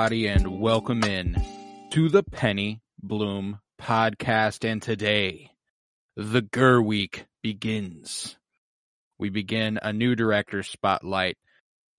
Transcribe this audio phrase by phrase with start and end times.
[0.00, 1.36] Everybody, and welcome in
[1.90, 4.66] to the Penny Bloom podcast.
[4.66, 5.50] And today,
[6.16, 8.38] the Ger-Week begins.
[9.18, 11.36] We begin a new director spotlight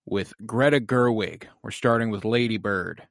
[0.04, 1.44] with Greta Gerwig.
[1.62, 3.06] We're starting with Lady Bird,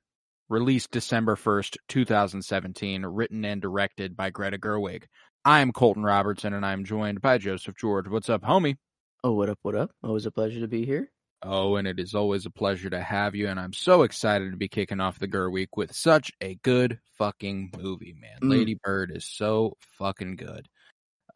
[0.49, 5.03] released December 1st, 2017, written and directed by Greta Gerwig.
[5.45, 8.09] I'm Colton Robertson, and I'm joined by Joseph George.
[8.09, 8.75] What's up, homie?
[9.23, 9.91] Oh, what up, what up?
[10.03, 11.09] Always a pleasure to be here.
[11.43, 14.57] Oh, and it is always a pleasure to have you, and I'm so excited to
[14.57, 18.37] be kicking off the Ger-Week with such a good fucking movie, man.
[18.43, 18.49] Mm.
[18.49, 20.67] Lady Bird is so fucking good.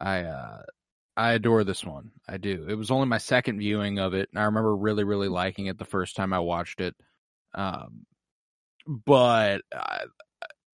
[0.00, 0.62] I uh
[1.16, 2.10] I adore this one.
[2.28, 2.66] I do.
[2.68, 5.78] It was only my second viewing of it, and I remember really, really liking it
[5.78, 6.94] the first time I watched it.
[7.54, 8.06] Um
[8.86, 10.04] but I,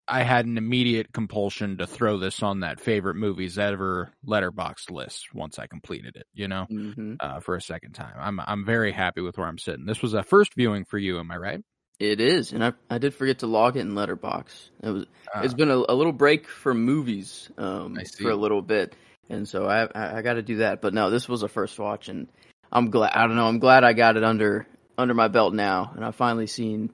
[0.09, 5.35] I had an immediate compulsion to throw this on that favorite movies ever Letterboxd list
[5.35, 6.67] once I completed it, you know?
[6.69, 8.15] hmm uh, for a second time.
[8.19, 9.87] I'm I'm very happy with where I'm sitting.
[9.87, 11.61] This was a first viewing for you, am I right?
[12.01, 14.71] It is, and I I did forget to log it in Letterboxd.
[14.83, 15.07] It was
[15.41, 18.97] it's Uh, been a, a little break from movies um for a little bit,
[19.29, 20.81] and so I I, I got to do that.
[20.83, 22.27] But no, this was a first watch, and
[22.73, 23.13] I'm glad.
[23.15, 23.47] I don't know.
[23.47, 24.67] I'm glad I got it under
[24.99, 26.91] under my belt now, and I've finally seen.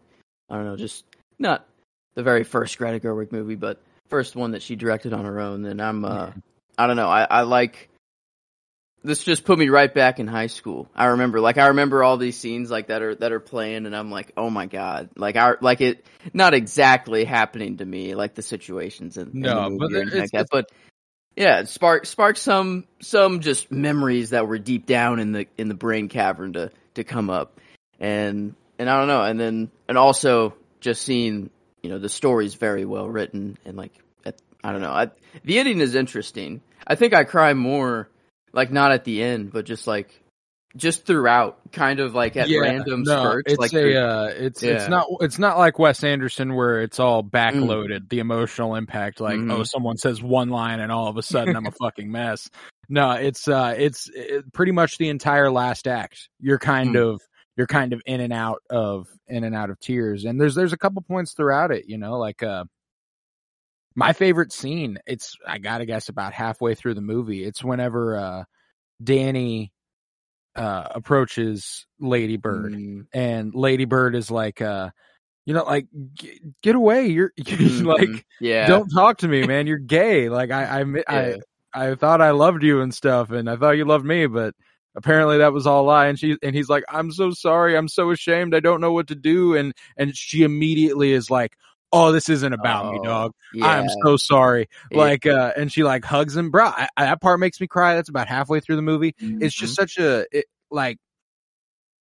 [0.50, 1.04] I don't know, just
[1.38, 1.66] not
[2.19, 5.65] the very first Greta Gerwig movie, but first one that she directed on her own.
[5.65, 6.32] And I'm uh
[6.76, 7.09] I don't know.
[7.09, 7.88] I I like.
[9.04, 10.91] This just put me right back in high school.
[10.97, 13.94] I remember, like, I remember all these scenes like that are that are playing, and
[13.94, 16.04] I'm like, oh my god, like, I like it,
[16.34, 20.72] not exactly happening to me, like the situations and No, but it's- like that, but
[21.37, 25.75] yeah, spark sparked some some just memories that were deep down in the in the
[25.75, 27.60] brain cavern to to come up,
[28.00, 31.50] and and I don't know, and then and also just seeing
[31.83, 33.93] you know the story's very well written and like
[34.65, 35.11] I don't know, I,
[35.44, 36.61] the ending is interesting.
[36.84, 38.09] I think I cry more
[38.53, 40.21] like not at the end, but just like
[40.77, 43.53] just throughout, kind of like at random no, spurts.
[43.53, 44.72] It's like a uh, it's Yeah.
[44.72, 48.09] it's not it's not like Wes Anderson where it's all backloaded.
[48.09, 49.53] The emotional impact, like Mhm.
[49.53, 52.50] oh, someone says one line and all of a sudden I'm a fucking mess.
[52.89, 56.28] No, it's uh, it's it, pretty much the entire last act.
[56.41, 57.15] You're kind Mm.
[57.15, 57.22] of
[57.58, 60.72] you're kind of in and out of in and out of tears, and there's there's
[60.72, 61.84] a couple points throughout it.
[61.86, 62.64] You know, like uh.
[63.94, 67.42] My favorite scene, it's I gotta guess about halfway through the movie.
[67.44, 68.44] It's whenever uh
[69.02, 69.72] Danny
[70.54, 74.91] uh approaches Lady Bird Mm, and Lady Bird is like uh
[75.47, 77.86] you know like get, get away you're, you're mhm.
[77.86, 81.36] like yeah, don't talk to me man you're gay like I I, Yeah.
[81.74, 84.54] I I thought I loved you and stuff and I thought you loved me but
[84.98, 86.06] apparently that was all a lie.
[86.09, 87.76] And she and he's like I'm so sorry.
[87.76, 88.54] I'm so ashamed.
[88.54, 89.54] I don't know what to do.
[89.56, 91.54] And and she immediately is like
[91.91, 93.32] oh this isn't about me Oh, dog.
[93.54, 93.66] Yeah.
[93.66, 94.69] I'm so sorry.
[94.92, 96.50] Like uh and she like hugs him.
[96.50, 97.94] Bro I, I- that part makes me cry.
[97.94, 99.14] That's about halfway through the movie.
[99.19, 99.59] It's Mhm.
[99.60, 100.98] just such a it, like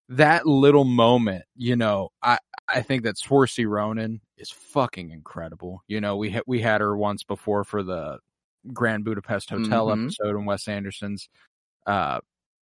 [0.09, 2.37] that little moment you know i
[2.69, 5.83] i think that Saoirse Ronan is fucking incredible.
[5.87, 8.19] You know we had we had her once before for the
[8.73, 10.05] grand budapest hotel Mhm.
[10.05, 11.27] episode in wes anderson's
[11.85, 12.19] uh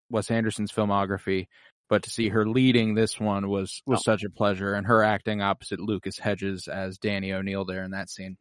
[0.09, 1.47] wes anderson's filmography
[1.89, 4.11] but to see her leading this one was was Oh.
[4.11, 8.09] such a pleasure and her acting opposite lucas hedges as danny o'neill there in that
[8.09, 8.37] scene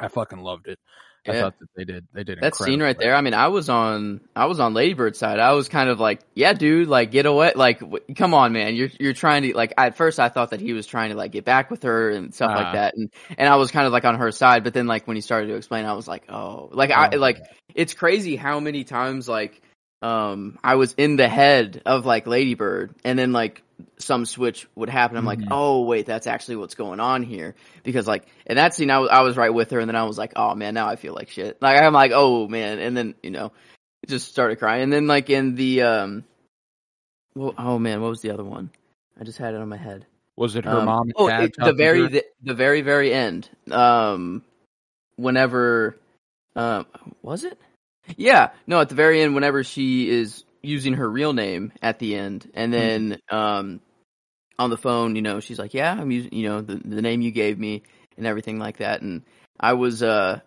[0.00, 0.78] i fucking loved it
[1.26, 3.14] i thought that they did they did that scene right there.
[3.14, 5.38] I mean, I was on I was on Ladybird's side.
[5.38, 8.74] I was kind of like, yeah, dude, like get away, like w- come on, man.
[8.74, 9.72] You're you're trying to like.
[9.78, 12.34] At first, I thought that he was trying to like get back with her and
[12.34, 12.58] stuff Ah.
[12.62, 14.64] like that, and and I was kind of like on her side.
[14.64, 17.16] But then like when he started to explain, I was like, oh, like I Oh,
[17.16, 17.38] like
[17.74, 19.62] it's crazy how many times like
[20.04, 23.62] um I was in the head of like Ladybird, and then like
[23.98, 25.16] some switch would happen.
[25.16, 25.26] I'm Mhm.
[25.26, 28.98] like, oh wait, that's actually what's going on here because like in that scene, I
[28.98, 30.96] was I was right with her, and then I was like, oh man, now I
[30.96, 31.60] feel like shit.
[31.62, 33.52] Like I'm like, oh man, and then you know,
[34.06, 36.24] just started crying, and then like in the um,
[37.34, 38.70] well, oh man, what was the other one?
[39.18, 40.06] I just had it on my head.
[40.36, 43.48] was it her Um, mom oh, it- the very the, the very very end.
[43.70, 44.42] Um,
[45.16, 45.96] whenever,
[46.56, 46.86] um,
[47.22, 47.58] was it?
[48.16, 52.16] Yeah, no, at the very end, whenever she is using her real name at the
[52.16, 53.80] end, and then um,
[54.58, 57.20] on the phone, you know, she's like, "Yeah, I'm using, you know, the the name
[57.20, 57.82] you gave me
[58.16, 59.22] and everything like that." And
[59.58, 60.40] I was uh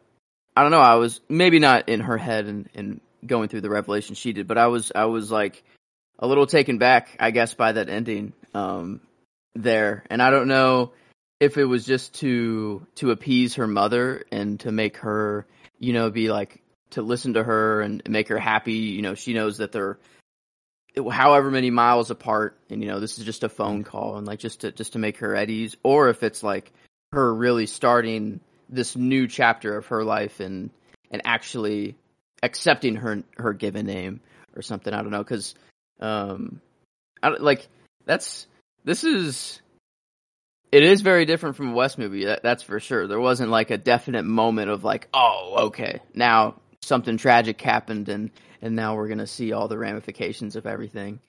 [0.56, 0.80] I don't know.
[0.80, 4.48] I was maybe not in her head and, and going through the revelation she did,
[4.48, 5.63] but I was I was like
[6.19, 9.01] a little taken back, I guess, by that ending um,
[9.54, 10.94] there, and I don't know
[11.39, 15.45] if it was just to to appease her mother and to make her,
[15.80, 16.62] you know, be like
[16.92, 18.74] to listen to her and make her happy.
[18.74, 19.98] You know, she knows that they're
[21.12, 24.39] however many miles apart, and you know, this is just a phone call, and like
[24.39, 26.72] just to just to make her at ease, or if it's like
[27.12, 28.39] her really starting
[28.69, 30.69] this new chapter of her life and
[31.12, 31.95] and actually
[32.44, 34.19] accepting her her given name
[34.56, 34.94] or something.
[34.94, 35.56] I don't know because
[36.00, 36.62] um,
[37.22, 37.68] I, like
[38.06, 38.48] that's
[38.83, 39.62] this is
[40.72, 42.25] it is very different from a Wes movie.
[42.25, 43.07] That, that's for sure.
[43.07, 46.56] There wasn't like a definite moment of like, oh, okay, now
[46.88, 48.31] something tragic happened, and
[48.62, 51.19] and now we're gonna see all the ramifications of everything.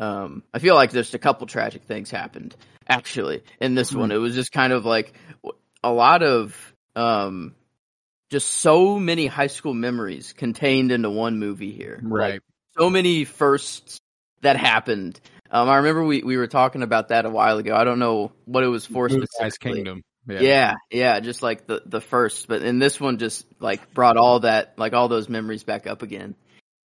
[0.00, 2.56] Um, I feel like just a couple tragic things happened
[2.88, 4.00] actually in this mm-hmm.
[4.00, 4.12] one.
[4.12, 5.14] It was just kind of like
[5.82, 7.54] a lot of um,
[8.30, 12.00] just so many high school memories contained into one movie here.
[12.02, 12.34] Right.
[12.34, 12.42] Like,
[12.76, 14.00] so many firsts
[14.40, 15.20] that happened.
[15.50, 17.76] Um, I remember we, we were talking about that a while ago.
[17.76, 19.74] I don't know what it was for Blue specifically.
[19.74, 20.02] Kingdom.
[20.26, 20.40] Yeah.
[20.40, 24.40] yeah, yeah, just like the the first, but and this one, just like brought all
[24.40, 26.34] that, like all those memories back up again.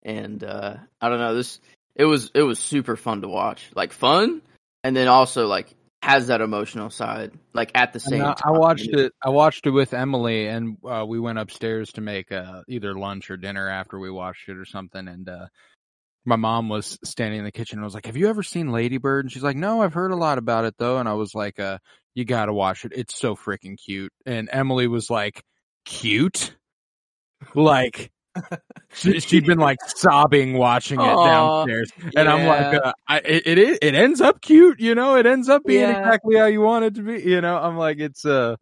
[0.03, 1.59] And uh I don't know, this
[1.95, 4.41] it was it was super fun to watch, like fun,
[4.83, 8.56] and then also like has that emotional side like at the same I, time.
[8.56, 12.31] I watched it I watched it with Emily and uh, we went upstairs to make
[12.31, 15.47] uh, either lunch or dinner after we watched it or something and uh,
[16.25, 19.25] my mom was standing in the kitchen and was like, "Have you ever seen Ladybird?"
[19.25, 21.59] And she's like, "No, I've heard a lot about it though." And I was like,
[21.59, 21.80] uh,
[22.19, 22.92] you got to watch it.
[22.95, 25.44] It's so freaking cute." And Emily was like,
[25.86, 26.56] "Cute?"
[27.56, 28.12] Like
[28.94, 32.33] she, had been like sobbing watching it Aww, downstairs, and yeah.
[32.33, 35.16] I'm like, uh, I, it, it it ends up cute, you know.
[35.16, 36.00] It ends up being yeah.
[36.00, 37.57] exactly how you want it to be, you know.
[37.57, 38.56] I'm like, it's uh,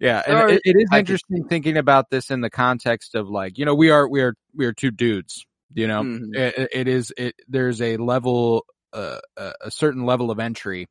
[0.00, 3.64] yeah, and it, it is interesting thinking about this in the context of like, you
[3.64, 6.02] know, we are we are we are two dudes, you know.
[6.02, 6.34] Mm-hmm.
[6.34, 7.34] It, it is it.
[7.48, 10.88] There's a level, uh, a certain level of entry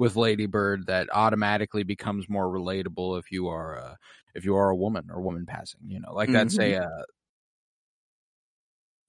[0.00, 3.94] with Ladybird that automatically becomes more relatable if you are uh,
[4.34, 6.38] if you are a woman or woman passing, you know, like mm-hmm.
[6.38, 7.02] that's a, uh,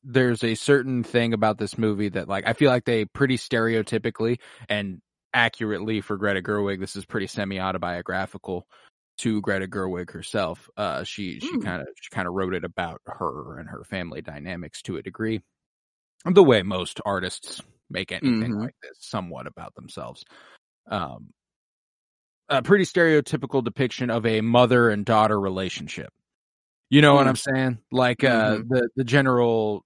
[0.03, 4.39] there's a certain thing about this movie that like, I feel like they pretty stereotypically
[4.67, 5.01] and
[5.33, 8.67] accurately for Greta Gerwig, this is pretty semi autobiographical
[9.19, 10.69] to Greta Gerwig herself.
[10.75, 11.63] Uh, she, she mm.
[11.63, 15.01] kind of, she kind of wrote it about her and her family dynamics to a
[15.01, 15.41] degree.
[16.25, 18.61] The way most artists make anything mm-hmm.
[18.61, 20.25] like this somewhat about themselves.
[20.91, 21.33] Um,
[22.49, 26.13] a pretty stereotypical depiction of a mother and daughter relationship.
[26.89, 27.17] You know mm.
[27.17, 27.79] what I'm saying?
[27.91, 28.73] Like uh mm-hmm.
[28.73, 29.85] the the general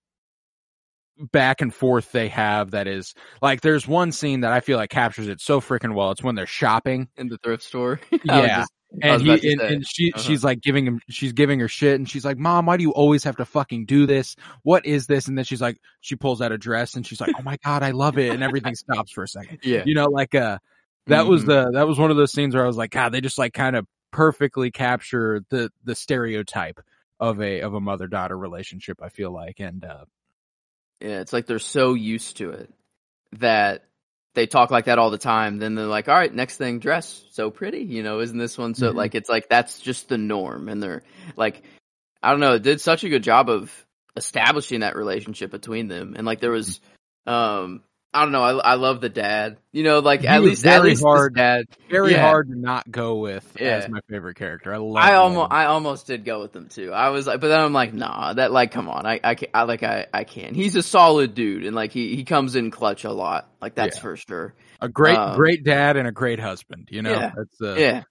[1.31, 4.89] back and forth they have that is like there's one scene that I feel like
[4.89, 6.11] captures it so freaking well.
[6.11, 8.01] It's when they're shopping in the thrift store.
[8.23, 8.59] yeah.
[8.59, 10.23] Just, and he and, and, she uh-huh.
[10.23, 12.91] she's like giving him she's giving her shit and she's like mom why do you
[12.91, 16.41] always have to fucking do this what is this and then she's like she pulls
[16.41, 19.11] out a dress and she's like oh my god i love it and everything stops
[19.11, 20.57] for a second yeah you know like uh
[21.07, 21.29] that mm-hmm.
[21.29, 23.37] was the that was one of those scenes where I was like, God, they just
[23.37, 26.79] like kind of perfectly capture the the stereotype
[27.19, 28.99] of a of a mother daughter relationship.
[29.01, 30.05] I feel like, and uh,
[31.01, 32.73] yeah, it's like they're so used to it
[33.33, 33.85] that
[34.33, 35.59] they talk like that all the time.
[35.59, 38.73] Then they're like, all right, next thing, dress so pretty, you know, isn't this one
[38.73, 38.97] so mm-hmm.
[38.97, 41.03] like it's like that's just the norm, and they're
[41.35, 41.61] like,
[42.23, 43.71] I don't know, it did such a good job of
[44.15, 46.79] establishing that relationship between them, and like there was
[47.27, 47.81] um
[48.15, 48.43] I don't know.
[48.43, 49.57] I, I love the dad.
[49.73, 51.65] You know, like he at least very at least hard, dad.
[51.89, 52.21] Very yeah.
[52.21, 53.75] hard to not go with yeah.
[53.75, 54.73] as my favorite character.
[54.73, 54.95] I love.
[54.95, 56.93] I almost I almost did go with them too.
[56.93, 58.33] I was like, but then I'm like, nah.
[58.33, 59.05] That like, come on.
[59.05, 60.55] I I, can, I like I I can't.
[60.55, 63.49] He's a solid dude, and like he he comes in clutch a lot.
[63.61, 64.01] Like that's yeah.
[64.01, 64.53] for sure.
[64.79, 66.87] A great um, great dad and a great husband.
[66.89, 67.11] You know.
[67.11, 67.31] Yeah.
[67.35, 68.03] That's uh, yeah.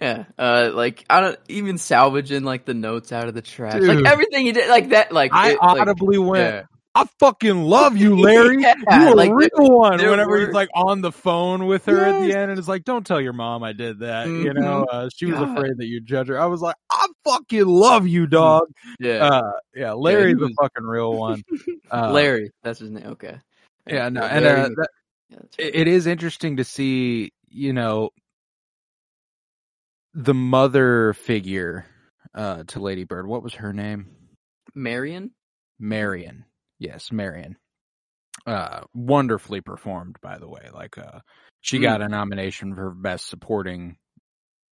[0.00, 3.88] Yeah, uh, like I don't even salvaging like the notes out of the trash, Dude.
[3.88, 5.10] like everything he did, like that.
[5.10, 6.66] Like I it, audibly like, went,
[6.98, 8.60] I fucking love you, Larry.
[8.60, 9.98] yeah, you a like, real one.
[9.98, 10.46] Whenever were...
[10.46, 12.14] he's like on the phone with her yes.
[12.14, 14.26] at the end and it's like, don't tell your mom I did that.
[14.26, 14.46] Mm-hmm.
[14.46, 15.56] You know, uh, she was God.
[15.56, 16.40] afraid that you'd judge her.
[16.40, 18.64] I was like, I fucking love you, dog.
[18.98, 19.24] Yeah.
[19.24, 19.92] Uh, yeah.
[19.92, 20.48] Larry's yeah, was...
[20.50, 21.44] the fucking real one.
[21.88, 22.50] Uh, Larry.
[22.64, 23.06] That's his name.
[23.06, 23.38] Okay.
[23.86, 24.08] Yeah.
[24.08, 24.22] No.
[24.22, 24.88] And, uh, that,
[25.30, 28.10] yeah, it is interesting to see, you know,
[30.14, 31.86] the mother figure,
[32.34, 33.28] uh, to Lady Bird.
[33.28, 34.08] What was her name?
[34.74, 35.30] Marion.
[35.78, 36.44] Marion.
[36.78, 37.56] Yes, Marion.
[38.46, 40.68] Uh, wonderfully performed, by the way.
[40.72, 41.20] Like, uh,
[41.60, 41.82] she mm.
[41.82, 43.96] got a nomination for best supporting,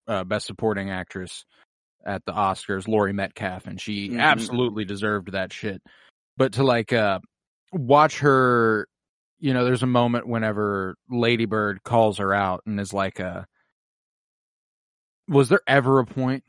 [0.06, 1.44] uh, best supporting actress
[2.04, 4.20] at the Oscars, Laurie Metcalf, and she mm-hmm.
[4.20, 5.82] absolutely deserved that shit.
[6.36, 7.18] But to like, uh,
[7.72, 8.86] watch her,
[9.40, 13.42] you know, there's a moment whenever Ladybird calls her out and is like, uh,
[15.28, 16.44] was there ever a point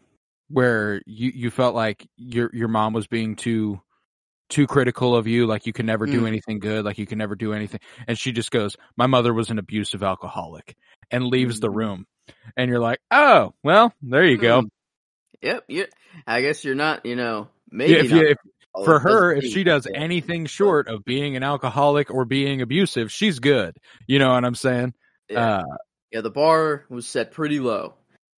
[0.49, 3.81] where you you felt like your your mom was being too
[4.49, 6.27] too critical of you, like you can never do Mm.
[6.27, 7.79] anything good, like you can never do anything.
[8.07, 10.75] And she just goes, "My mother was an abusive alcoholic,"
[11.11, 11.75] and leaves the Mhm.
[11.75, 12.07] room.
[12.55, 14.67] And you're like, "Oh, well, there you go." Hmm.
[15.41, 15.63] Yep.
[15.67, 15.85] Yeah.
[16.25, 17.05] I guess you're not.
[17.05, 18.37] You know, maybe Yeah, if not you, if,
[18.85, 23.39] for her, if she does anything short of being an alcoholic or being abusive, she's
[23.39, 23.77] good.
[24.07, 24.93] You know what I'm saying?
[25.29, 25.57] Yeah.
[25.57, 25.63] Uh,
[26.11, 27.95] yeah, the bar was set pretty low.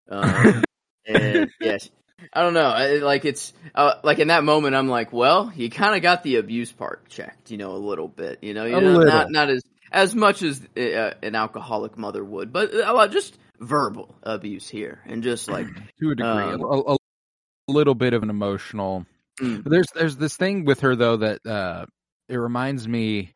[0.09, 0.63] Um,
[1.05, 1.89] and yes,
[2.33, 2.69] I don't know.
[2.69, 6.23] I, like it's uh, like in that moment, I'm like, well, you kind of got
[6.23, 8.39] the abuse part checked, you know, a little bit.
[8.41, 12.53] You know, you know, not not as as much as uh, an alcoholic mother would,
[12.53, 15.67] but lot just verbal abuse here, and just like,
[16.01, 19.05] to a degree, Um, a, a, a little bit of an emotional.
[19.39, 19.63] Mm.
[19.63, 21.85] There's there's this thing with her though that uh,
[22.27, 23.33] it reminds me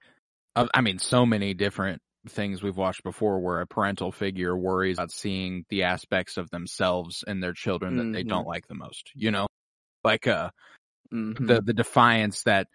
[0.56, 0.70] of.
[0.74, 5.12] I mean, so many different things we've watched before where a parental figure worries about
[5.12, 8.30] seeing the aspects of themselves and their children that they Mhm.
[8.30, 9.12] don't like the most.
[9.16, 9.48] You know,
[10.04, 10.50] like uh
[11.14, 11.48] mhm.
[11.48, 12.68] the the defiance that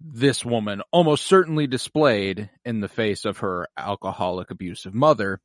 [0.00, 5.40] this woman almost certainly displayed in the face of her alcoholic abusive mother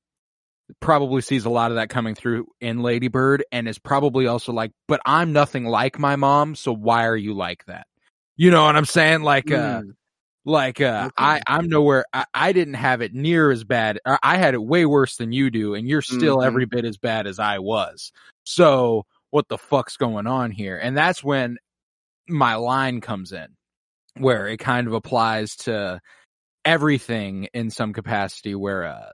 [0.79, 4.53] probably sees a lot of that coming through in Lady Bird and is probably also
[4.53, 7.87] like but I'm nothing like my mom so why are you like that
[8.37, 9.93] you know what I'm saying like uh Mm.
[10.43, 11.13] Like uh Okay.
[11.23, 14.85] I I'm nowhere I, I didn't have it near as bad I had it way
[14.85, 16.45] worse than you do and you're still Mhm.
[16.47, 18.11] every bit as bad as I was
[18.43, 21.57] so what the fuck's going on here and that's when
[22.27, 23.55] my line comes in
[24.17, 26.01] where it kind of applies to
[26.65, 29.11] everything in some capacity where uh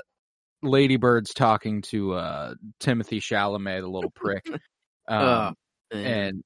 [0.64, 4.46] Lady Bird's talking to uh Timothée Chalamet the little prick
[5.10, 5.56] um
[5.92, 6.42] Oh, and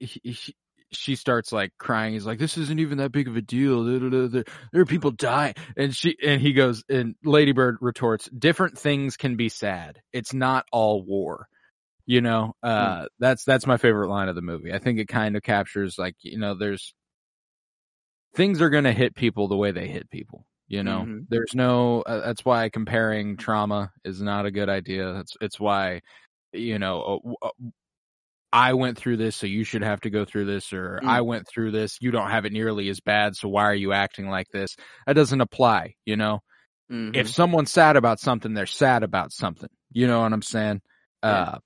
[0.00, 0.54] he, he,
[0.92, 2.12] she starts like crying.
[2.12, 3.84] He's like this isn't even that big of a deal.
[3.84, 4.44] There
[4.74, 9.36] are people dying and she and he goes and Lady Bird retorts different things can
[9.36, 10.00] be sad.
[10.12, 11.48] It's not all war.
[12.06, 14.72] You know uh that's that's my favorite line of the movie.
[14.72, 16.94] I think it kind of captures like you know there's
[18.34, 21.04] things are going to hit people the way they hit people you know?
[21.04, 21.26] Mhm.
[21.28, 25.12] there's no uh, that's why comparing trauma is not a good idea.
[25.12, 26.00] That's it's why
[26.52, 27.50] you know uh, uh,
[28.52, 31.08] i went through this so you should have to go through this or Mm.
[31.08, 33.92] i went through this you don't have it nearly as bad so why are you
[33.92, 36.40] acting like this that doesn't apply you know
[36.90, 37.16] Mhm.
[37.16, 40.80] if someone's sad about something they're sad about something you know what i'm saying
[41.24, 41.30] Yeah.
[41.30, 41.58] uh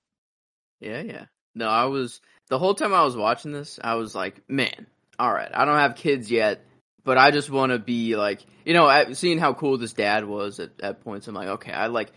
[0.79, 1.25] Yeah, yeah.
[1.55, 4.85] No, I was the whole time I was watching this, I was like, man,
[5.17, 6.63] all right, I don't have kids yet,
[7.03, 10.59] but I just want to be like, you know, seeing how cool this dad was
[10.59, 12.11] at, at points, I'm like, okay, I like,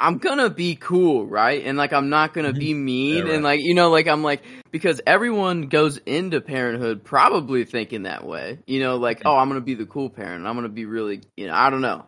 [0.00, 1.62] I'm gonna be cool, right?
[1.64, 3.34] And like, I'm not gonna be mean, right.
[3.34, 8.26] and like, you know, like, I'm like, because everyone goes into parenthood probably thinking that
[8.26, 11.20] way, you know, like, oh, I'm gonna be the cool parent, I'm gonna be really,
[11.36, 12.06] you know, I don't know,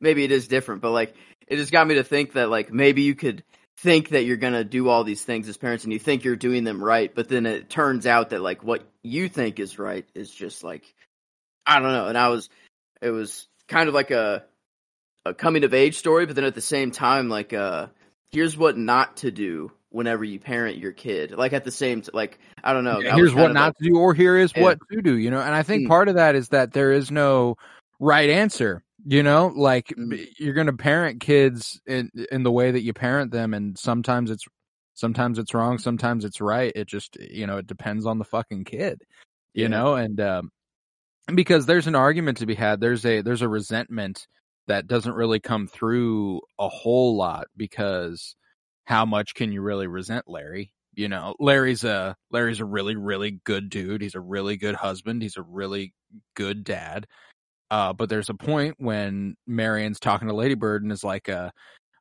[0.00, 1.14] maybe it is different, but like,
[1.46, 3.44] it just got me to think that like maybe you could
[3.76, 6.64] think that you're gonna do all these things as parents and you think you're doing
[6.64, 10.30] them right, but then it turns out that like what you think is right is
[10.30, 10.94] just like
[11.68, 12.06] I don't know.
[12.06, 12.48] And I was
[13.02, 14.44] it was kind of like a
[15.24, 17.88] a coming of age story, but then at the same time like uh
[18.30, 21.30] here's what not to do whenever you parent your kid.
[21.32, 23.00] Like at the same t- like I don't know.
[23.00, 24.62] Yeah, here's what not like- to do, or here is Yeah.
[24.62, 25.16] what to do.
[25.16, 25.88] You know, and I think Mm.
[25.88, 27.56] part of that is that there is no
[28.00, 28.82] right answer.
[29.06, 30.26] You know, like Mm.
[30.38, 34.30] you're going to parent kids in in the way that you parent them, and sometimes
[34.30, 34.44] it's
[34.94, 36.72] sometimes it's wrong, sometimes it's right.
[36.74, 39.02] It just you know it depends on the fucking kid.
[39.54, 39.68] You Yeah.
[39.68, 40.50] know, and um,
[41.34, 42.80] because there's an argument to be had.
[42.80, 44.26] There's a there's a resentment
[44.68, 48.36] that doesn't really come through a whole lot because
[48.84, 50.72] how much can you really resent Larry?
[50.94, 54.02] You know, Larry's a Larry's a really really good dude.
[54.02, 55.22] He's a really good husband.
[55.22, 55.92] He's a really
[56.34, 57.06] good dad.
[57.70, 61.50] Uh, but there's a point when Marion's talking to Ladybird and is like, uh,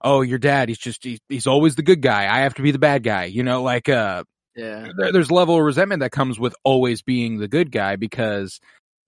[0.01, 0.69] "Oh, your dad.
[0.69, 2.23] He's just he's, he's always the good guy.
[2.33, 4.23] I have to be the bad guy." You know, like uh,
[4.55, 4.89] Yeah.
[4.97, 8.59] there, there's a level of resentment that comes with always being the good guy because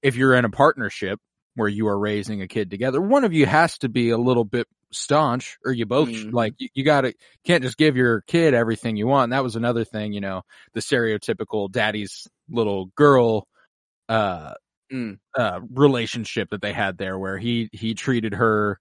[0.04, 1.20] if you're in a partnership
[1.60, 4.46] where you are raising a kid together, one of you has to be a little
[4.46, 6.34] bit staunch or you both Mhm.
[6.34, 7.14] like you, you gotta
[7.46, 9.26] can't just give your kid everything you want.
[9.26, 13.48] And that was another thing, you know, the stereotypical daddy's little girl
[14.10, 14.54] uh
[14.92, 15.20] Mm.
[15.38, 18.80] uh relationship that they had there where he he treated her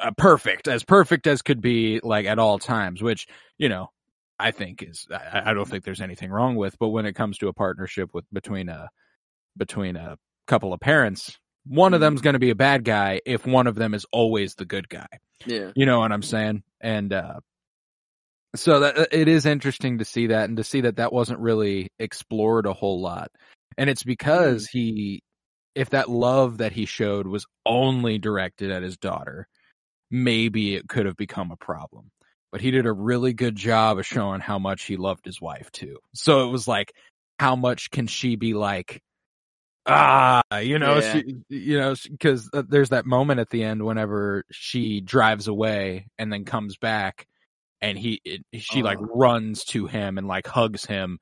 [0.00, 3.26] uh, perfect as perfect as could be like at all times which
[3.58, 3.88] you know
[4.38, 7.38] i think is I, I don't think there's anything wrong with but when it comes
[7.38, 8.90] to a partnership with between a
[9.56, 12.02] between a couple of parents one of Mhm.
[12.02, 14.88] them's going to be a bad guy if one of them is always the good
[14.88, 15.06] guy
[15.46, 15.72] Yeah.
[15.74, 17.40] you know what i'm saying and uh
[18.54, 21.90] so that it is interesting to see that and to see that that wasn't really
[21.98, 23.30] explored a whole lot
[23.76, 25.22] and it's because he
[25.74, 29.46] if that love that he showed was only directed at his daughter
[30.10, 32.10] maybe it could have become a problem
[32.52, 35.70] but he did a really good job of showing how much he loved his wife
[35.72, 35.98] too.
[36.14, 36.92] So it was like,
[37.38, 39.02] how much can she be like,
[39.86, 41.12] ah, you know, Yeah.
[41.12, 46.32] she, you know, because there's that moment at the end whenever she drives away and
[46.32, 47.26] then comes back.
[47.82, 49.06] And he, it, she like Oh.
[49.14, 51.18] runs to him and like hugs him,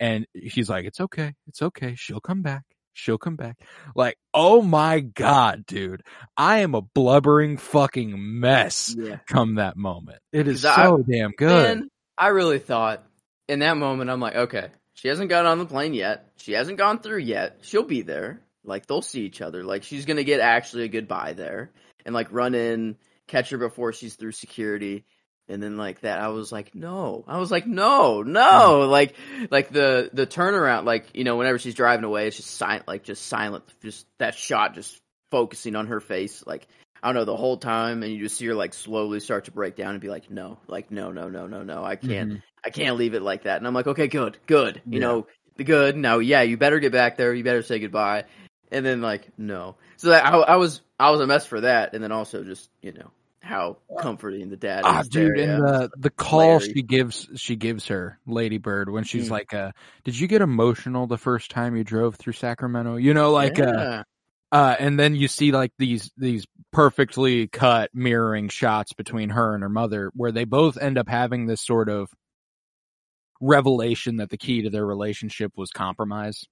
[0.00, 1.94] and he's like, "It's okay, it's okay.
[1.96, 2.62] She'll come back.
[2.94, 3.58] She'll come back."
[3.94, 6.02] Like, oh my god, dude,
[6.34, 9.18] I am a blubbering fucking mess Yeah.
[9.28, 10.18] come that moment.
[10.32, 11.78] It is 'Cause I- so damn good.
[11.78, 13.04] Man, I really thought
[13.46, 16.28] in that moment, I'm like, okay, she hasn't got on the plane yet.
[16.38, 17.58] She hasn't gone through yet.
[17.62, 18.40] She'll be there.
[18.64, 19.62] Like they'll see each other.
[19.62, 21.70] Like she's gonna get actually a goodbye there,
[22.04, 22.96] and like run in,
[23.28, 25.04] catch her before she's through security,
[25.48, 26.18] and then like that.
[26.20, 27.24] I was like, no.
[27.28, 28.40] I was like, no, no.
[28.40, 28.90] Mm-hmm.
[28.90, 29.14] Like,
[29.52, 30.84] like the the turnaround.
[30.84, 32.88] Like you know, whenever she's driving away, it's just silent.
[32.88, 33.62] Like just silent.
[33.80, 35.00] Just that shot, just
[35.30, 36.42] focusing on her face.
[36.44, 36.66] Like
[37.02, 39.52] I don't know the whole time, and you just see her like slowly start to
[39.52, 41.84] break down and be like, no, like no, no, no, no, no.
[41.84, 42.32] I can't.
[42.32, 42.42] Mhm.
[42.64, 43.58] I can't leave it like that.
[43.58, 44.82] And I'm like, okay, good, good.
[44.84, 45.06] You Yeah.
[45.06, 45.26] know,
[45.56, 45.96] the good.
[45.96, 47.32] Now, yeah, you better get back there.
[47.32, 48.24] You better say goodbye.
[48.72, 49.76] And then like, no.
[49.96, 51.94] So I, I was, I was a mess for that.
[51.94, 55.08] And then also just, you know, how comforting the dad Ah, is.
[55.08, 55.72] dude, there, and yeah.
[55.78, 56.72] the the call Larry.
[56.74, 59.30] she gives she gives her Lady Bird when she's Mm.
[59.30, 59.70] like, uh,
[60.04, 63.62] "Did you get emotional the first time you drove through Sacramento?" You know, like, uh,
[63.72, 63.80] yeah.
[63.80, 64.02] uh,
[64.52, 69.68] and then you see like these these perfectly cut mirroring shots between her and her
[69.68, 72.08] mother, where they both end up having this sort of
[73.40, 76.44] revelation that the key to their relationship was compromise.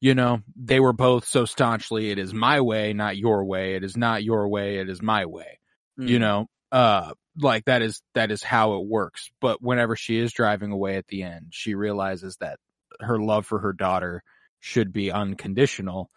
[0.00, 3.74] You know, they were both so staunchly, "It is my way, not your way.
[3.76, 4.78] It is not your way.
[4.78, 5.58] It is my way."
[5.98, 6.20] you Mm.
[6.20, 10.72] know uh like that is that is how it works but whenever she is driving
[10.72, 12.58] away at the end she realizes that
[13.00, 14.22] her love for her daughter
[14.60, 16.10] should be unconditional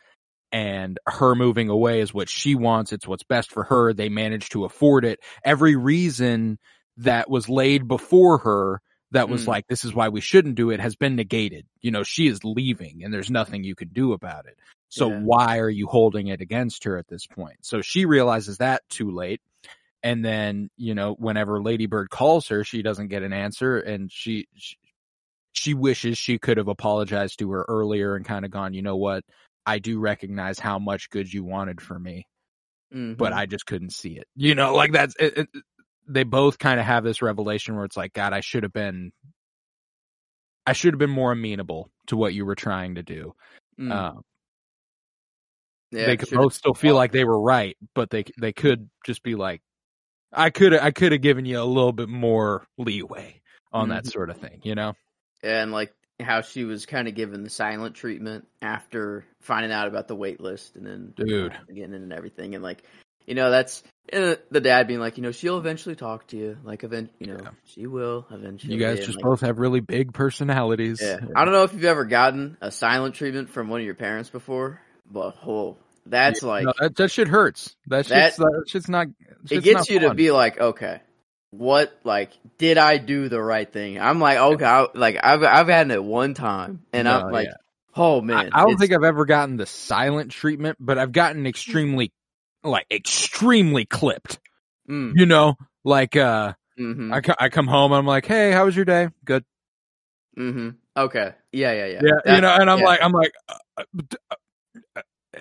[0.55, 2.93] and her moving away is what she wants.
[2.93, 3.91] It's what's best for her.
[3.91, 5.19] They managed to afford it.
[5.43, 6.59] Every reason
[6.95, 8.79] that was laid before her
[9.11, 9.47] that was Mm.
[9.47, 11.65] like this is why we shouldn't do it has been negated.
[11.81, 14.57] You know she is leaving and there's nothing you can do about it.
[14.87, 15.19] So Yeah.
[15.19, 17.57] why are you holding it against her at this point?
[17.65, 19.41] So she realizes that too late.
[20.03, 24.47] And then you know whenever ladybird calls her she doesn't get an answer and she
[24.55, 24.77] she,
[25.51, 28.95] she wishes she could have apologized to her earlier and kind of gone you know
[28.95, 29.25] what
[29.65, 32.25] i do recognize how much good you wanted for me
[32.93, 33.17] Mhm.
[33.17, 35.49] but i just couldn't see it you know like that's it, it,
[36.07, 39.11] they both kind of have this revelation where it's like god i should have been
[40.67, 43.33] i should have been more amenable to what you were trying to do
[43.79, 43.91] Mm.
[43.91, 44.19] uh,
[45.91, 49.23] Yeah, they could both still feel like they were right, but they they could just
[49.23, 49.61] be like,
[50.33, 54.11] I could I could have given you a little bit more leeway on that Mhm.
[54.11, 54.93] sort of thing, you know?
[55.43, 60.07] and like how she was kind of given the silent treatment after finding out about
[60.07, 61.51] the wait list and then Dude.
[61.67, 62.83] getting in and everything and like
[63.25, 66.57] you know that's and the dad being like you know she'll eventually talk to you
[66.63, 67.49] like event you know Yeah.
[67.65, 70.99] she will eventually You guys and, just like, both have really big personalities.
[71.01, 73.95] yeah I don't know if you've ever gotten a silent treatment from one of your
[73.95, 74.79] parents before
[75.11, 77.75] but oh that's like No, that, that shit hurts.
[77.87, 79.07] That That- shit's, that shit's not.
[79.49, 81.01] it gets not you to be like, okay,
[81.51, 83.99] what like did I do the right thing?
[83.99, 87.47] I'm like, okay, I, like I've I've had it one time, and No, I'm like,
[87.47, 87.53] yeah.
[87.95, 92.11] oh man, I don't think I've ever gotten the silent treatment, but I've gotten extremely,
[92.63, 94.39] like extremely clipped.
[94.89, 98.75] mm, You know, like uh, mhm, I I come home I'm like, hey, how was
[98.75, 99.09] your day?
[99.23, 99.45] Good.
[100.37, 100.69] Mm-hmm.
[100.97, 102.85] okay, yeah, yeah, yeah, yeah, That- you know, and I'm yeah.
[102.85, 103.83] like, I'm like, uh, uh,
[104.31, 104.35] uh,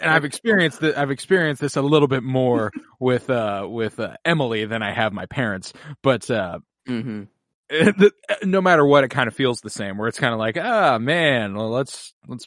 [0.01, 0.97] and I've experienced that.
[0.99, 5.13] I've experienced this a little bit more with uh with uh, Emily than I have
[5.13, 7.29] my parents, but uh, mhm,
[7.69, 9.97] the, no matter what, it kind of feels the same.
[9.99, 12.47] Where it's kind of like, ah, man, well, let's let's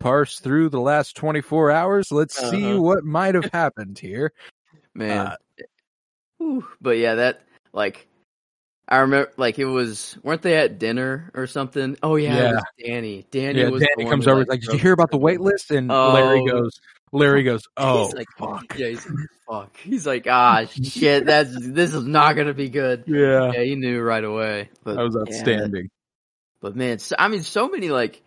[0.00, 2.10] parse through the last 24 hours.
[2.10, 2.82] Let's see Uh-huh.
[2.82, 4.32] what might have happened here.
[4.94, 5.36] man, Uh,
[6.38, 6.66] Whew.
[6.80, 8.06] but yeah, that like.
[8.92, 10.18] I remember, like it was.
[10.22, 11.96] weren't they at dinner or something?
[12.02, 12.52] Oh yeah, it Yeah.
[12.52, 13.26] was Danny.
[13.30, 13.82] Danny Yeah, was.
[13.82, 14.40] Danny comes over.
[14.40, 15.70] like, Like, did you hear about the wait list?
[15.70, 16.46] And Larry Oh.
[16.46, 18.64] goes, Larry goes, oh, he's like, fuck.
[18.76, 19.76] Yeah, he's like, fuck.
[19.78, 21.24] He's like, ah, shit.
[21.26, 23.04] That's this is not gonna be good.
[23.06, 24.68] Yeah, Yeah, he knew right away.
[24.84, 25.88] But that was yeah, outstanding.
[26.60, 28.22] but man, so, I mean, so many like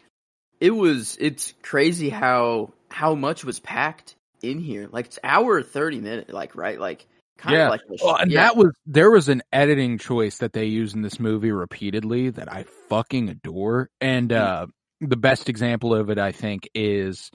[0.59, 1.15] it was.
[1.21, 4.89] It's crazy how how much was packed in here.
[4.91, 6.33] Like it's hour thirty minute.
[6.33, 7.05] Like right, like
[7.37, 7.65] kind Yeah.
[7.65, 8.43] of like a, Well, and yeah.
[8.43, 12.51] that was there was an editing choice that they use in this movie repeatedly that
[12.51, 13.89] I fucking adore.
[14.01, 14.37] And Mm.
[14.39, 14.67] uh
[15.01, 17.29] the best example of it I think is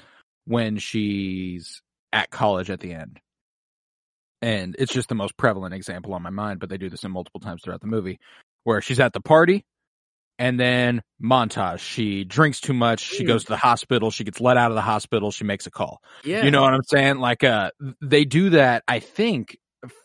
[0.47, 1.83] when she's
[2.13, 3.21] at college at the end.
[4.43, 7.11] And it's just the most prevalent example on my mind, but they do this in
[7.11, 8.19] multiple times throughout the movie
[8.65, 9.65] where she's at the party
[10.39, 11.81] and then montage.
[11.81, 13.27] She drinks too much, she Mm.
[13.29, 16.01] goes to the hospital, she gets let out of the hospital, she makes a call.
[16.25, 17.19] yeah, You know what I'm saying?
[17.19, 19.59] Like, uh, they do that, I think,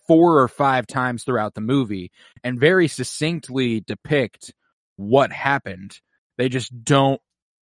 [0.07, 2.11] four or five times throughout the movie
[2.43, 4.53] and very succinctly depict
[4.95, 5.99] what happened.
[6.38, 7.21] They just don't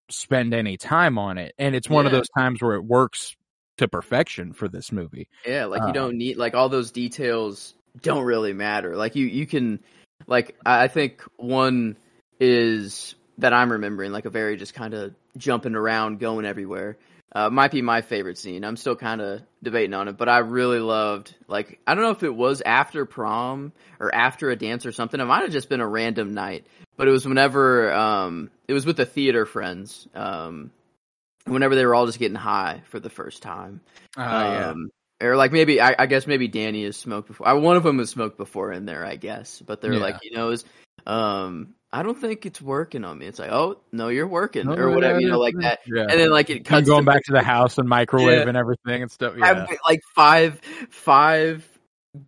[0.10, 1.54] spend any time on it.
[1.58, 3.36] And it's one of those times where it works
[3.78, 5.28] to perfection for this movie.
[5.46, 8.96] Yeah, like you um, don't need like all those details don't really matter.
[8.96, 9.80] Like you you can
[10.28, 11.98] like I think one
[12.40, 16.98] is that I'm remembering like a very just kind of jumping around, going everywhere.
[17.36, 18.64] Uh, might be my favorite scene.
[18.64, 22.12] I'm still kind of debating on it, but I really loved like I don't know
[22.12, 25.20] if it was after prom or after a dance or something.
[25.20, 28.86] It might have just been a random night, but it was whenever um it was
[28.86, 30.08] with the theater friends.
[30.14, 30.72] Um,
[31.46, 33.82] whenever they were all just getting high for the first time.
[34.16, 34.90] Uh, Um,
[35.22, 37.48] or like maybe I, I guess maybe Danny has smoked before.
[37.48, 39.62] I, one of them has smoked before in there, I guess.
[39.66, 40.00] But they're Yeah.
[40.00, 40.66] like, you know, is
[41.06, 43.28] um, I don't think it's working on me.
[43.28, 45.80] It's like, oh no, you're working No, or whatever, yeah, you know, like that.
[45.86, 46.02] Yeah.
[46.10, 48.48] And then like it I'm going to back to the house and microwave Yeah.
[48.48, 49.36] and everything and stuff.
[49.38, 49.78] have, Yeah.
[49.86, 51.68] like five five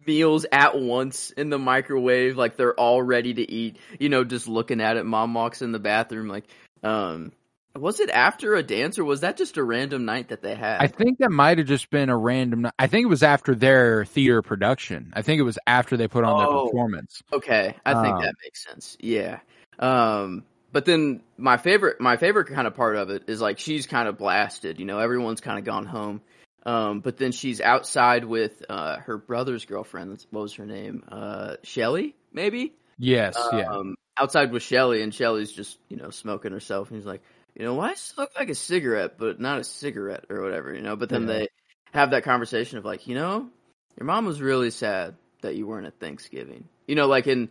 [0.05, 4.47] meals at once in the microwave like they're all ready to eat you know just
[4.47, 6.45] looking at it mom walks in the bathroom like
[6.81, 7.31] um
[7.75, 10.81] was it after a dance or was that just a random night that they had
[10.81, 12.61] I think that might have just been a random.
[12.61, 12.73] Night.
[12.79, 15.11] I think it was after their theater production.
[15.13, 16.65] I think it was after they put on their Oh.
[16.67, 17.21] performance.
[17.33, 18.95] Okay, I think Um, that makes sense.
[19.01, 19.39] Yeah.
[19.79, 23.87] Um but then my favorite my favorite kind of part of it is like she's
[23.87, 26.21] kind of blasted, you know, everyone's kind of gone home.
[26.65, 30.25] Um but then she's outside with uh her brother's girlfriend.
[30.31, 31.03] What was her name?
[31.07, 32.73] Uh Shelly, maybe?
[32.97, 33.69] Yes, yeah.
[33.69, 37.21] Um outside with Shelly and Shelly's just, you know, smoking herself and he's like,
[37.55, 40.73] "You know, why does it look like a cigarette but not a cigarette or whatever,
[40.73, 41.39] you know?" But then Yeah.
[41.39, 41.47] they
[41.93, 43.49] have that conversation of like, "You know,
[43.97, 47.49] your mom was really sad that you weren't at Thanksgiving." You know, like in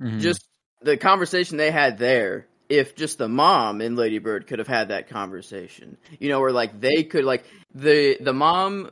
[0.00, 0.20] Mhm.
[0.20, 0.46] just
[0.82, 4.88] the conversation they had there if just the mom and lady bird could have had
[4.88, 8.90] that conversation you know or like they could like the the mom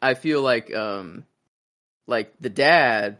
[0.00, 1.24] i feel like um
[2.06, 3.18] like the dad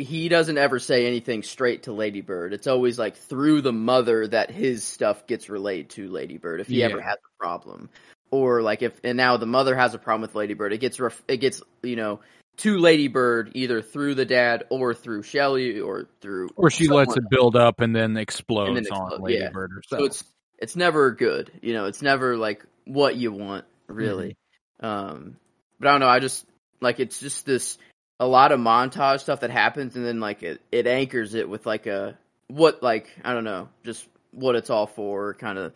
[0.00, 2.52] he doesn't ever say anything straight to lady bird.
[2.52, 6.68] It's always like through the mother that his stuff gets relayed to lady bird if
[6.68, 7.90] he ever has a problem.
[8.30, 10.72] Or like if and now the mother has a problem with lady bird.
[10.72, 12.20] It gets ref, it gets you know
[12.60, 17.16] to lady bird either through the dad or through shelly or through or she lets
[17.16, 19.50] it build up and then explodes And then on explode, Lady yeah.
[19.50, 19.84] Herself.
[19.88, 20.24] so it's
[20.58, 24.36] it's never good you know it's never like what you want really
[24.82, 24.86] Mm-hmm.
[24.86, 25.36] um
[25.78, 26.46] but i don't know i just
[26.80, 27.76] like it's just this
[28.18, 31.66] a lot of montage stuff that happens and then like it, it anchors it with
[31.66, 32.18] like a
[32.48, 35.72] what like i don't know just what it's all for kind of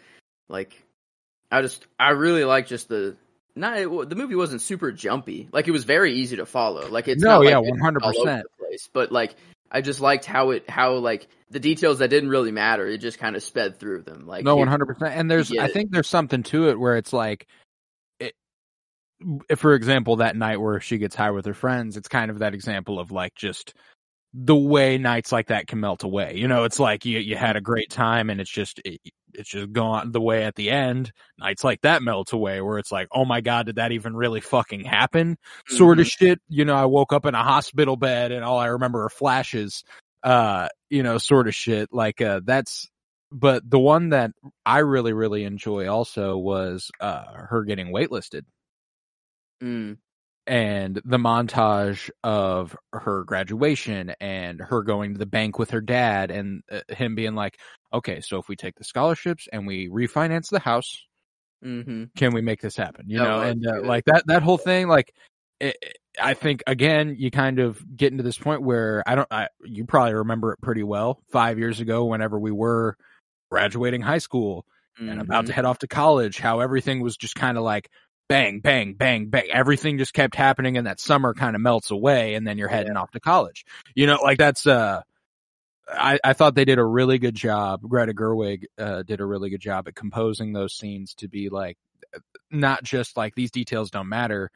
[0.49, 0.75] like
[1.51, 3.17] i just i really like just the
[3.57, 7.09] not it, the movie wasn't super jumpy like it was very easy to follow like
[7.09, 8.43] it's No, not yeah, like it was all over 100%.
[8.59, 9.37] place but like
[9.71, 12.87] I just liked how it how like the details that didn't really matter.
[12.87, 14.25] It just kind of sped through them.
[14.27, 15.15] Like no, one hundred percent.
[15.15, 17.49] And there's, I think there's something to it where it's like,
[18.21, 18.35] it,
[19.49, 22.39] if, for example, that night where she gets high with her friends, it's kind of
[22.39, 23.75] that example of like just
[24.37, 26.35] the way nights like that can melt away.
[26.37, 29.01] You know, it's like you you had a great time and it's just it,
[29.33, 31.13] it's just gone the way at the end.
[31.39, 34.41] Nights like that melt away where it's like, oh my god, did that even really
[34.41, 35.39] fucking happen?
[35.69, 36.11] Sort of Mhm.
[36.19, 36.41] shit.
[36.49, 39.85] You know, I woke up in a hospital bed and all I remember are flashes.
[40.23, 41.91] Uh, you know, sort of shit.
[41.93, 42.89] Like uh, that's.
[43.33, 44.31] But the one that
[44.65, 48.43] I really really enjoy also was uh her getting waitlisted
[49.63, 49.97] Mm,
[50.47, 56.31] and the montage of her graduation and her going to the bank with her dad
[56.31, 57.59] and uh, him being like,
[57.93, 61.07] okay, so if we take the scholarships and we refinance the house,
[61.63, 63.07] hmm can we make this happen?
[63.09, 65.13] You know, and uh, like that, that whole thing, like,
[65.61, 65.77] it,
[66.21, 69.85] I think again, you kind of get into this point where I don't, I, you
[69.85, 72.97] probably remember it pretty well five years ago, whenever we were
[73.51, 74.65] graduating high school
[75.07, 75.21] and Mm-hmm.
[75.21, 77.91] about to head off to college, how everything was just kind of like
[78.29, 79.49] bang, bang, bang, bang.
[79.53, 82.97] Everything just kept happening and that summer kind of melts away and then you're heading
[82.97, 83.65] off to college.
[83.95, 85.03] You know, like that's, uh,
[85.89, 87.83] I, I thought they did a really good job.
[87.83, 91.77] Greta Gerwig, uh, did a really good job at composing those scenes to be like,
[92.51, 94.51] not just like these details don't matter,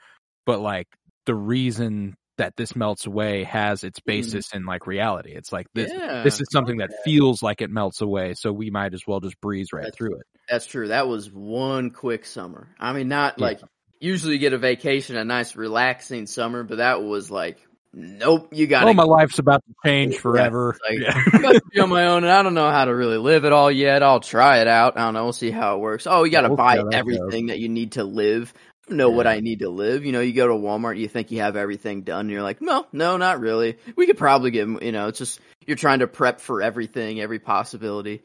[0.46, 0.88] but like
[1.26, 4.06] the reason that this melts away has its hmm.
[4.06, 5.32] basis in like reality.
[5.34, 8.70] It's like this, yeah, this is something that feels like it melts away, so we
[8.70, 10.26] might as well just breeze right That's- through it.
[10.48, 10.88] that's true.
[10.88, 12.68] That was one quick summer.
[12.80, 13.44] I mean, not Yeah.
[13.44, 13.60] like
[14.00, 17.58] usually you get a vacation, a nice relaxing summer, but that was like,
[17.92, 20.78] nope, you got Oh, my life's about to change Yeah, forever.
[20.88, 21.24] like- Yeah.
[21.42, 23.52] Got to be on my own, and I don't know how to really live it
[23.52, 24.02] all yet.
[24.02, 24.96] I'll try it out.
[24.96, 25.24] I don't know.
[25.24, 26.06] We'll see how it works.
[26.06, 28.52] Oh, you got to We'll buy how that everything that you need to live.
[28.90, 30.04] Know what I need to live.
[30.04, 32.60] You know, you go to Walmart, you think you have everything done, and you're like,
[32.62, 33.78] no, no, not really.
[33.96, 37.38] We could probably get, you know, it's just you're trying to prep for everything, every
[37.38, 38.22] possibility.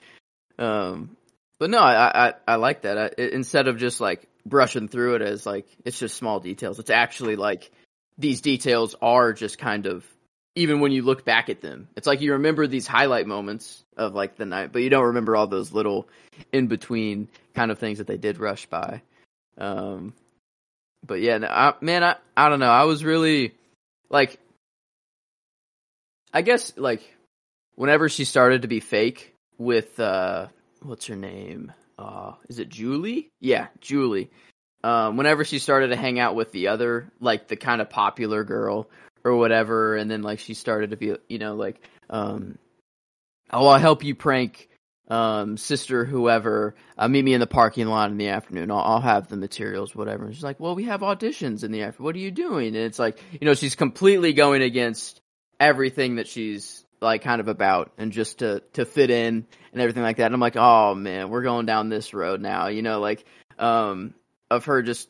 [0.58, 1.16] Um,
[1.60, 2.98] but no, I I, I like that.
[2.98, 6.80] I, i- instead of just like brushing through it as like it's just small details,
[6.80, 7.72] it's actually like
[8.18, 10.06] these details are just kind of
[10.56, 14.14] even when you look back at them, it's like you remember these highlight moments of
[14.14, 16.08] like the night, but you don't remember all those little
[16.52, 19.02] in between kind of things that they did rush by.
[19.58, 20.14] Um,
[21.06, 22.72] but yeah, no, I, man, I I don't know.
[22.72, 23.54] I was really
[24.10, 24.40] like,
[26.34, 27.02] I guess like
[27.76, 30.48] whenever she started to be fake with uh,
[30.82, 31.72] what's her name?
[31.98, 33.30] Uh, is it Julie?
[33.40, 34.30] Yeah, Julie.
[34.84, 38.44] Um, whenever she started to hang out with the other, like the kind of popular
[38.44, 38.90] girl
[39.24, 42.58] or whatever, and then like she started to be, you know, like, um,
[43.52, 44.68] oh, I'll help you prank
[45.10, 48.72] um, sister, whoever, uh, meet me in the parking lot in the afternoon.
[48.72, 50.26] I'll, I'll have the materials, whatever.
[50.26, 52.06] And she's like, well, we have auditions in the afternoon.
[52.06, 52.68] What are you doing?
[52.68, 55.22] And it's like, you know, she's completely going against
[55.60, 60.04] everything that she's like kind of about and just to, to fit in and everything
[60.04, 60.28] like that.
[60.28, 63.26] And I'm like, oh man, we're going down this road now, you know, like,
[63.60, 64.14] um,
[64.50, 65.10] of her just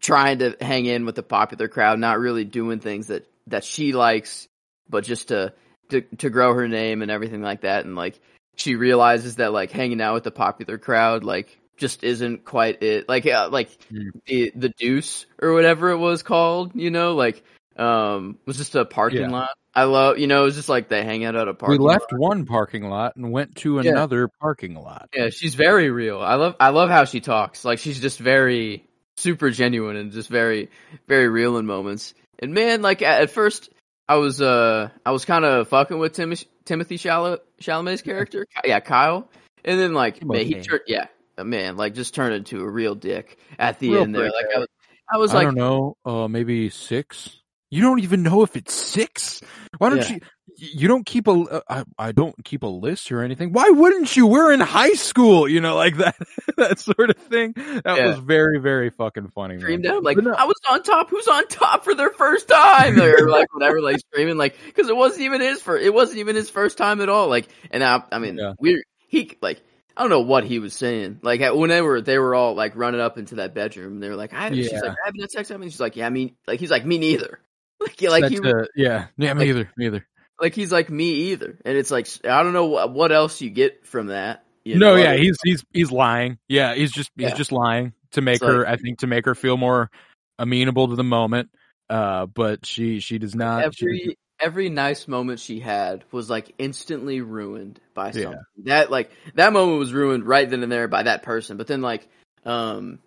[0.00, 3.92] trying to hang in with the popular crowd, not really doing things that, that she
[3.92, 4.48] likes,
[4.88, 5.54] but just to,
[5.88, 7.86] to, to grow her name and everything like that.
[7.86, 8.20] And like,
[8.56, 13.08] she realizes that like hanging out with the popular crowd like just isn't quite it
[13.08, 14.10] like uh, like Mm.
[14.26, 17.42] the the deuce or whatever it was called you know like
[17.76, 19.30] um was just a parking Yeah.
[19.30, 21.70] lot i love you know it was just like they hang out at a park.
[21.70, 22.20] We left lot.
[22.20, 23.90] one parking lot and went to Yeah.
[23.90, 25.08] another parking lot.
[25.12, 28.84] yeah she's very real i love i love how she talks like she's just very
[29.16, 30.70] super genuine and just very
[31.08, 33.70] very real in moments and man like at, at first
[34.08, 38.46] i was uh i was kind of fucking with Tim- timothée Chalamet, chalamet's character.
[38.64, 39.28] Yeah kyle.
[39.64, 41.06] And then like man, he turned yeah
[41.42, 44.24] man like just turned into a real dick at the Real end there.
[44.24, 44.68] like i was,
[45.12, 47.40] I was I like don't know, uh, maybe six.
[47.74, 49.40] You don't even know if it's six.
[49.78, 50.14] Why don't Yeah.
[50.16, 50.20] you?
[50.56, 51.32] You don't keep a.
[51.32, 53.52] uh, I, I don't keep a list or anything.
[53.52, 54.28] Why wouldn't you?
[54.28, 56.14] We're in high school, you know, like that,
[56.56, 57.54] that sort of thing.
[57.56, 58.06] That Yeah.
[58.10, 59.54] was very, very fucking funny.
[59.54, 59.60] man.
[59.62, 61.10] screamed out like no- I was on top.
[61.10, 63.00] Who's on top for their first time?
[63.00, 65.84] Or like whatever, like screaming like because it wasn't even his first.
[65.84, 67.26] It wasn't even his first time at all.
[67.28, 68.52] Like and I, I mean, Yeah.
[68.60, 69.60] we he like
[69.96, 71.18] I don't know what he was saying.
[71.22, 74.32] Like at- whenever they were all like running up into that bedroom, they were like,
[74.32, 74.78] I, she's Yeah.
[74.82, 75.50] like having a sex.
[75.50, 77.40] I mean, she's like, yeah, I mean, like he's like me neither.
[77.88, 80.06] Like yeah, like he uh, yeah, yeah, me like- either, me either.
[80.40, 81.58] like he's like me either.
[81.64, 84.44] And it's like I don't know what what else you get from that.
[84.64, 85.02] You no, know?
[85.02, 86.38] yeah, he's he's he's lying.
[86.48, 87.34] Yeah, he's just he's Yeah.
[87.34, 88.60] just lying to make It's her.
[88.60, 89.90] like- I think to make her feel more
[90.38, 91.50] amenable to the moment.
[91.90, 93.74] Uh, but she she does not.
[93.74, 98.22] she- every every nice moment she had was like instantly ruined by Yeah.
[98.22, 98.40] something.
[98.64, 101.58] That like that moment was ruined right then and there by that person.
[101.58, 102.08] But then like
[102.46, 102.98] um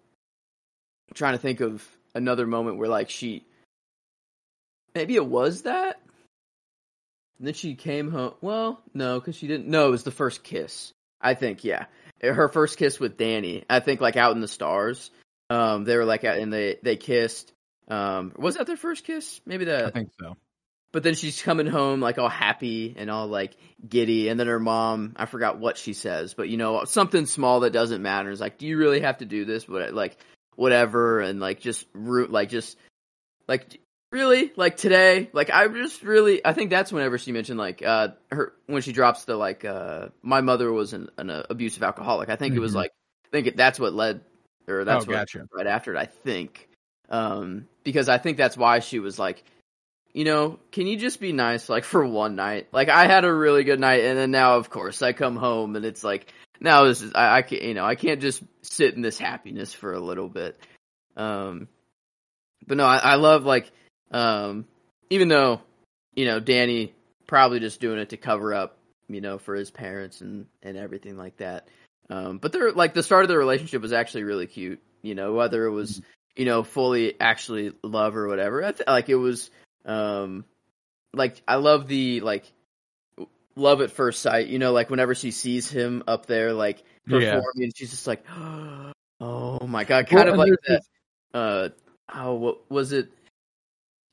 [1.09, 3.46] I'm trying to think of another moment where like she
[4.97, 6.01] maybe it was that
[7.38, 8.33] and then she came home.
[8.41, 9.67] Well, no, because she didn't.
[9.67, 10.91] No, it was the first kiss.
[11.21, 11.86] I think, yeah,
[12.21, 13.63] her first kiss with Danny.
[13.69, 15.12] I think like out in the stars.
[15.49, 17.53] Um, they were like, out and they they kissed.
[17.88, 19.39] Um, was that their first kiss?
[19.45, 19.86] Maybe that.
[19.86, 20.36] I think so.
[20.91, 23.55] But then she's coming home like all happy and all like
[23.88, 27.62] giddy, and then her mom, I forgot what she says, but you know something small
[27.62, 29.65] that doesn't matter is like, do you really have to do this?
[29.65, 30.17] But like,
[30.55, 32.77] whatever, and like just root, like just
[33.47, 33.79] like
[34.12, 38.10] really like today, like I just really, I think that's whenever she mentioned like uh
[38.32, 42.30] her when she drops the like uh my mother was an, an abusive alcoholic.
[42.30, 42.76] I think it was Mhm.
[42.76, 42.91] like
[43.26, 44.22] I think it, that's what led
[44.67, 45.48] or that's Oh, what gotcha.
[45.54, 45.98] right after it.
[45.98, 46.70] I think
[47.10, 49.43] um because I think that's why she was like
[50.13, 52.70] you know, can you just be nice like for one night?
[52.72, 55.76] Like I had a really good night and then now of course I come home
[55.76, 58.96] and it's like now this is I, I can't you know, I can't just sit
[58.96, 60.60] in this happiness for a little bit.
[61.17, 61.67] Um
[62.65, 63.72] but no, I, I love like
[64.12, 64.65] um
[65.10, 65.62] even though,
[66.15, 66.93] you know, Danny
[67.28, 71.17] probably just doing it to cover up, you know, for his parents and and everything
[71.17, 71.67] like that.
[72.10, 75.34] Um but they're like the start of their relationship was actually really cute, you know,
[75.34, 76.02] whether it was
[76.36, 78.63] you know fully actually love or whatever.
[78.63, 79.50] I th- like it was
[79.86, 80.46] um
[81.13, 82.52] like I love the like
[83.56, 87.41] love at first sight, you know, like whenever she sees him up there like Yeah.
[87.41, 88.24] performing she's just like
[89.20, 90.82] oh my god, kind Well, of like that
[91.34, 91.70] uh
[92.13, 93.12] oh what was it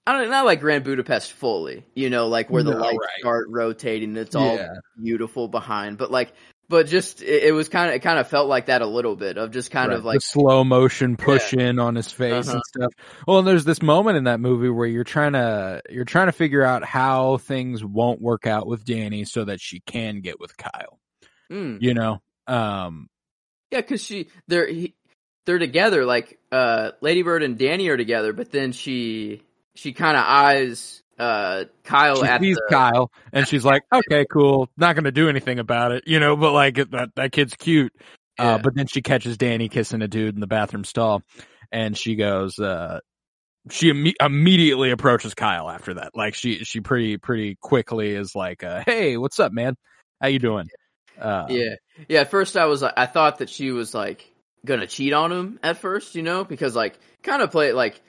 [0.06, 3.18] I don't not like Grand Budapest fully, you know, like where the No, lights right.
[3.20, 4.68] start rotating, it's all Yeah.
[5.02, 6.32] beautiful behind, but like
[6.68, 9.16] but just it, it was kind of it kind of felt like that a little
[9.16, 9.98] bit of just kind Right.
[9.98, 12.52] of like the slow motion push in on his face Uh-huh.
[12.52, 12.92] and stuff.
[13.26, 16.32] Well, and there's this moment in that movie where you're trying to you're trying to
[16.32, 20.56] figure out how things won't work out with Danny so that she can get with
[20.56, 20.98] Kyle.
[21.50, 21.82] mm.
[21.82, 23.08] You know, um,
[23.70, 24.94] Yeah, because she they're he,
[25.46, 26.04] they're together.
[26.04, 29.42] Like uh, Lady Bird and Danny are together, but then she
[29.74, 34.26] she kind of eyes uh Kyle she at sees the Kyle and she's like, "Okay,
[34.30, 36.36] cool, not going to do anything about it," you know.
[36.36, 37.92] But like that that kid's cute.
[38.38, 38.54] Yeah.
[38.54, 41.22] Uh, but then she catches Danny kissing a dude in the bathroom stall,
[41.70, 42.98] and she goes, uh,
[43.70, 46.12] she imme- immediately approaches Kyle after that.
[46.14, 49.76] Like she she pretty pretty quickly is like, uh, "Hey, what's up, man?
[50.20, 50.68] How you doing?"
[51.18, 51.74] Uh, yeah,
[52.08, 52.20] yeah.
[52.20, 54.30] At first, I was like, I thought that she was like
[54.64, 58.00] gonna cheat on him at first, you know, because like kind of play like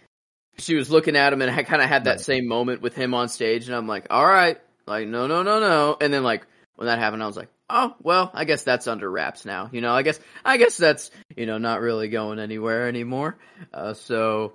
[0.58, 2.20] she was looking at him and I kind of had that Right.
[2.20, 5.60] same moment with him on stage, and I'm like, all right, like no, no, no,
[5.60, 8.88] no, and then like when that happened, I was like, oh well, I guess that's
[8.88, 9.94] under wraps now, you know.
[9.94, 13.38] I guess I guess that's you know not really going anywhere anymore.
[13.74, 14.54] Uh, so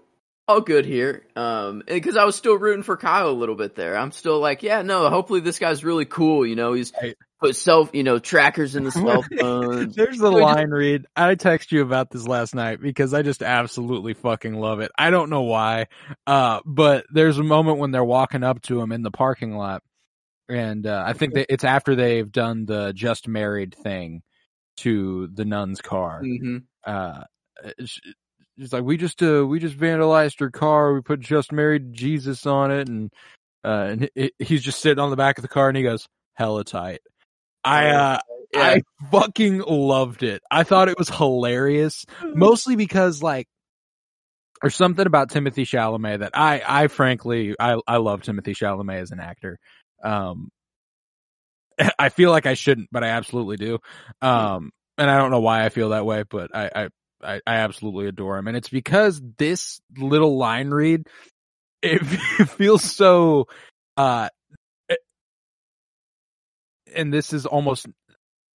[0.51, 1.25] all good here.
[1.37, 3.97] Um, because I was still rooting for Kyle a little bit there.
[3.97, 6.45] I'm still like, yeah, no, hopefully this guy's really cool.
[6.47, 7.17] You know, he's Right.
[7.41, 9.91] put self, you know, trackers in the cell phone.
[9.91, 11.07] There's the So he just- line read.
[11.17, 14.91] I text you about this last night because I just absolutely fucking love it.
[14.99, 15.87] I don't know why.
[16.27, 19.83] Uh, but there's a moment when they're walking up to him in the parking lot
[20.49, 24.23] and, uh, I think that it's after they've done the just married thing
[24.79, 26.23] to the nun's car.
[26.25, 27.23] hmm Uh,
[28.61, 30.93] it's, it's like, we just, uh, we just vandalized her car.
[30.95, 32.89] We put just married Jesus on it.
[32.89, 33.11] And,
[33.65, 36.07] uh, and he- he's just sitting on the back of the car and he goes,
[36.35, 37.01] hella tight.
[37.65, 38.19] I, uh,
[38.55, 38.63] Yeah.
[38.63, 40.43] I fucking loved it.
[40.51, 43.47] I thought it was hilarious, mostly because like
[44.61, 49.11] there's something about Timothée Chalamet that I, I frankly, I, I love Timothée Chalamet as
[49.13, 49.59] an actor.
[50.03, 50.49] Um,
[51.99, 53.79] I feel like I shouldn't, but I absolutely do.
[54.21, 56.89] Um, and I don't know why I feel that way, but I, I,
[57.23, 58.49] I, I absolutely adore him.
[58.49, 61.07] And it's because this little line read,
[61.83, 61.99] it,
[62.49, 63.49] feels so,
[63.97, 64.29] uh,
[66.95, 67.87] and this is almost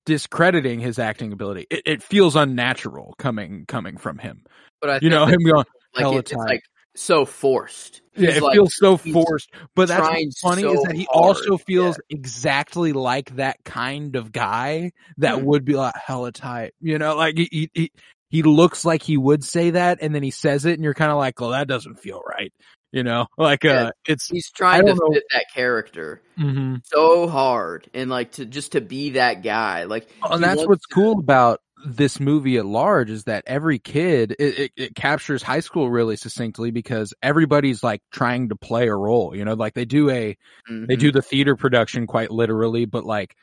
[0.06, 1.68] discrediting his acting ability.
[1.70, 4.44] It, it feels unnatural coming coming from him.
[4.82, 6.62] but I You know, him going, like it, it's like
[6.96, 8.02] so forced.
[8.16, 9.50] yeah, He's it like- feels so forced.
[9.76, 14.32] But that's what's funny is that he hard, also feels exactly like that kind of
[14.32, 15.46] guy that Hmm.
[15.46, 16.74] would be like hella tight.
[16.80, 17.92] You know, like he, he, he,
[18.36, 21.12] he looks like he would say that and then he says it and you're kind
[21.12, 22.52] of like, well, that doesn't feel right.
[22.92, 23.86] You know, like, Yeah.
[23.86, 25.10] uh, it's, He's trying to know.
[25.14, 26.82] fit that character mhm.
[26.86, 29.84] so hard, and like to just to be that guy.
[29.86, 34.32] Like, and that's what's to- cool about this movie at large is that every kid
[34.40, 38.96] it, it, it captures high school really succinctly because everybody's like trying to play a
[38.96, 40.36] role you know like they do a
[40.68, 41.00] they Mhm.
[41.00, 43.36] do the theater production quite literally but like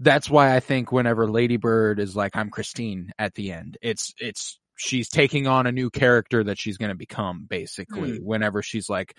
[0.00, 4.58] that's why i think whenever ladybird is like i'm christine at the end it's it's
[4.76, 8.18] she's taking on a new character that she's going to become basically.
[8.18, 9.14] Whenever she's like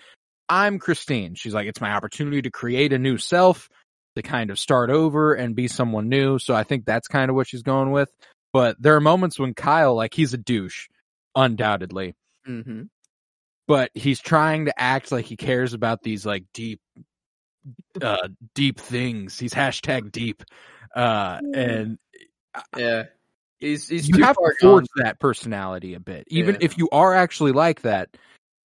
[0.50, 3.68] i'm christine she's like it's my opportunity to create a new self
[4.16, 6.38] to kind of start over and be someone new.
[6.40, 8.10] So i think that's kind of what she's going with.
[8.54, 10.88] But there are moments when kyle like he's a douche
[11.36, 12.14] undoubtedly.
[12.48, 12.90] Mhm.
[13.68, 16.80] but he's trying to act like he cares about these like deep
[18.02, 19.40] uh deep things.
[19.40, 20.44] He's hashtag deep.
[20.96, 21.98] Uh and
[22.76, 23.04] Yeah,
[23.60, 25.04] he's he's you too have to forge gone.
[25.04, 26.26] that personality a bit.
[26.28, 26.66] Even Yeah.
[26.66, 28.10] if you are actually like that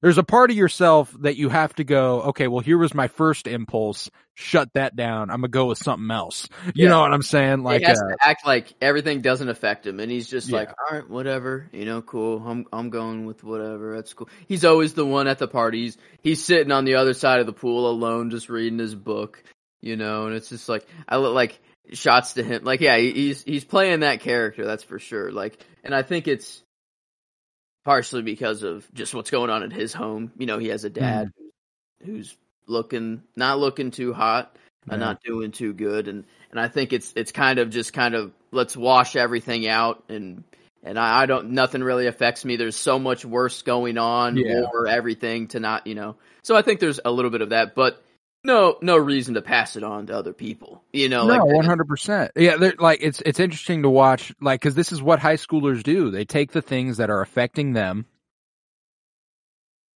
[0.01, 3.07] there's a part of yourself that you have to go okay well here was my
[3.07, 6.89] first impulse shut that down i'm gonna go with something else you Yeah.
[6.89, 9.99] know what i'm saying like he has uh, to act like everything doesn't affect him,
[9.99, 10.57] and he's just Yeah.
[10.57, 12.41] like, all right, whatever, you know, cool.
[12.45, 13.95] I'm I'm going with whatever.
[13.95, 14.29] That's cool.
[14.47, 15.97] He's always the one at the parties.
[16.21, 19.43] He's sitting on the other side of the pool alone, just reading his book,
[19.81, 20.25] you know.
[20.27, 21.59] And it's just like I look like
[21.93, 22.63] shots to him.
[22.63, 24.65] Like, yeah, he's he's playing that character.
[24.65, 25.31] That's for sure.
[25.31, 26.63] Like, and I think it's
[27.84, 30.32] partially because of just what's going on at his home.
[30.38, 30.96] You know, he has a hmm.
[30.96, 31.32] dad
[32.06, 32.36] who's
[32.67, 34.56] looking not looking too hot
[34.88, 34.94] Yeah.
[34.94, 38.15] and not doing too good and and I think it's it's kind of just kind
[38.15, 40.44] of let's wash everything out and
[40.84, 42.56] and I, I don't nothing really affects me.
[42.56, 44.62] There's so much worse going on, Yeah.
[44.62, 46.15] war, everything to not you know.
[46.44, 48.04] So I think there's a little bit of that, but
[48.43, 50.84] no no reason to pass it on to other people.
[50.93, 52.32] You know, no, like one hundred percent.
[52.36, 55.84] Yeah, they're like it's it's interesting to watch, like because this is what high schoolers
[55.84, 56.12] do.
[56.12, 58.06] They take the things that are affecting them,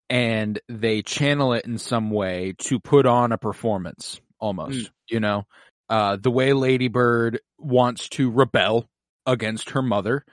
[0.08, 4.20] and they channel it in some way to put on a performance.
[4.38, 4.90] Almost, Mm.
[5.08, 5.46] you know,
[5.88, 8.86] uh, the way Ladybird wants to rebel
[9.24, 10.24] against her mother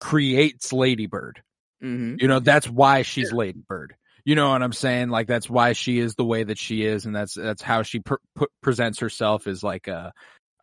[0.00, 1.42] creates Ladybird.
[1.80, 3.94] hmm You know, that's why she's Ladybird.
[4.24, 5.08] You know what I'm saying?
[5.08, 8.02] Like that's why she is the way that she is, and that's that's how she
[8.62, 10.10] presents herself is like uh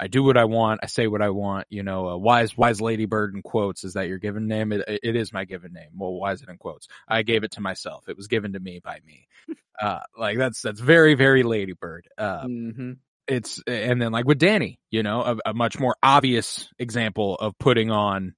[0.01, 1.68] I do what I want, I say what I want.
[1.70, 3.84] You know, uh, why is why is Ladybird in quotes?
[3.84, 4.72] Is that your given name?
[4.72, 5.89] It it is my given name.
[5.95, 6.88] Well, why is it in quotes?
[7.07, 8.07] I gave it to myself.
[8.07, 9.28] It was given to me by me.
[9.82, 12.07] uh, like that's that's very very Ladybird.
[12.18, 12.91] Uh, hmm
[13.30, 17.57] it's and then like with Danny, you know, a, a much more obvious example of
[17.60, 18.34] putting on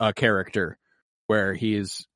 [0.00, 0.78] a character
[1.28, 2.06] where he's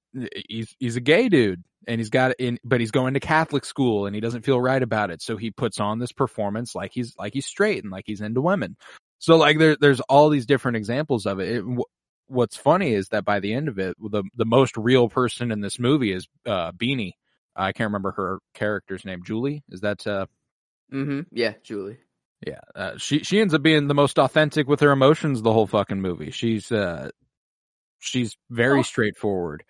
[0.49, 4.07] he's he's a gay dude and he's got in but he's going to Catholic school
[4.07, 7.15] and he doesn't feel right about it, so he puts on this performance like he's
[7.19, 8.77] like he's straight and like he's into women.
[9.19, 11.57] So like there there's all these different examples of it.
[11.57, 11.65] it
[12.27, 15.61] what's funny is that by the end of it, the the most real person in
[15.61, 17.13] this movie is uh Beanie
[17.57, 19.23] I can't remember her character's name.
[19.25, 20.07] Julie is that?
[20.07, 20.27] Uh,
[20.93, 21.21] Mm-hmm.
[21.31, 21.99] Yeah, Julie.
[22.45, 25.69] yeah, uh, she she ends up being the most authentic with her emotions the whole
[25.69, 26.33] fucking movie.
[26.33, 27.11] She's uh,
[28.01, 28.83] she's very Oh.
[28.83, 29.63] straightforward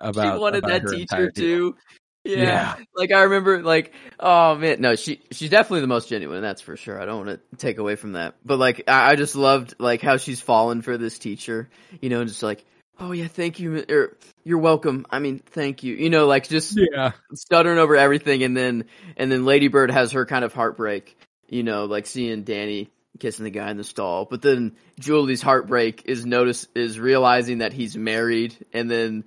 [0.00, 0.34] about.
[0.34, 1.76] she wanted about that her teacher too.
[2.24, 2.42] Yeah.
[2.42, 2.76] Yeah.
[2.94, 6.76] Like I remember like oh man, no, she she's definitely the most genuine, that's for
[6.76, 7.00] sure.
[7.00, 8.34] I don't want to take away from that.
[8.44, 11.68] But like I, I just loved like how she's fallen for this teacher,
[12.00, 12.64] you know, just like,
[12.98, 15.04] "Oh yeah, thank you or er, you're welcome.
[15.10, 18.86] I mean, thank you." You know, like just Yeah, stuttering over everything and then
[19.18, 21.18] and then Lady Bird has her kind of heartbreak,
[21.48, 24.24] you know, like seeing Danny kissing the guy in the stall.
[24.24, 29.24] But then Julie's heartbreak is notice is realizing that he's married and then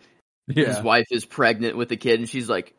[0.48, 2.74] his wife is pregnant with a kid and she's like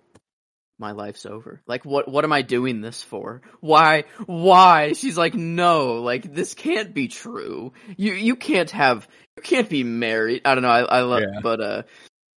[0.80, 1.60] my life's over.
[1.66, 3.42] Like what what am I doing this for?
[3.60, 4.92] Why why?
[4.92, 7.72] She's like no, like this can't be true.
[7.96, 10.42] You you can't have you can't be married.
[10.44, 10.70] I don't know.
[10.70, 11.40] I I love Yeah.
[11.42, 11.82] but uh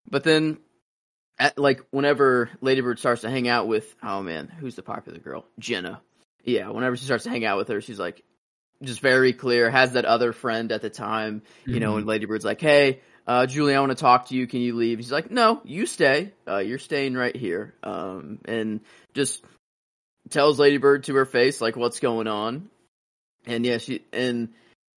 [0.09, 0.59] but then
[1.39, 5.45] at, like whenever Ladybird starts to hang out with oh man, who's the popular girl?
[5.59, 6.01] Jenna.
[6.43, 8.23] Yeah, whenever she starts to hang out with her, she's like
[8.83, 11.99] just very clear, has that other friend at the time, you know, Mhm.
[11.99, 14.47] and Ladybird's like, Hey, uh, Julie, I want to talk to you.
[14.47, 14.99] Can you leave?
[14.99, 16.33] He's like, no, you stay.
[16.49, 17.75] Uh, you're staying right here.
[17.83, 18.81] Um, and
[19.15, 19.45] just
[20.29, 22.71] tells Ladybird to her face, like, what's going on.
[23.47, 24.51] And yeah, she, and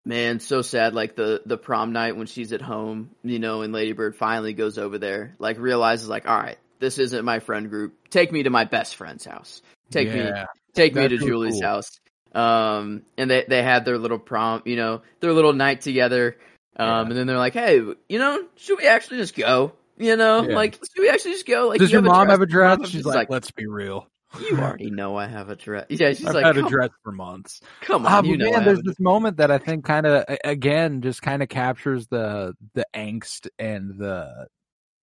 [0.06, 0.94] man, so sad.
[0.94, 4.78] Like the, the prom night when she's at home, you know, and Ladybird finally goes
[4.78, 8.10] over there, like realizes like, all right, this isn't my friend group.
[8.10, 9.62] Take me to my best friend's house.
[9.92, 10.30] Take me,
[10.74, 11.64] take me to Julie's cool.
[11.64, 12.00] house.
[12.34, 16.36] Um, and they, they had their little prom, you know, their little night together.
[16.78, 17.02] Um, Yeah.
[17.02, 17.76] and then they're like, hey,
[18.10, 19.74] you know, should we actually just go?
[19.98, 20.56] You know, Yeah.
[20.56, 21.68] like, should we actually just go?
[21.68, 22.80] Like, Does you your mom have a dress?
[22.82, 24.08] She's She's like, let's be real.
[24.50, 25.86] you already know I have a dress.
[25.90, 27.62] Yeah, she's like, I've like, had a dress for months.
[27.82, 30.26] come Ah, on, you know, man, have there's this moment that I think kind of
[30.44, 34.48] again just kind of captures the the angst and the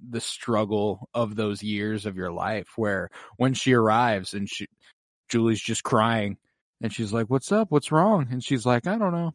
[0.09, 4.67] the struggle of those years of your life where when she arrives and she
[5.29, 6.37] Julie's just crying
[6.83, 7.71] and she's like, "What's up?
[7.71, 9.35] What's wrong?" And she's like, "I don't know.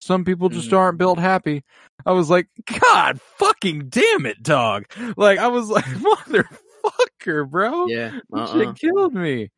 [0.00, 0.78] Some people just Mhm.
[0.78, 1.62] aren't built happy."
[2.04, 2.48] I was like,
[2.80, 4.84] "God fucking damn it, dog."
[5.16, 9.50] Like I was like, "Motherfucker, bro." yeah, That uh, uh shit killed me.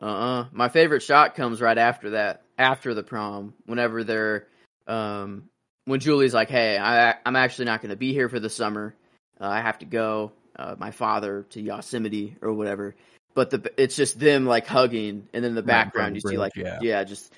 [0.00, 0.46] Uh-uh.
[0.52, 4.46] My favorite shot comes right after that, after the prom, whenever they're,
[4.86, 5.44] um,
[5.84, 8.94] when Julie's like, hey, I, I'm actually not going to be here for the summer.
[9.38, 12.94] Uh, I have to go, uh, my father to Yosemite or whatever.
[13.34, 16.30] But the, it's just them like hugging and then in the Right background of you
[16.30, 17.04] see like, bridge, yeah.
[17.04, 17.30] just,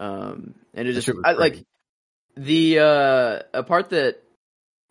[0.00, 1.64] um, and it just, I, like.
[2.38, 4.22] The, uh, a part that,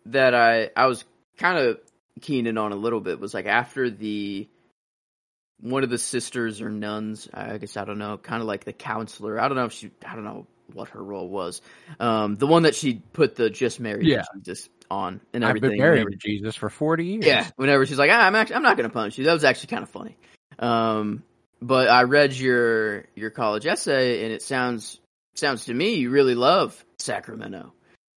[0.06, 1.04] that I, I was
[1.36, 1.78] kind of
[2.20, 4.48] keen in on a little bit was like after the,
[5.60, 8.72] one of the sisters or nuns, I guess I don't know, kind of like the
[8.72, 9.40] counselor.
[9.40, 11.60] I don't know if she, I don't know what her role was.
[11.98, 14.22] Um, the one that she put the just married Yeah.
[14.34, 15.70] Jesus on and I've everything.
[15.70, 17.26] been married whenever- to Jesus for 40 years.
[17.26, 19.24] yeah, whenever she's like, ah, I'm actually, I'm not going to punch you.
[19.24, 20.16] That was actually kind of funny.
[20.60, 21.22] Um,
[21.60, 25.00] but I read your your college essay, and it sounds
[25.38, 27.72] sounds to me you really love Sacramento.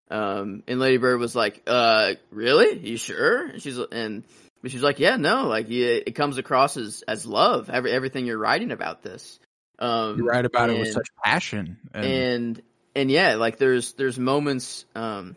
[0.09, 2.77] Um, and Lady Bird was like, uh, really?
[2.77, 3.47] You sure?
[3.47, 4.23] And she's and
[4.61, 7.69] but she's like, yeah, no, like yeah, it comes across as as love.
[7.69, 9.39] Every everything you're writing about this.
[9.79, 11.77] Um, You write about it with such passion.
[11.93, 12.61] And, and
[12.95, 15.35] and yeah like there's there's moments um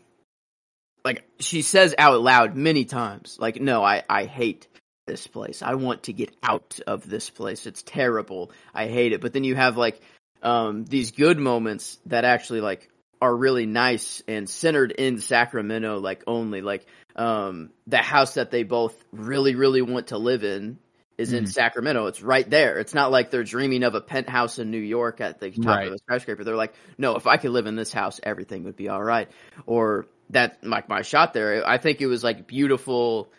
[1.04, 4.68] like she says out loud many times like no i i hate
[5.06, 9.20] this place i want to get out of this place it's terrible i hate it
[9.20, 10.00] but then you have like
[10.44, 12.88] um these good moments that actually like
[13.20, 16.86] are really nice and centered in sacramento like only like
[17.16, 20.78] um the house that they both really really want to live in
[21.16, 21.48] is in Mhm.
[21.48, 22.06] Sacramento.
[22.06, 22.80] It's right there.
[22.80, 25.86] It's not like they're dreaming of a penthouse in New York at the top Right.
[25.86, 26.42] of a skyscraper.
[26.42, 29.28] They're like, no, if I could live in this house, everything would be all right.
[29.64, 33.30] Or that, like my shot there, I think it was like beautiful,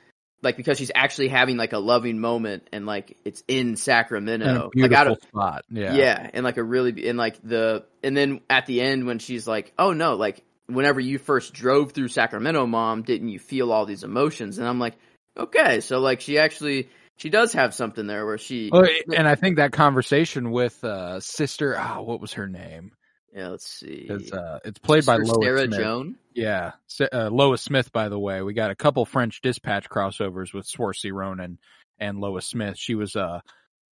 [0.46, 4.70] like because she's actually having like a loving moment and like it's in Sacramento.
[4.76, 5.66] Like out of, spot.
[5.70, 5.96] Yeah.
[5.96, 6.30] yeah.
[6.34, 9.74] and like a really and like the and then at the end when she's like,
[9.78, 14.04] "Oh no, like whenever you first drove through Sacramento, mom, didn't you feel all these
[14.04, 14.94] emotions?" And I'm like,
[15.36, 19.36] "Okay, so like she actually she does have something there where she Well, and I
[19.36, 22.92] think that conversation with uh, sister, oh, what was her name?
[23.36, 24.08] Yeah, let's see.
[24.10, 25.80] It's uh, it's played by Lois Sarah Smith.
[25.80, 26.16] Joan.
[26.34, 26.72] Yeah,
[27.12, 27.92] uh, Lois Smith.
[27.92, 31.60] By the way, we got a couple French Dispatch crossovers with Saoirse Ronan
[32.00, 32.78] and Lois Smith.
[32.78, 33.42] She was uh,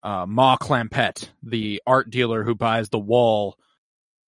[0.02, 3.56] uh, Maw Clampette, the art dealer who buys the wall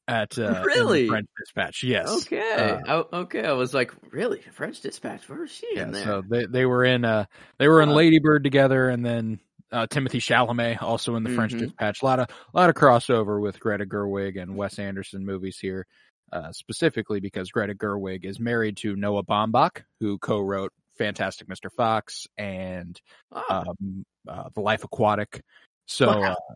[0.09, 1.07] at uh, Really?
[1.09, 1.85] French Dispatch.
[1.85, 2.09] Yes.
[2.27, 3.45] Okay, Uh, I, okay.
[3.45, 5.29] I was like, really, French Dispatch?
[5.29, 6.05] Where is she Yeah, in there?
[6.05, 7.27] so they they were in uh
[7.59, 7.95] they were in Huh.
[7.95, 9.39] Lady Bird together, and then
[9.75, 11.59] uh, Timothée Chalamet also in the French Mhm.
[11.59, 12.03] Dispatch.
[12.03, 15.87] A lot of a lot of crossover with Greta Gerwig and Wes Anderson movies here,
[16.33, 21.71] uh, specifically because Greta Gerwig is married to Noah Baumbach, who co-wrote Fantastic Mr.
[21.73, 23.01] Fox and
[23.33, 25.43] Oh, um, uh, The Life Aquatic.
[25.87, 26.33] So Wow.
[26.33, 26.55] uh,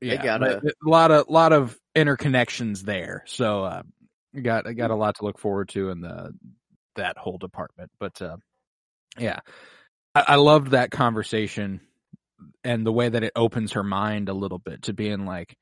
[0.00, 3.24] yeah, gotta- a lot of lot of interconnections there.
[3.26, 3.82] So uh,
[4.40, 6.32] got I got a lot to look forward to in the
[6.96, 7.90] that whole department.
[7.98, 8.36] But uh,
[9.18, 9.40] yeah,
[10.14, 11.80] I, I loved that conversation
[12.64, 15.56] and the way that it opens her mind a little bit to being like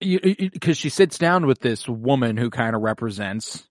[0.00, 3.66] because she sits down with this woman who kind of represents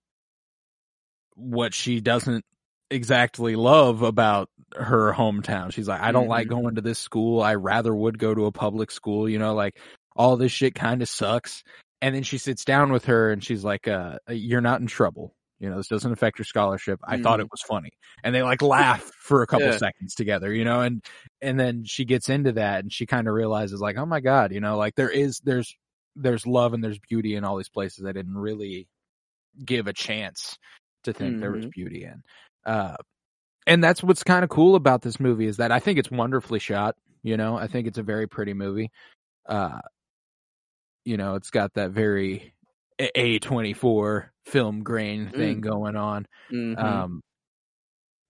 [1.34, 2.44] what she doesn't
[2.90, 5.72] exactly love about her hometown.
[5.72, 7.40] She's like, I don't like going to this school.
[7.42, 9.28] I rather would go to a public school.
[9.28, 9.78] You know, like
[10.16, 11.62] all this shit kind of sucks.
[12.00, 15.34] And then she sits down with her and she's like, uh, you're not in trouble.
[15.60, 17.00] You know, this doesn't affect your scholarship.
[17.04, 17.90] I thought it was funny.
[18.22, 19.78] And they like laugh for a couple Yeah.
[19.78, 21.04] seconds together, you know, and,
[21.42, 24.52] and then she gets into that and she kind of realizes like, oh my God,
[24.52, 25.76] you know, like there is, there's,
[26.14, 28.86] there's love and there's beauty in all these places I didn't really
[29.64, 30.56] give a chance
[31.04, 31.70] to think there was Mhm.
[31.70, 32.22] beauty in.
[32.64, 32.96] Uh,
[33.66, 36.58] and that's what's kind of cool about this movie is that I think it's wonderfully
[36.58, 36.94] shot.
[37.22, 38.90] You know, I think it's a very pretty movie.
[39.46, 39.80] Uh,
[41.04, 42.54] you know, it's got that very
[42.98, 46.26] A twenty four film grain thing going on.
[46.52, 46.78] mhm.
[46.78, 47.20] Um,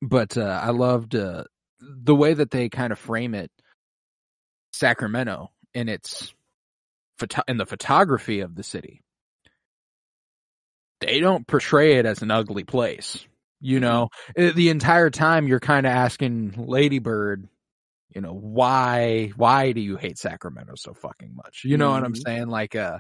[0.03, 1.45] but uh, I loved uh,
[1.81, 3.51] the way that they kind of frame it,
[4.73, 6.33] Sacramento, in its
[7.19, 9.01] photo- in the photography of the city.
[11.01, 13.25] They don't portray it as an ugly place.
[13.61, 14.09] You know,
[14.39, 17.49] Uh, the entire time you're kind of asking Ladybird,
[18.15, 21.63] you know, why why do you hate Sacramento so fucking much?
[21.65, 22.23] You know what I'm Mhm.
[22.25, 22.47] saying?
[22.49, 22.99] Like, uh,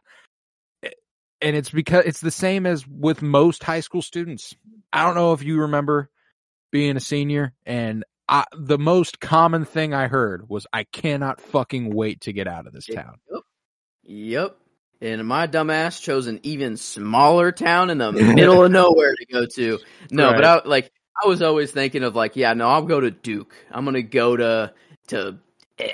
[1.40, 4.54] and it's because it's the same as with most high school students.
[4.92, 6.10] I don't know if you remember
[6.70, 11.94] being a senior and I, the most common thing I heard was I cannot fucking
[11.94, 13.18] wait to get out of this town.
[14.02, 14.56] Yep.
[15.00, 19.46] And my dumbass chose an even smaller town in the middle of nowhere to go
[19.54, 19.78] to.
[20.10, 20.90] No, but I like
[21.22, 23.54] I was always thinking of like, yeah, no, I'll go to Duke.
[23.70, 24.74] I'm gonna go to
[25.08, 25.38] to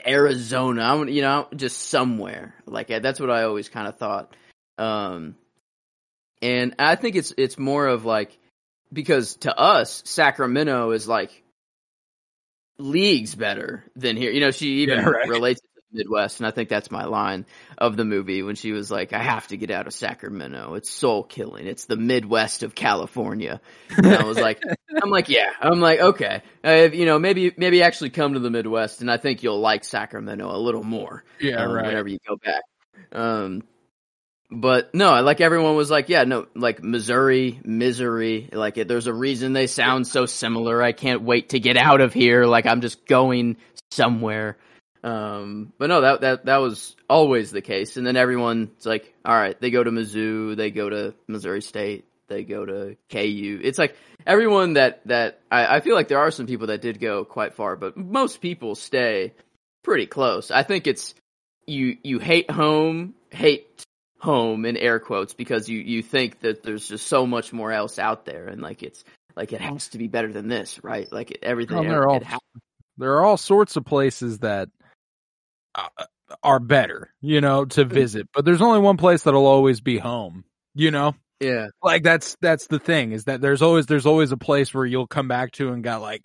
[0.07, 0.82] Arizona.
[0.82, 4.34] I'm you know just somewhere like that's what I always kind of thought.
[4.78, 5.36] Um,
[6.42, 8.38] and I think it's it's more of like
[8.92, 11.42] because to us Sacramento is like
[12.78, 14.30] leagues better than here.
[14.30, 15.28] You know, she even Yeah, right.
[15.28, 17.46] relates to the Midwest, and I think that's my line
[17.78, 20.74] of the movie when she was like, "I have to get out of Sacramento.
[20.74, 21.66] It's soul killing.
[21.66, 23.60] It's the Midwest of California."
[23.96, 24.60] And I was like,
[25.02, 28.40] "I'm like, yeah." I'm like, "Okay, uh, if, you know, maybe maybe actually come to
[28.40, 31.86] the Midwest, and I think you'll like Sacramento a little more." yeah, um, right.
[31.86, 32.62] Whenever you go back.
[33.12, 33.62] Um,
[34.51, 38.49] but no, like everyone was like, yeah, no, like Missouri, misery.
[38.53, 40.82] Like there's a reason they sound so similar.
[40.82, 42.45] I can't wait to get out of here.
[42.45, 43.57] Like I'm just going
[43.90, 44.57] somewhere.
[45.03, 47.97] Um, but no, that that that was always the case.
[47.97, 52.07] And then everyone's like, all right, they go to Mizzou, they go to Missouri State,
[52.28, 53.61] they go to KU.
[53.62, 57.01] It's like everyone that that I, I feel like there are some people that did
[57.01, 59.34] go quite far, but most people stay
[59.82, 60.51] pretty close.
[60.51, 61.14] I think it's
[61.66, 63.84] you you hate home, hate
[64.24, 67.98] home in air quotes because you you think that there's just so much more else
[67.98, 69.04] out there and like it's
[69.36, 71.10] like it has to be better than this, right?
[71.12, 71.76] Like everything.
[71.76, 72.22] Well, they're all-
[72.96, 74.68] there are all sorts of places that
[75.74, 76.04] uh, uh
[76.42, 77.94] are better, you know, to mm-hmm.
[77.94, 80.44] visit, but there's only one place that'll always be home,
[80.74, 81.14] you know?
[81.40, 81.66] yeah.
[81.82, 85.06] Like that's that's the thing is that there's always there's always a place where you'll
[85.06, 86.22] come back to and got like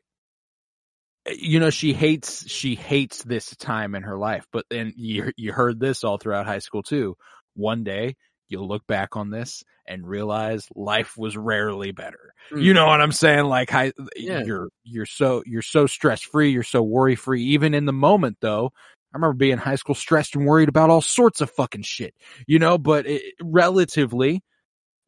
[1.26, 5.32] eh, you know she hates she hates this time in her life but then you
[5.36, 7.16] you heard this all throughout high school too
[7.60, 8.16] one day
[8.48, 12.34] you'll look back on this and realize life was rarely better.
[12.56, 13.46] You know what i'm saying?
[13.46, 14.44] Like high, Yeah.
[14.44, 18.38] you're you're so you're so stress free you're so worry free even in the moment
[18.42, 18.72] though
[19.14, 22.14] I remember being in high school stressed and worried about all sorts of fucking shit,
[22.46, 24.44] you know, but it, relatively,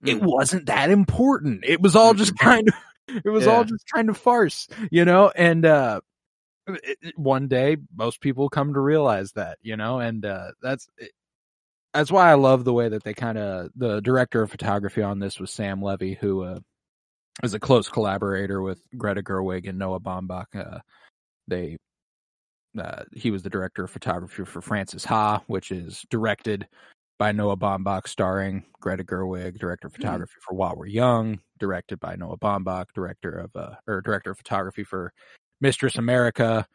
[0.03, 0.25] it Mm.
[0.25, 1.63] wasn't that important.
[1.67, 2.73] It was all just kind of,
[3.25, 6.01] it was all just kind of farce, you know, and, uh,
[7.15, 10.87] one day most people come to realize that, you know, and, uh, that's,
[11.93, 15.19] that's why I love the way that they kind of, the director of photography on
[15.19, 16.59] this was Sam Levy, who, uh,
[17.43, 20.45] is a close collaborator with Greta Gerwig and Noah Baumbach.
[20.55, 20.79] Uh,
[21.47, 21.77] they,
[22.77, 26.67] uh, he was the director of photography for Frances Ha, which is directed
[27.19, 32.15] by Noah Baumbach, starring Greta Gerwig, director of photography for While We're Young, directed by
[32.15, 35.13] Noah Baumbach, director of uh, or director of photography for
[35.59, 36.65] Mistress America,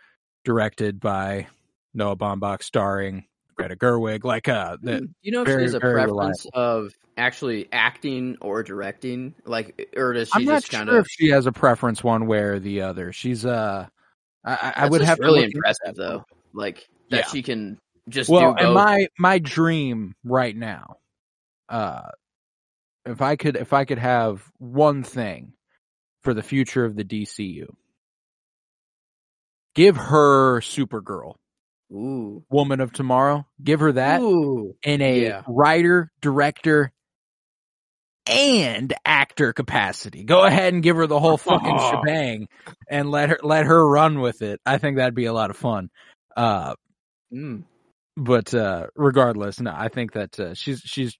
[0.45, 1.49] directed by
[1.95, 3.25] Noah Baumbach, starring
[3.57, 4.25] Greta Gerwig.
[4.25, 8.63] Like uh, the, you know if very, she has a preference of actually acting or
[8.63, 9.35] directing?
[9.45, 11.05] Like, or does she I'm not just kind sure of?
[11.05, 13.13] if she has a preference one way or the other.
[13.13, 13.87] She's uh,
[14.45, 16.25] I- I, would have to really impressive though.
[16.53, 17.27] Like that Yeah.
[17.27, 17.79] she can
[18.09, 20.99] just well do and my my dream right now
[21.69, 22.09] uh
[23.05, 25.55] if i could if i could have one thing
[26.27, 27.67] for the future of the DCU.
[29.77, 31.37] Give her Supergirl,
[31.93, 32.45] Ooh.
[32.51, 33.47] Woman of Tomorrow.
[33.63, 34.75] Give her that Ooh.
[34.83, 35.43] in a Yeah.
[35.47, 36.93] writer, director,
[38.27, 40.25] and actor capacity.
[40.25, 41.91] Go ahead and give her the whole fucking Oh.
[42.05, 42.49] shebang
[42.91, 44.61] and let her let her run with it.
[44.67, 45.91] I think that'd be a lot of fun.
[46.37, 46.75] Uh,
[47.33, 47.65] Mm.
[48.17, 51.17] but uh, regardless, no, I think that uh, she's she's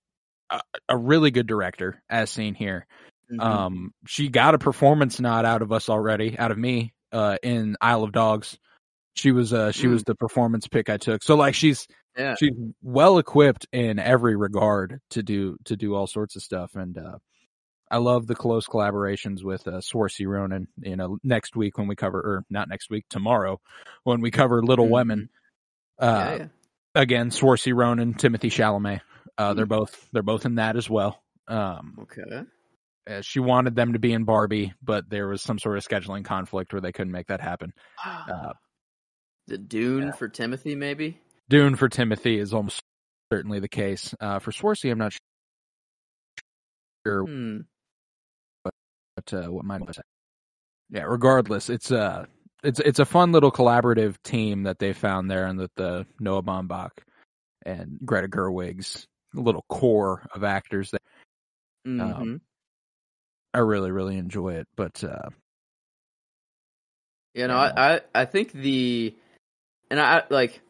[0.51, 2.87] a, a really good director, as seen here.
[3.33, 3.41] Mhm.
[3.43, 7.77] Um, she got a performance nod out of us already, out of me, uh, in
[7.81, 8.57] Isle of Dogs.
[9.17, 9.93] She was uh she Mm.
[9.93, 11.23] was the performance pick I took.
[11.23, 11.87] So like she's
[12.17, 12.35] yeah.
[12.39, 12.53] she's
[12.83, 17.19] well equipped in every regard to do to do all sorts of stuff and uh
[17.91, 21.97] I love the close collaborations with uh Saoirse Ronan, you know, next week when we
[21.97, 23.61] cover or not next week, tomorrow
[24.05, 24.91] when we cover Little Mhm.
[24.91, 25.29] Women.
[25.99, 26.49] Uh yeah, yeah.
[26.95, 29.01] again, Saoirse Ronan, Timothée Chalamet.
[29.39, 29.71] Uh they're Hmm.
[29.71, 31.23] both they're both in that as well.
[31.49, 32.43] Um Okay.
[33.09, 36.25] uh, she wanted them to be in Barbie, but there was some sort of scheduling
[36.25, 37.73] conflict where they couldn't make that happen.
[38.05, 38.53] Uh,
[39.47, 40.13] the Dune yeah.
[40.13, 41.21] for Timothy, maybe.
[41.49, 42.83] Dune for Timothy is almost
[43.33, 44.15] certainly the case.
[44.21, 45.13] Uh, for Saoirse, I'm not
[47.07, 47.59] sure Hmm.
[48.63, 49.99] what uh, what mine was.
[50.91, 52.27] Yeah, regardless, it's uh
[52.63, 56.43] it's it's a fun little collaborative team that they found there, and that the Noah
[56.43, 56.91] Baumbach
[57.65, 61.03] and Greta Gerwig's little core of actors that
[61.87, 62.41] Mhm.
[63.55, 64.67] I really really enjoy it.
[64.77, 65.31] But uh,
[67.35, 67.73] You know, Yeah.
[67.77, 69.15] I, I I think the
[69.91, 70.61] and I like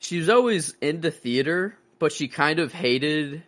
[0.00, 3.44] she was always in the theater, but she kind of hated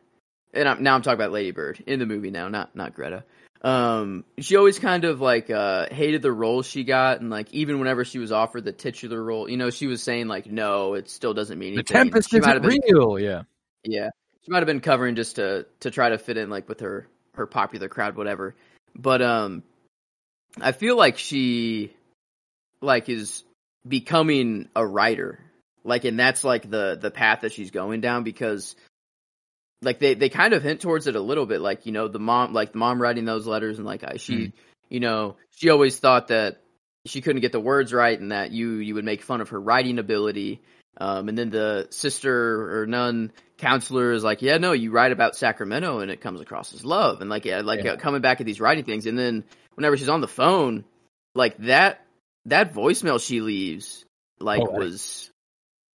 [0.55, 3.25] and I'm, now I'm talking about Lady Bird in the movie now, not not Greta.
[3.63, 7.79] Um, she always kind of like uh hated the role she got, and like even
[7.79, 11.09] whenever she was offered the titular role, you know, she was saying like, no, it
[11.09, 11.95] still doesn't mean the anything.
[11.95, 13.19] Tempest she isn't been, real.
[13.19, 13.43] Yeah,
[13.83, 14.11] yeah,
[14.43, 17.09] she might have been covering just to to try to fit in like with her
[17.35, 18.55] her popular crowd, whatever.
[18.95, 19.63] But um,
[20.61, 21.95] I feel like she
[22.81, 23.45] like is
[23.87, 25.39] becoming a writer,
[25.85, 28.77] like, and that's like the the path that she's going down because
[29.83, 32.19] like they they kind of hint towards it a little bit, like you know the
[32.19, 34.53] mom like the mom writing those letters and like I, she
[34.89, 36.63] you know she always thought that
[37.07, 39.61] she couldn't get the words right and that you you would make fun of her
[39.61, 40.63] writing ability.
[40.97, 45.35] Um, and then the sister or nun counselor is like, yeah, no, you write about
[45.35, 47.93] Sacramento and it comes across as love and like, yeah, like Yeah.
[47.93, 49.07] uh, coming back at these writing things.
[49.07, 49.43] And then
[49.75, 50.85] whenever she's on the phone,
[51.35, 52.04] like that,
[52.47, 54.05] that voicemail she leaves,
[54.39, 55.31] like Oh, was,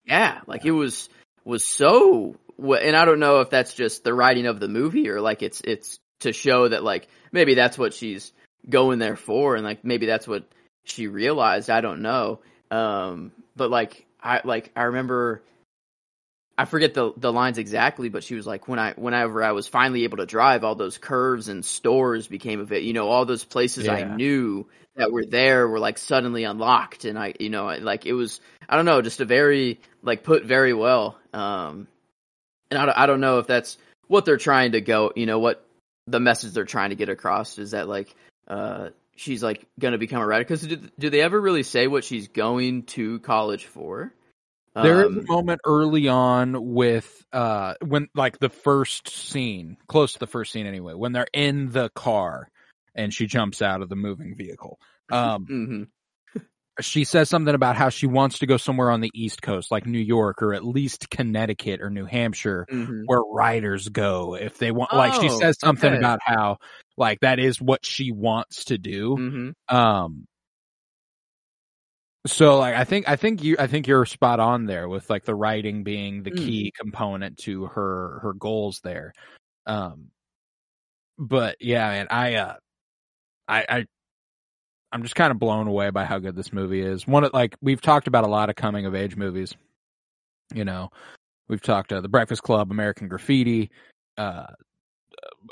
[0.04, 1.08] yeah, like it was,
[1.44, 5.20] was so, and I don't know if that's just the writing of the movie or
[5.20, 8.32] like it's, it's to show that like maybe that's what she's
[8.68, 10.44] going there for and like maybe that's what
[10.84, 11.70] she realized.
[11.70, 12.40] I don't know.
[12.70, 15.42] Um, but like, I like I remember
[16.56, 19.68] I forget the the lines exactly, but she was like when I whenever I was
[19.68, 22.82] finally able to drive, all those curves and stores became of it.
[22.82, 24.66] You know, all those places I knew
[24.98, 28.76] that were there were like suddenly unlocked, and I you know like it was I
[28.76, 31.16] don't know just a very like put very well.
[31.32, 31.86] Um,
[32.70, 33.78] and I don't, I don't know if that's
[34.08, 35.12] what they're trying to go.
[35.16, 35.64] You know what
[36.06, 38.14] the message they're trying to get across is that like
[38.48, 41.86] uh she's like going to become a writer because do, do they ever really say
[41.86, 44.12] what she's going to college for?
[44.74, 50.14] There is Um, a moment early on with uh when like the first scene, close
[50.14, 52.48] to the first scene anyway, when they're in the car
[52.94, 54.78] and she jumps out of the moving vehicle.
[55.10, 55.88] Um mhm.
[56.80, 59.84] she says something about how she wants to go somewhere on the East Coast, like
[59.86, 63.02] New York or at least Connecticut or New Hampshire, Mhm.
[63.06, 65.98] where writers go if they want like she Oh, says something okay.
[65.98, 66.58] about how
[66.96, 69.16] like that is what she wants to do.
[69.16, 69.74] Mhm.
[69.74, 70.26] Um
[72.26, 75.24] so like I think I think you I think you're spot on there with like
[75.24, 76.36] the writing being the Mm.
[76.36, 79.12] key component to her her goals there.
[79.66, 80.10] Um
[81.18, 82.56] but yeah, man, I uh
[83.48, 83.86] I I
[84.92, 87.06] I'm just kind of blown away by how good this movie is.
[87.06, 89.54] One of like we've talked about a lot of coming of age movies.
[90.54, 90.90] You know,
[91.48, 93.70] we've talked uh, The Breakfast Club, American Graffiti,
[94.16, 94.46] uh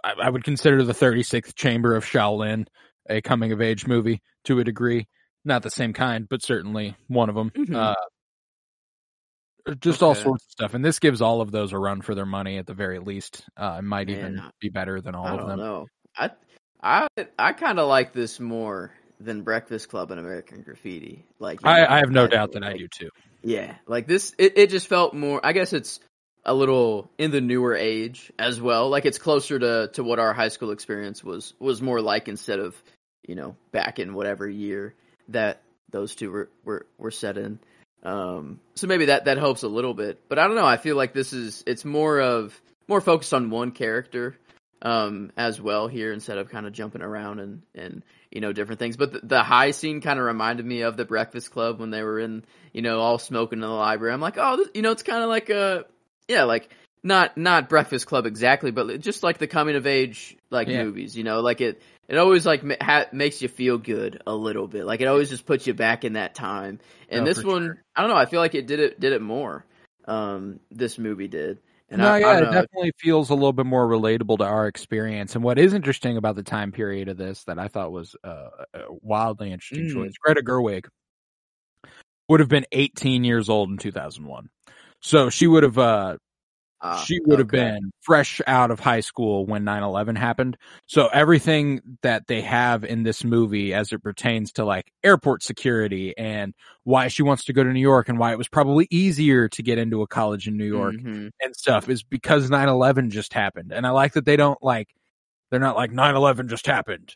[0.04, 2.66] I, I would consider the 36th Chamber of Shaolin
[3.08, 5.06] a coming of age movie to a degree.
[5.44, 7.50] Not the same kind, but certainly one of them.
[7.50, 7.74] Mhm.
[7.74, 7.94] Uh,
[9.80, 12.26] just all sorts of stuff, and this gives all of those a run for their
[12.26, 13.44] money at the very least.
[13.56, 15.58] Uh, it might Man, even be better than all I of don't them.
[15.58, 15.86] know.
[16.16, 16.30] I
[16.82, 17.08] I
[17.38, 21.24] I kind of like this more than Breakfast Club and American Graffiti.
[21.38, 23.10] Like I, know, I have no I- doubt that I do too.
[23.42, 25.44] Yeah, like this, it, it just felt more.
[25.44, 26.00] I guess it's
[26.44, 28.88] a little in the newer age as well.
[28.88, 32.58] Like it's closer to to what our high school experience was was more like instead
[32.58, 32.74] of
[33.26, 34.94] you know back in whatever year
[35.28, 37.58] that those two were were were set in.
[38.02, 40.20] Um, so maybe that that helps a little bit.
[40.28, 40.66] But I don't know.
[40.66, 44.36] I feel like this is it's more of more focused on one character
[44.82, 48.78] um as well here instead of kind of jumping around and and you know different
[48.78, 48.96] things.
[48.96, 52.02] But the, the high scene kind of reminded me of the Breakfast Club when they
[52.02, 54.12] were in you know all smoking in the library.
[54.12, 55.84] I'm like, oh, this, you know, it's kind of like a
[56.28, 56.68] yeah, like
[57.02, 60.84] not not Breakfast Club exactly, but just like the coming of age like Yeah.
[60.84, 61.16] movies.
[61.16, 64.84] You know, like it it always like ha- makes you feel good a little bit.
[64.84, 66.80] Like it always just puts you back in that time.
[67.08, 67.82] And Oh, this one, sure.
[67.96, 68.16] I don't know.
[68.16, 69.64] I feel like it did it did it more.
[70.04, 71.58] Um, this movie did.
[71.88, 74.66] And no, I, yeah, I it definitely feels a little bit more relatable to our
[74.66, 75.34] experience.
[75.34, 78.48] And what is interesting about the time period of this that I thought was uh,
[78.74, 79.92] a wildly interesting Mm.
[79.92, 80.86] choice, Greta Gerwig
[82.28, 84.48] would have been 18 years old in 2001.
[85.00, 86.16] So she would have uh,
[86.88, 90.56] Ah, she would have been fresh out of high school when 9-11 happened.
[90.86, 96.16] So everything that they have in this movie as it pertains to like airport security
[96.16, 99.48] and why she wants to go to new york and why it was probably easier
[99.48, 101.30] to get into a college in new york Mhm.
[101.42, 103.72] and stuff is because 9-11 just happened.
[103.72, 104.88] And i like that they don't like
[105.50, 107.14] they're not like 9-11 just happened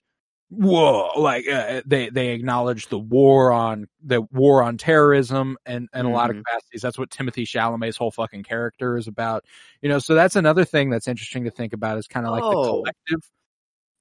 [0.51, 6.07] whoa like uh, they they acknowledge the war on the war on terrorism and and
[6.07, 6.43] a lot of Mhm.
[6.45, 9.45] capacities that's what timothée chalamet's whole fucking character is about
[9.81, 12.43] you know so that's another thing that's interesting to think about is kind of like
[12.51, 12.83] the Oh.
[12.83, 13.21] collective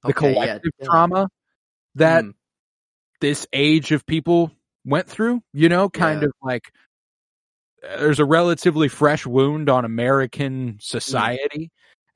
[0.02, 0.86] the Okay, collective yeah.
[0.86, 1.28] trauma
[1.96, 2.34] that Mm.
[3.20, 4.50] this age of people
[4.84, 6.28] went through you know kind Yeah.
[6.28, 6.72] of like
[7.82, 10.82] uh, there's a relatively fresh wound on american Mm.
[10.82, 11.70] society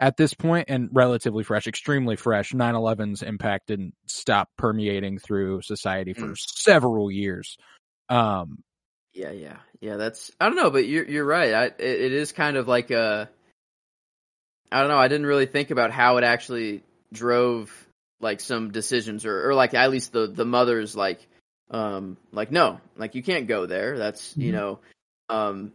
[0.04, 6.12] at this point and relatively fresh extremely fresh 9-11's impact didn't stop permeating through society
[6.12, 6.38] for Mm.
[6.38, 7.56] several years
[8.10, 8.62] um
[9.14, 9.96] Yeah, yeah, yeah.
[9.96, 11.54] That's I don't know, but you're you're right.
[11.54, 13.30] I, it, it is kind of like a.
[14.72, 14.98] I don't know.
[14.98, 16.82] I didn't really think about how it actually
[17.12, 17.70] drove
[18.20, 21.24] like some decisions, or or like at least the the mother's like,
[21.70, 23.96] um, like no, like you can't go there.
[23.96, 24.54] That's you Mhm.
[24.56, 24.78] know,
[25.28, 25.72] um,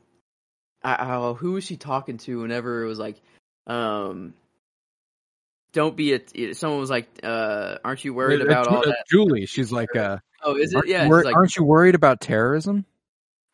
[0.84, 2.41] I, I, who was she talking to?
[2.41, 3.21] Whenever it was like,
[3.70, 4.34] um.
[5.72, 6.53] Don't be a.
[6.53, 9.95] Someone was like, uh, "Aren't you worried uh, about all uh, that?" julie she's like
[9.95, 10.88] uh Oh, is it?
[10.88, 12.86] Yeah, wor- like, aren't you worried about terrorism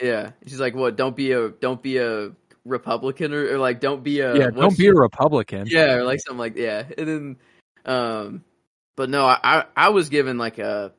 [0.02, 0.96] Yeah, she's like, "What?
[0.96, 2.32] Don't be a don't be a
[2.64, 6.20] Republican or, or like don't be a yeah don't be a republican yeah or like
[6.20, 7.38] something like yeah." And then,
[7.86, 8.44] um,
[8.96, 10.94] but no, I I, I was given like a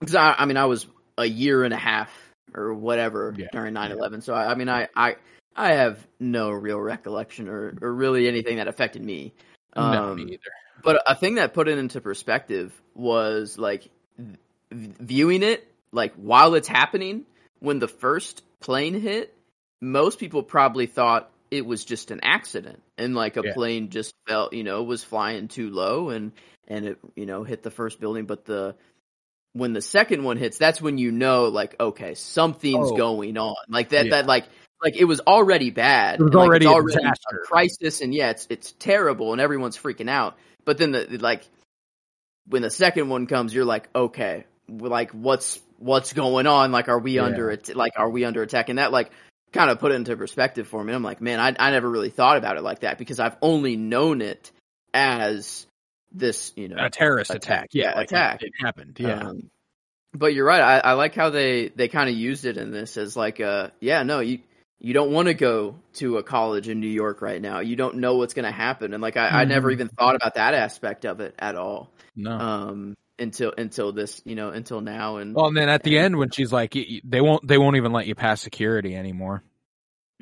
[0.00, 0.86] because I I mean I was
[1.16, 2.10] a year and a half
[2.54, 4.22] or whatever Yeah, during 9-11.
[4.22, 5.16] so I, I mean I I
[5.56, 9.32] I have no real recollection or or really anything that affected me.
[9.76, 10.50] no Um, me either
[10.82, 13.88] but a thing that put it into perspective was like
[14.18, 14.36] v-
[14.70, 17.24] viewing it like while it's happening
[17.60, 19.34] when the first plane hit
[19.80, 23.52] most people probably thought it was just an accident and like a Yeah.
[23.54, 26.32] plane just felt you know was flying too low and
[26.66, 28.74] and it you know hit the first building but the
[29.52, 32.96] when the second one hits that's when you know like okay something's Oh.
[32.96, 34.10] going on like that Yeah.
[34.12, 34.46] that like
[34.84, 36.20] like it was already bad.
[36.20, 37.12] It was and, like, already a
[37.46, 40.36] crisis and yeah it's it's terrible and everyone's freaking out.
[40.64, 41.42] But then the like
[42.46, 46.70] when the second one comes you're like okay like what's what's going on?
[46.70, 47.24] Like are we Yeah.
[47.24, 48.68] under it like are we under attack?
[48.68, 49.10] And that like
[49.52, 50.92] kind of put it into perspective for me.
[50.92, 53.76] I'm like man I, I never really thought about it like that because i've only
[53.76, 54.52] known it
[54.92, 55.66] as
[56.12, 57.64] this you know a terrorist attack.
[57.64, 57.68] attack.
[57.72, 58.42] Yeah, like it- attack.
[58.42, 58.96] it happened.
[59.00, 59.28] Yeah.
[59.28, 59.50] Um,
[60.16, 60.60] but you're right.
[60.60, 63.70] I, I like how they they kind of used it in this as like, uh,
[63.80, 64.38] yeah, no, you
[64.84, 67.60] you don't want to go to a college in New York right now.
[67.60, 69.72] You don't know what's going to happen, and like I, I never Mhm.
[69.72, 71.90] even thought about that aspect of it at all.
[72.16, 75.96] no Um, until until this, you know, until now, and Well, and then at the
[75.96, 78.40] and- end when she's like, y- y- they won't, they won't even let you pass
[78.42, 79.42] security anymore.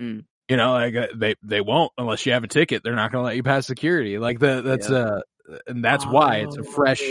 [0.01, 0.25] Mm.
[0.49, 2.83] You know, like uh, they they won't unless you have a ticket.
[2.83, 4.19] They're not going to let you pass security.
[4.19, 4.97] Like the that's Yeah.
[4.97, 7.03] uh, and that's why it's a Oh, fresh.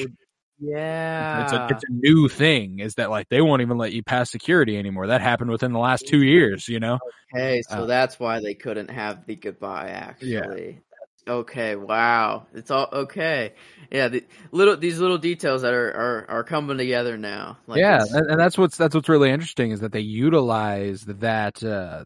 [0.61, 2.79] Yeah, It's a it's a new thing.
[2.79, 5.07] Is that like they won't even let you pass security anymore?
[5.07, 6.67] That happened within the last two years.
[6.67, 6.99] You know.
[7.33, 9.89] okay, so uh, that's why they couldn't have the goodbye.
[9.89, 11.33] Actually, Yeah.
[11.33, 13.53] Okay, wow, it's all okay.
[13.91, 17.57] Yeah, the little these little details that are are, are coming together now.
[17.65, 22.05] Like yeah, and that's what's that's what's really interesting is that they utilize that uh,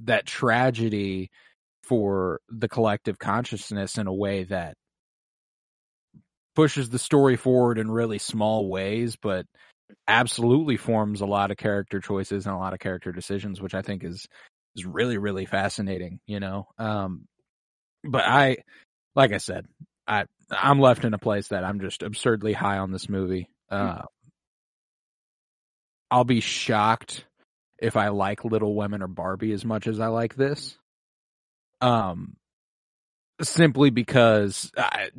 [0.00, 1.30] that tragedy
[1.84, 4.76] for the collective consciousness in a way that
[6.56, 9.46] pushes the story forward in really small ways, but
[10.08, 13.82] absolutely forms a lot of character choices and a lot of character decisions, which I
[13.82, 14.26] think is
[14.74, 16.18] is really really fascinating.
[16.26, 17.28] You know, um,
[18.02, 18.58] but I,
[19.14, 19.66] like I said,
[20.08, 23.48] I I'm left in a place that I'm just absurdly high on this movie.
[23.70, 24.02] Uh,
[26.10, 27.24] I'll be shocked
[27.78, 30.78] if I like Little Women or Barbie as much as I like this.
[31.80, 32.36] Um,
[33.42, 35.10] simply because I,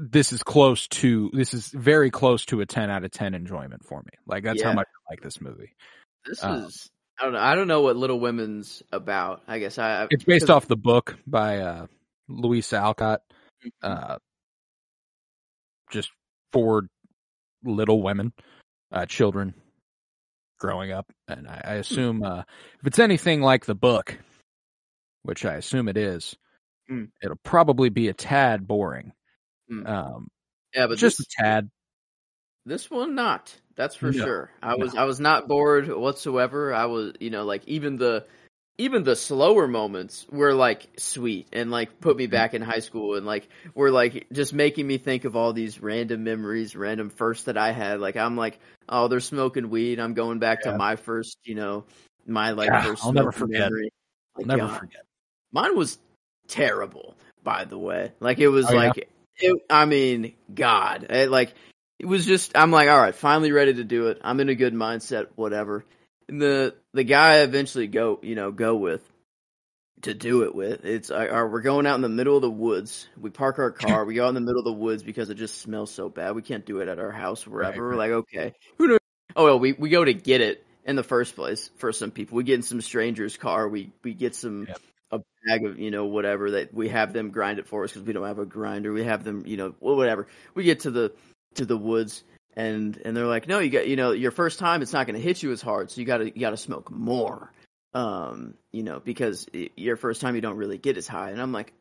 [0.00, 3.84] this is close to this is very close to a 10 out of 10 enjoyment
[3.84, 4.10] for me.
[4.26, 5.72] Like that's how much I like this movie.
[6.24, 6.88] This Um, is
[7.20, 7.40] I don't know.
[7.40, 9.42] I don't know what Little Women's about.
[9.48, 10.06] I guess I.
[10.10, 11.86] It's based off the book by uh
[12.28, 13.22] Louise Alcott.
[13.64, 13.92] Mm-hmm.
[13.92, 14.16] Uh
[15.90, 16.10] just
[16.52, 16.88] forward
[17.64, 18.32] Little Women,
[18.92, 19.54] uh, children
[20.60, 22.40] growing up, and I, I assume uh,
[22.80, 24.18] if it's anything like the book,
[25.22, 26.36] which I assume it is,
[26.88, 27.04] Hmm.
[27.22, 29.12] it'll probably be a tad boring.
[29.68, 29.86] Hmm.
[29.86, 30.28] Um,
[30.74, 31.70] Yeah, but just this, a tad.
[32.66, 33.54] this one not.
[33.76, 34.50] That's for No, sure.
[34.62, 36.74] I was I was not bored whatsoever.
[36.74, 38.26] I was you know like even the
[38.80, 42.30] even the slower moments were like sweet and like put me Mm-hmm.
[42.32, 45.80] back in high school and like were like just making me think of all these
[45.82, 48.00] random memories, random firsts that I had.
[48.00, 48.58] Like I'm like,
[48.88, 49.98] oh, they're smoking weed.
[49.98, 50.72] I'm going back Yeah.
[50.72, 51.84] to my first, you know,
[52.26, 53.60] my like God, 1st I'll never forget.
[53.70, 53.90] memory.
[54.36, 54.78] I'll never God.
[54.78, 55.02] forget.
[55.52, 55.98] Mine was
[56.46, 58.12] terrible, by the way.
[58.20, 58.92] Like it was Oh, yeah?
[59.38, 61.54] It, I mean, God, it, like
[61.98, 62.56] it was just.
[62.56, 64.18] I'm like, all right, finally ready to do it.
[64.22, 65.84] I'm in a good mindset, whatever.
[66.28, 69.02] And the the guy I eventually go, you know, go with
[70.02, 70.84] to do it with.
[70.84, 73.08] It's uh, uh, we're going out in the middle of the woods.
[73.20, 74.04] We park our car.
[74.04, 76.34] we go out in the middle of the woods because it just smells so bad.
[76.34, 77.88] We can't do it at our house wherever.
[77.88, 78.98] Right, We're like, okay, who knows?
[79.36, 82.36] Oh well, we we go to get it in the first place for some people.
[82.36, 83.68] We get in some stranger's car.
[83.68, 84.80] We we get some Yep.
[85.10, 88.06] A bag of you know whatever that we have them grind it for us because
[88.06, 88.92] we don't have a grinder.
[88.92, 90.26] We have them you know whatever.
[90.54, 91.12] We get to the
[91.54, 92.24] to the woods
[92.56, 95.16] and and they're like, no, you got you know your first time it's not going
[95.16, 97.52] to hit you as hard, so you got to you got to smoke more.
[97.94, 99.46] Um, you know because
[99.76, 101.72] your first time you don't really get as high, and I'm like.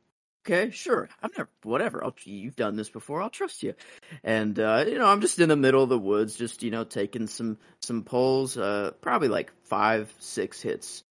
[0.46, 1.10] Okay, sure.
[1.22, 2.02] I'm never whatever.
[2.02, 3.22] I'll, you've done this before.
[3.22, 3.74] I'll trust you.
[4.24, 6.86] And uh, you know, I'm just in the middle of the woods, just you know,
[6.86, 8.58] taking some some pulls.
[8.58, 11.04] Uh, probably like five, six hits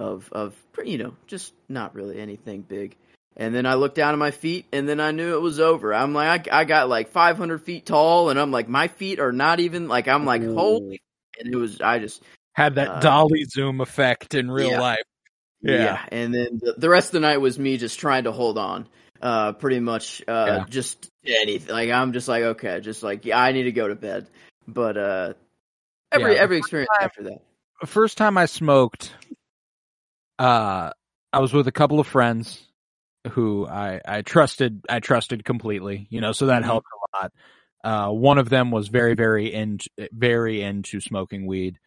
[0.00, 2.96] of of you know, just not really anything big.
[3.36, 5.94] And then I looked down at my feet, and then I knew it was over.
[5.94, 9.32] I'm like, I, I got like 500 feet tall, and I'm like, my feet are
[9.32, 11.00] not even like I'm like, holy.
[11.38, 12.22] And it was, I just
[12.54, 14.80] Had that Uh, dolly zoom effect in real yeah.
[14.80, 15.04] life.
[15.62, 15.76] yeah.
[15.76, 16.00] Yeah.
[16.10, 18.88] And then the, the rest of the night was me just trying to hold on.
[19.22, 20.64] Uh, pretty much, uh, Yeah.
[20.68, 21.72] just anything.
[21.72, 24.26] Like I'm just like, okay, just like, yeah, I need to go to bed.
[24.66, 25.32] But uh,
[26.10, 26.40] every Yeah.
[26.40, 27.42] every experience after that.
[27.86, 29.12] first time I smoked,
[30.40, 30.90] uh,
[31.32, 32.60] I was with a couple of friends
[33.32, 36.66] who I, I trusted, I trusted completely, you know, so that Mhm.
[36.66, 37.32] helped a lot.
[37.84, 41.78] Uh, one of them was very, very into, very into smoking weed.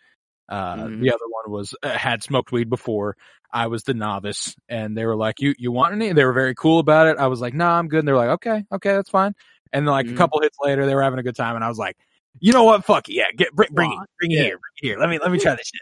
[0.48, 1.00] Uh, Mhm.
[1.02, 3.18] the other one was, uh, had smoked weed before.
[3.52, 6.14] I was the novice and they were like, you, you want any?
[6.14, 7.18] They were very cool about it.
[7.18, 8.00] I was like, nah, I'm good.
[8.00, 9.34] And they were like, okay, okay, that's fine.
[9.72, 10.18] And then like a Mhm.
[10.18, 11.98] couple hits later, they were having a good time and I was like,
[12.40, 12.86] you know what?
[12.86, 13.14] Fuck it.
[13.14, 14.44] yeah, get, bring, bring it, bring it Yeah.
[14.44, 15.00] here, bring it here.
[15.00, 15.82] Let me, let me try this shit.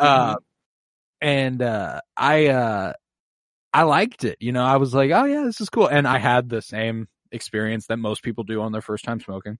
[0.00, 0.30] Mm-hmm.
[0.30, 0.36] Uh,
[1.22, 2.92] and, uh, I, uh,
[3.72, 4.36] I liked it.
[4.40, 5.88] You know, I was like, oh yeah, this is cool.
[5.88, 9.58] And I had the same experience that most people do on their first time smoking.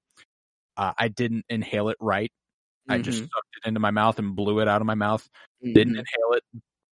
[0.77, 2.31] Uh, I didn't inhale it right.
[2.89, 3.25] I just Mhm.
[3.25, 5.29] sucked it into my mouth and blew it out of my mouth.
[5.63, 6.01] Didn't Mhm.
[6.01, 6.45] inhale it.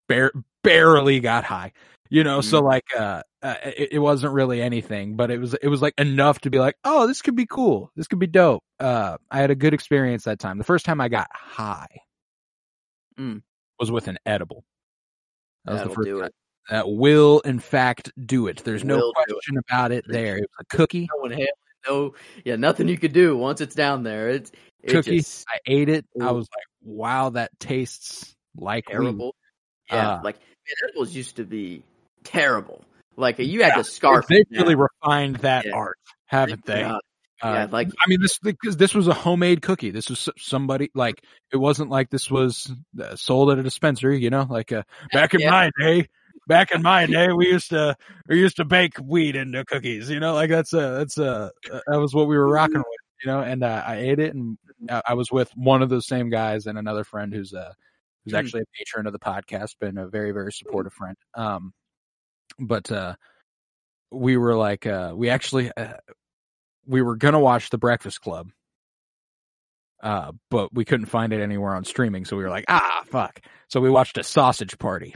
[0.08, 0.32] Bare,
[0.64, 1.72] barely got high.
[2.10, 2.64] You know, so Mhm.
[2.64, 6.40] like, uh, uh it, it wasn't really anything, but it was, it was like enough
[6.40, 7.90] to be like, oh, this could be cool.
[7.96, 8.62] This could be dope.
[8.80, 10.58] Uh, I had a good experience that time.
[10.58, 12.00] The first time I got high
[13.18, 13.42] Mm.
[13.80, 14.62] Was with an edible.
[15.64, 16.26] That That'll the first do time.
[16.26, 16.34] it.
[16.68, 18.58] That will in fact do it.
[18.64, 19.32] There's no Will do it.
[19.32, 20.36] question about it there.
[20.36, 21.08] It was a cookie.
[21.16, 21.46] No inhale.
[21.88, 22.14] No,
[22.44, 24.28] yeah, nothing you could do once it's down there.
[24.28, 24.52] It's
[24.82, 25.18] it Cookie.
[25.18, 26.04] just I ate it.
[26.20, 28.92] I was like, wow, that tastes like weed.
[28.92, 29.34] terrible.
[29.90, 31.82] Yeah, Uh, like man, edibles used to be
[32.22, 32.84] terrible.
[33.16, 34.26] Like you had Yeah, to scarf.
[34.28, 35.72] They really refined that Yeah.
[35.74, 36.82] art, haven't they?
[37.42, 39.90] Uh, yeah, like I mean, this because this was a homemade cookie.
[39.90, 42.72] This was somebody like it wasn't like this was
[43.02, 44.20] uh, sold at a dispensary.
[44.20, 44.82] You know, like uh,
[45.12, 45.50] back in Yeah.
[45.50, 46.08] my day.
[46.46, 47.96] Back in my day, we used to
[48.28, 50.10] we used to bake weed into cookies.
[50.10, 51.50] You know, like that's uh that's uh
[51.86, 52.86] that was what we were rocking with.
[53.24, 56.06] You know, and uh, I ate it, and uh, I was with one of those
[56.08, 57.72] same guys and another friend who's uh
[58.24, 58.38] who's Hmm.
[58.38, 61.16] actually a patron of the podcast, been a very very supportive friend.
[61.34, 61.72] Um,
[62.58, 63.14] but uh,
[64.10, 65.94] we were like uh we actually uh,
[66.90, 68.50] we were gonna watch The Breakfast Club,
[70.02, 73.40] uh, but we couldn't find it anywhere on streaming, so we were like, ah, fuck.
[73.68, 75.14] So we watched a Sausage Party.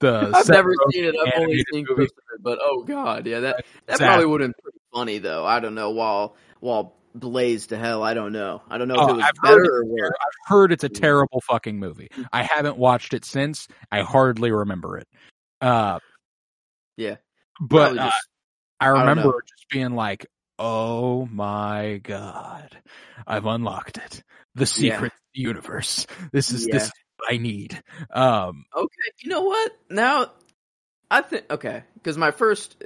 [0.00, 1.14] The I've never seen it.
[1.14, 1.94] I've only seen movie.
[2.06, 4.06] clips of it, but oh god, yeah, that that Sad.
[4.06, 5.44] probably would have been funny though.
[5.44, 5.90] I don't know.
[5.90, 8.62] While while Blaze to hell, I don't know.
[8.70, 10.10] I don't know Oh, if it was I've better heard or worse.
[10.10, 12.08] I've heard it's a terrible fucking movie.
[12.32, 13.68] I haven't watched it since.
[13.92, 15.08] I hardly remember it.
[15.60, 15.98] Uh,
[16.96, 17.16] Yeah,
[17.60, 18.10] but uh,
[18.80, 19.40] I remember know.
[19.46, 20.26] just being like,
[20.58, 22.76] "Oh my god,
[23.26, 24.22] I've unlocked it!
[24.54, 26.06] The secret universe.
[26.32, 26.74] This is Yeah.
[26.74, 26.92] this is
[27.28, 29.72] I need." Um, Okay, you know what?
[29.90, 30.32] Now,
[31.10, 32.82] I think okay, because my first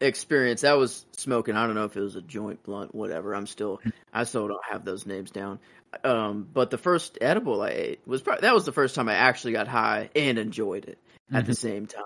[0.00, 1.56] experience that was smoking.
[1.56, 3.34] I don't know if it was a joint, blunt, whatever.
[3.34, 3.80] I'm still,
[4.12, 5.58] I still don't have those names down.
[6.04, 9.14] Um, but the first edible I ate was probably that was the first time I
[9.14, 10.98] actually got high and enjoyed it
[11.32, 12.02] at the same time.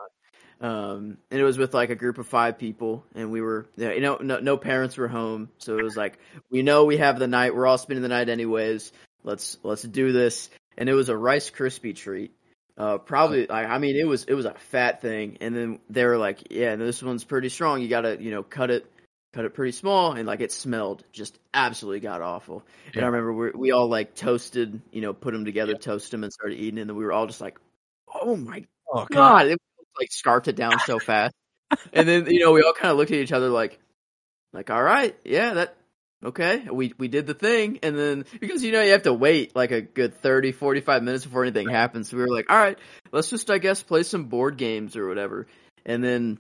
[0.61, 4.01] Um, and it was with like a group of five people, and we were, you
[4.01, 6.19] know, no, no parents were home, so it was like
[6.51, 7.55] we know we have the night.
[7.55, 8.93] We're all spending the night anyways.
[9.25, 10.51] Let's let's do this.
[10.77, 12.33] And it was a Rice Krispie treat.
[12.77, 16.05] Uh, probably, I, I mean, it was it was a fat thing, and then they
[16.05, 17.81] were like, "Yeah, this one's pretty strong.
[17.81, 18.91] You gotta, you know, cut it,
[19.33, 22.63] cut it pretty small." And like, it smelled just absolutely god awful.
[22.95, 26.23] And I remember we we all like toasted, you know, put them together, toast them,
[26.23, 27.59] and started eating, and then we were all just like,
[28.15, 29.59] "Oh my Oh god!" It
[29.99, 31.35] like scarfed it down so fast,
[31.93, 33.79] and then you know we all kind of looked at each other like,
[34.53, 35.77] like, "All right, yeah, that."
[36.23, 39.57] Okay, we we did the thing, and then because you know you have to wait
[39.57, 42.11] like a good 30, 45 minutes before anything happens.
[42.11, 42.79] So we were like, all right,
[43.11, 45.47] let's just I guess play some board games or whatever.
[45.87, 46.39] And then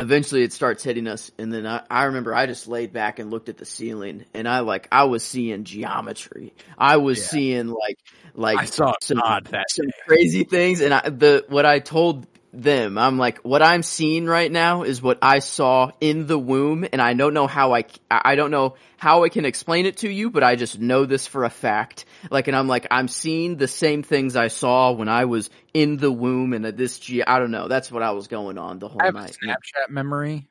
[0.00, 3.30] eventually it starts hitting us, and then I, I remember I just laid back and
[3.30, 6.52] looked at the ceiling, and I like I was seeing geometry.
[6.76, 7.24] I was Yeah.
[7.26, 7.98] seeing like
[8.34, 12.26] like I saw some- God some crazy things and I the what I told
[12.62, 12.98] them.
[12.98, 17.00] I'm like what I'm seeing right now is what I saw in the womb and
[17.00, 20.30] I don't know how I I don't know how I can explain it to you
[20.30, 22.04] but I just know this for a fact.
[22.30, 25.96] Like and I'm like I'm seeing the same things I saw when I was in
[25.96, 27.68] the womb and this G I don't know.
[27.68, 29.38] That's what I was going on the whole I have a night.
[29.42, 30.48] Snapchat memory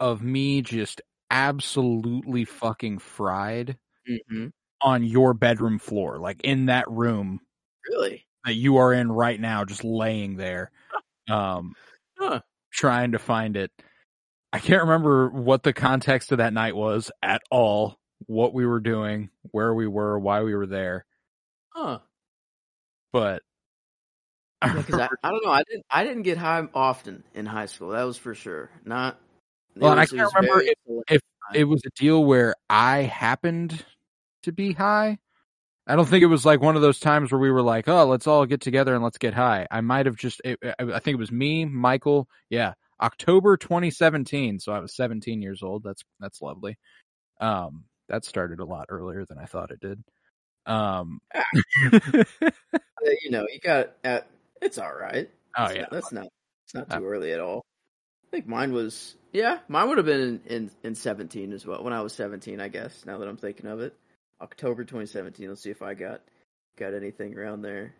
[0.00, 4.48] of me just absolutely fucking fried hmm
[4.84, 7.40] on your bedroom floor, like in that room.
[7.88, 10.70] Really that you are in right now, just laying there,
[11.30, 11.74] um,
[12.18, 12.40] Huh.
[12.72, 13.70] trying to find it.
[14.52, 18.80] I can't remember what the context of that night was at all, what we were
[18.80, 21.06] doing, where we were, why we were there,
[21.70, 21.98] huh
[23.12, 23.42] but
[24.62, 25.50] I Yeah, because I, I don't know.
[25.50, 25.84] I didn't.
[25.90, 27.90] I didn't get high often in high school.
[27.90, 28.70] That was for sure.
[28.84, 29.18] Not.
[29.76, 31.22] it Well, and I can't remember if, select-
[31.54, 33.84] it was a deal where I happened
[34.44, 35.18] to be high.
[35.86, 38.04] I don't think it was like one of those times where we were like, "Oh,
[38.06, 41.14] let's all get together and let's get high." I might have just it, I think
[41.14, 45.82] it was me, Michael, yeah, October 2017, so I was 17 years old.
[45.82, 46.78] That's that's lovely.
[47.40, 50.02] Um that started a lot earlier than I thought it did.
[50.66, 51.20] Um
[53.04, 53.94] Uh, you know, you got.
[54.04, 54.20] Uh,
[54.60, 55.28] it's all right.
[55.56, 55.80] Oh It's yeah.
[55.82, 56.26] not- that's not.
[56.66, 57.64] It's not Uh, too early at all.
[58.28, 59.16] I think mine was.
[59.32, 61.82] Yeah, mine would have been in, in in seventeen as well.
[61.82, 63.04] When I was seventeen, I guess.
[63.04, 63.96] Now that I'm thinking of it,
[64.40, 65.48] October 2017.
[65.48, 66.22] Let's see if I got
[66.78, 67.94] got anything around there.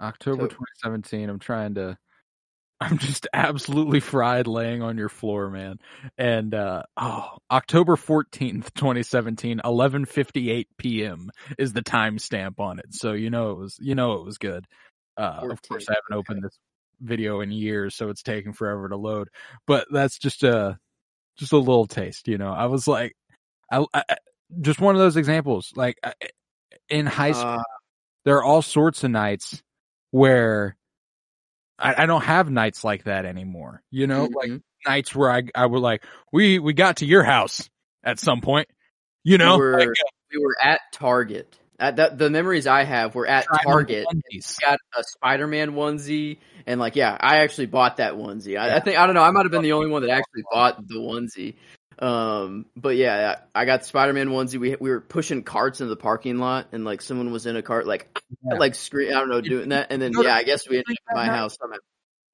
[0.00, 0.48] October So-
[0.82, 1.28] 2017.
[1.28, 1.96] I'm trying to.
[2.80, 5.80] I'm just absolutely fried laying on your floor, man.
[6.16, 11.30] And uh oh, October 14th, 2017, 11:58 p.m.
[11.58, 12.86] is the timestamp on it.
[12.94, 14.64] So you know it was you know it was good.
[15.16, 16.56] Uh of course I haven't opened this
[17.00, 19.28] video in years, so it's taking forever to load.
[19.66, 20.78] But that's just a
[21.36, 22.52] just a little taste, you know.
[22.52, 23.16] I was like
[23.70, 24.02] I, I
[24.60, 25.98] just one of those examples like
[26.88, 27.62] in high school Uh,
[28.24, 29.62] there are all sorts of nights
[30.10, 30.76] where
[31.78, 33.82] I, I don't have nights like that anymore.
[33.90, 34.62] You know, like mhm.
[34.86, 37.68] nights where I I would like we we got to your house
[38.02, 38.68] at some point.
[39.24, 39.88] You know, we were like,
[40.32, 41.58] we were at Target.
[41.80, 44.04] At the, the memories I have were at Target.
[44.60, 48.58] got a Spider-Man onesie, and like, yeah, I actually bought that onesie.
[48.58, 49.22] I, I think I don't know.
[49.22, 51.54] I might have been the only one that actually bought the onesie.
[51.98, 54.58] Um, but yeah, I got Spider-Man onesie.
[54.58, 57.62] We we were pushing carts in the parking lot, and like someone was in a
[57.62, 58.58] cart, like Yeah.
[58.58, 59.10] like scream.
[59.10, 61.26] I don't know, doing that, and then yeah, I guess we ended up at my
[61.26, 61.78] house somehow.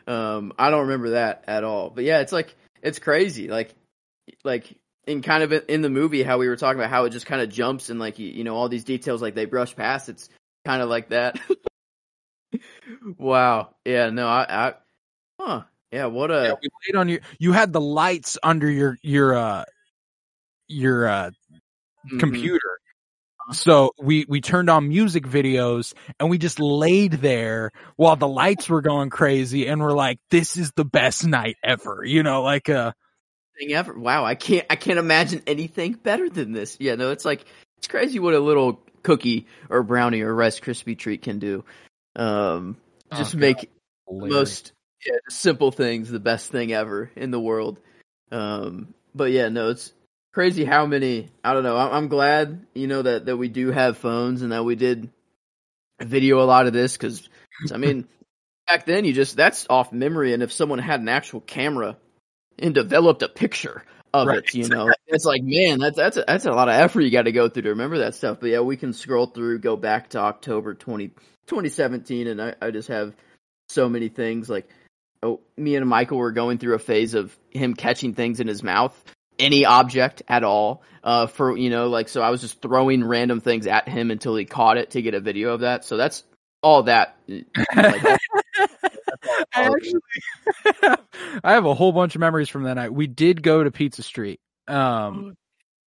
[0.06, 1.90] Um, I don't remember that at all.
[1.90, 3.48] But yeah, it's like it's crazy.
[3.48, 3.74] Like
[4.44, 4.74] like
[5.06, 7.40] in kind of in the movie how we were talking about how it just kind
[7.40, 10.08] of jumps and like you, you know all these details like they brush past.
[10.10, 10.28] It's
[10.66, 11.38] kind of like that.
[13.18, 13.74] wow.
[13.84, 14.10] Yeah.
[14.10, 14.26] No.
[14.28, 14.46] I.
[14.48, 14.74] I
[15.40, 15.62] huh.
[15.94, 16.06] Yeah.
[16.06, 16.42] What a.
[16.42, 17.20] Yeah, we laid on your.
[17.38, 19.64] You had the lights under your your uh
[20.66, 21.30] your uh
[22.12, 22.18] mhm.
[22.18, 22.78] computer.
[23.52, 28.68] So we we turned on music videos and we just laid there while the lights
[28.68, 32.02] were going crazy and we're like, this is the best night ever.
[32.04, 32.90] You know, like uh
[33.56, 33.96] thing ever.
[33.96, 36.76] Wow, I can't I can't imagine anything better than this.
[36.80, 37.44] Yeah, no, it's like
[37.78, 41.64] it's crazy what a little cookie or brownie or Rice Krispie treat can do.
[42.16, 42.78] Um,
[43.12, 43.40] Oh, just God.
[43.40, 43.70] make
[44.08, 44.34] hilarious.
[44.34, 44.72] most
[45.06, 47.78] yeah, just simple things the best thing ever in the world.
[48.30, 49.92] Um, but yeah, no, it's
[50.32, 51.30] crazy how many.
[51.42, 51.76] I don't know.
[51.76, 55.10] I'm, I'm glad you know that that we do have phones and that we did
[56.00, 57.28] video a lot of this because
[57.72, 58.06] I mean
[58.66, 61.96] back then you just that's off memory and if someone had an actual camera
[62.58, 64.38] and developed a picture of Right.
[64.38, 67.10] it you know it's like man that's that's a, that's a lot of effort you
[67.10, 69.76] got to go through to remember that stuff but yeah we can scroll through go
[69.76, 71.08] back to october 20,
[71.46, 73.14] 2017 and I, I just have
[73.68, 74.68] so many things like
[75.24, 78.62] oh me and michael were going through a phase of him catching things in his
[78.62, 79.02] mouth
[79.38, 83.40] any object at all uh for you know like so i was just throwing random
[83.40, 86.22] things at him until he caught it to get a video of that so that's
[86.62, 88.24] all that like, that's
[91.44, 92.92] I have a whole bunch of memories from that night.
[92.92, 94.40] We did go to Pizza Street.
[94.68, 95.34] Um,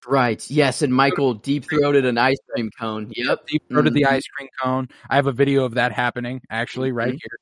[0.08, 0.50] Right.
[0.50, 3.12] Yes, and Michael deep throated an ice cream cone.
[3.16, 3.48] Yep.
[3.48, 4.12] deep throated the Mhm.
[4.12, 4.88] ice cream cone.
[5.10, 7.20] I have a video of that happening actually right Mhm.
[7.22, 7.40] here.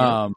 [0.00, 0.34] Um,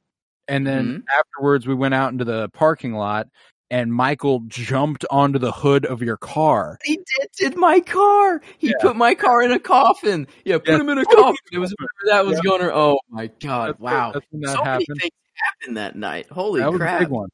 [0.47, 1.03] and then Mhm.
[1.19, 3.27] afterwards we went out into the parking lot
[3.71, 6.77] and Michael jumped onto the hood of your car.
[6.83, 6.99] He
[7.39, 8.41] dented my car.
[8.59, 8.73] He Yeah.
[8.81, 10.27] put my car in a coffin.
[10.45, 10.79] Yeah, put Yeah.
[10.81, 11.35] him in a coffin.
[11.51, 11.73] It was
[12.07, 12.49] that was Yeah.
[12.49, 12.61] going.
[12.61, 13.69] to Oh my god!
[13.69, 14.11] That's- wow.
[14.13, 14.85] that's when that so happened.
[14.89, 16.27] many things happened that night.
[16.29, 17.01] Holy that was crap!
[17.01, 17.29] a big one.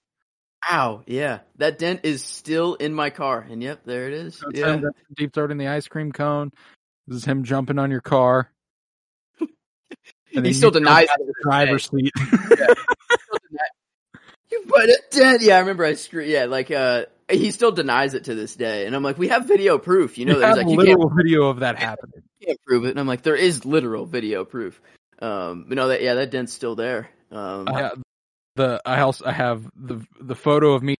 [0.69, 1.01] Wow.
[1.07, 4.41] Yeah, that dent is still in my car, and yep, there it is.
[4.53, 4.79] Yeah.
[5.17, 6.51] deep throating the ice cream cone.
[7.07, 8.49] This is him jumping on your car.
[10.35, 12.13] And He still denies it the driver's seat.
[14.51, 15.41] You put a dent.
[15.41, 16.27] Yeah, I remember I screwed.
[16.27, 19.45] Yeah, like uh, he still denies it to this day, and I'm like, we have
[19.47, 20.17] video proof.
[20.17, 22.23] You know, You there's like you literal video of that happening.
[22.45, 22.89] can't prove it.
[22.91, 24.81] And I'm like, there is literal video proof.
[25.19, 27.09] Um, but no, that yeah, that dent's still there.
[27.31, 28.01] Um, I have
[28.55, 30.95] the I also I have the the photo of me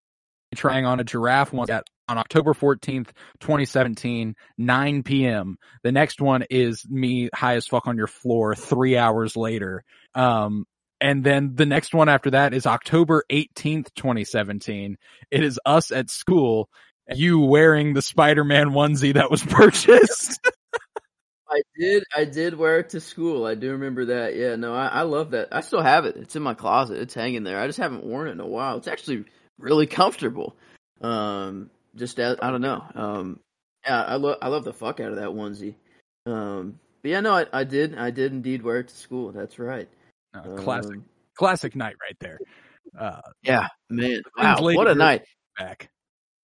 [0.55, 5.57] trying on a giraffe one at on October 14th, 2017, 9 p.m.
[5.83, 9.83] The next one is me high as fuck on your floor 3 hours later.
[10.13, 10.65] Um
[10.99, 14.97] and then the next one after that is October 18th, 2017.
[15.31, 16.69] It is us at school,
[17.09, 20.39] you wearing the Spider-Man onesie that was purchased.
[21.49, 22.03] I did.
[22.15, 23.45] I did wear it to school.
[23.45, 24.35] I do remember that.
[24.37, 25.49] Yeah, no, I, I love that.
[25.51, 26.15] I still have it.
[26.15, 27.01] It's in my closet.
[27.01, 27.59] It's hanging there.
[27.59, 28.77] I just haven't worn it in a while.
[28.77, 29.25] It's actually
[29.61, 30.55] really comfortable.
[31.01, 32.83] Um, just as, I don't know.
[32.95, 33.39] Um,
[33.85, 35.75] yeah, I love I love the fuck out of that onesie.
[36.25, 37.97] Um, but yeah, no, I, I did.
[37.97, 39.31] I did indeed wear it to school.
[39.31, 39.89] That's right.
[40.33, 41.05] Uh, classic Um,
[41.35, 42.39] classic night right there.
[42.97, 44.21] Uh yeah, man.
[44.37, 45.23] Wow, what a night.
[45.57, 45.89] back.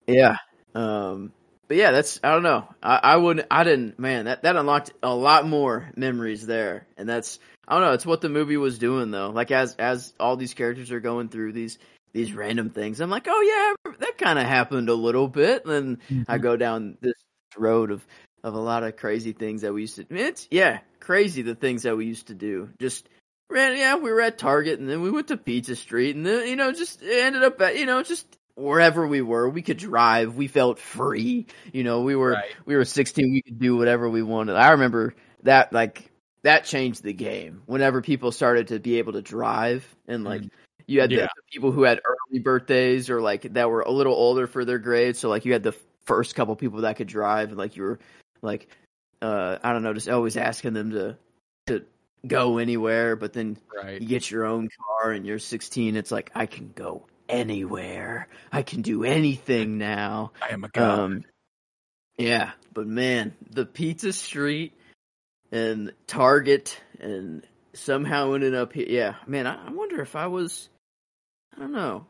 [0.06, 0.36] Yeah.
[0.74, 1.32] Um
[1.68, 2.66] but yeah, that's I don't know.
[2.82, 6.86] I, I wouldn't I didn't man, that, that unlocked a lot more memories there.
[6.96, 9.30] And that's I don't know, it's what the movie was doing though.
[9.30, 11.78] Like as as all these characters are going through these
[12.18, 16.12] these random things, I'm like, Oh yeah, that kinda happened a little bit and I
[16.12, 16.42] mm-hmm.
[16.42, 17.14] go down this
[17.56, 18.06] road of
[18.44, 21.82] of a lot of crazy things that we used to it's yeah, crazy the things
[21.82, 22.70] that we used to do.
[22.78, 23.08] Just
[23.50, 26.48] ran yeah, we were at Target and then we went to Pizza Street and then
[26.48, 30.34] you know, just ended up at you know, just wherever we were, we could drive.
[30.34, 31.46] We felt free.
[31.72, 32.54] You know, we were Right.
[32.66, 33.32] we were 16.
[33.32, 34.56] We could do whatever we wanted.
[34.56, 35.14] I remember
[35.44, 36.10] that like
[36.42, 37.62] that changed the game.
[37.66, 40.50] Whenever people started to be able to drive and like mm.
[40.88, 41.18] You had Yeah.
[41.22, 44.64] the, the people who had early birthdays or like that were a little older for
[44.64, 45.20] their grades.
[45.20, 45.76] So like you had the
[46.06, 47.98] first couple people that could drive and like you were
[48.42, 48.68] like
[49.22, 51.16] uh I don't know, just always asking them to
[51.66, 51.84] to
[52.26, 54.00] go anywhere, but then Right.
[54.00, 54.68] you get your own
[55.00, 60.32] car and you're 16 it's like i can go anywhere i can do anything now
[60.42, 60.98] I am a god.
[60.98, 61.24] um
[62.16, 64.72] yeah but man the pizza street
[65.52, 70.68] and target and somehow ended up here yeah man I, I wonder if i was
[71.58, 72.06] i don't know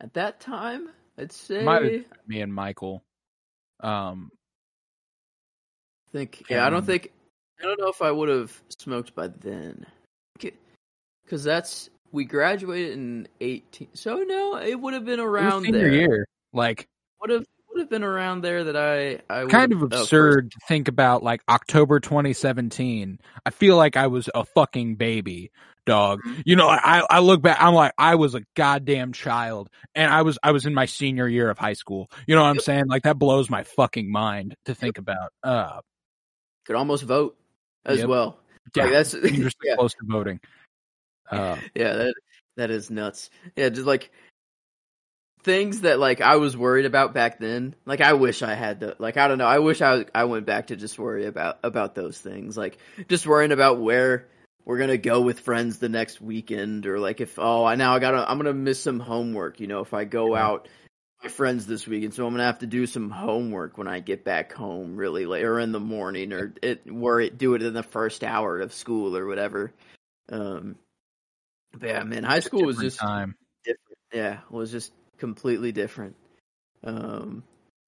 [0.00, 0.88] at that time
[1.18, 1.64] i'd say
[2.26, 3.02] me and Michael.
[3.80, 4.30] Um,
[6.08, 7.12] I think yeah i don't think
[7.60, 9.86] i don't know if i would have smoked by then
[11.24, 15.92] because that's we graduated in 18 so no it would have been around senior there
[15.92, 16.26] year.
[16.52, 16.88] Like,
[17.20, 20.58] would have would have been around there that i i kind of oh, absurd to
[20.66, 23.20] think about like October 2017.
[23.44, 25.50] I feel like I was a fucking baby
[25.88, 26.20] dog.
[26.44, 30.22] You know, I, I look back, I'm like, I was a goddamn child and I
[30.22, 32.10] was, I was in my senior year of high school.
[32.26, 32.86] You know what I'm saying?
[32.86, 35.32] Like that blows my fucking mind to think about.
[35.42, 35.80] Uh,
[36.66, 37.36] could almost vote
[37.84, 38.08] as Yep.
[38.08, 38.38] well
[38.74, 40.40] yeah, Like, that's dangerously yeah, close to voting.
[41.30, 42.14] Uh, yeah that
[42.56, 44.10] that is nuts yeah just like
[45.42, 48.96] things that like i was worried about back then like i wish i had the
[48.98, 51.94] like i don't know i wish i i went back to just worry about about
[51.94, 52.76] those things like
[53.08, 54.26] just worrying about where
[54.68, 57.98] we're gonna go with friends the next weekend or like if oh i now i
[57.98, 60.46] gotta i'm gonna miss some homework you know if i go Yeah.
[60.46, 63.88] out with my friends this weekend so i'm gonna have to do some homework when
[63.88, 67.62] i get back home really late or in the morning or it worry do it
[67.62, 69.72] in the first hour of school or whatever
[70.30, 70.76] um
[71.72, 73.34] but yeah man high school was just time.
[73.64, 73.98] different.
[74.12, 76.16] Yeah, was just completely different.
[76.82, 77.42] Um,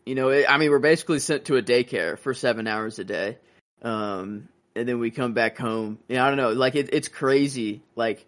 [0.05, 3.05] you know, it, I mean, we're basically sent to a daycare for seven hours a
[3.05, 3.39] day,
[3.83, 5.99] um, and then we come back home.
[6.09, 8.27] Yeah, I don't know, like it, it's crazy, like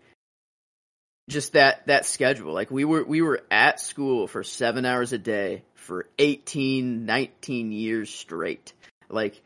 [1.29, 2.53] just that that schedule.
[2.53, 7.73] Like we were we were at school for seven hours a day for 18, 19
[7.73, 8.73] years straight.
[9.09, 9.41] Like,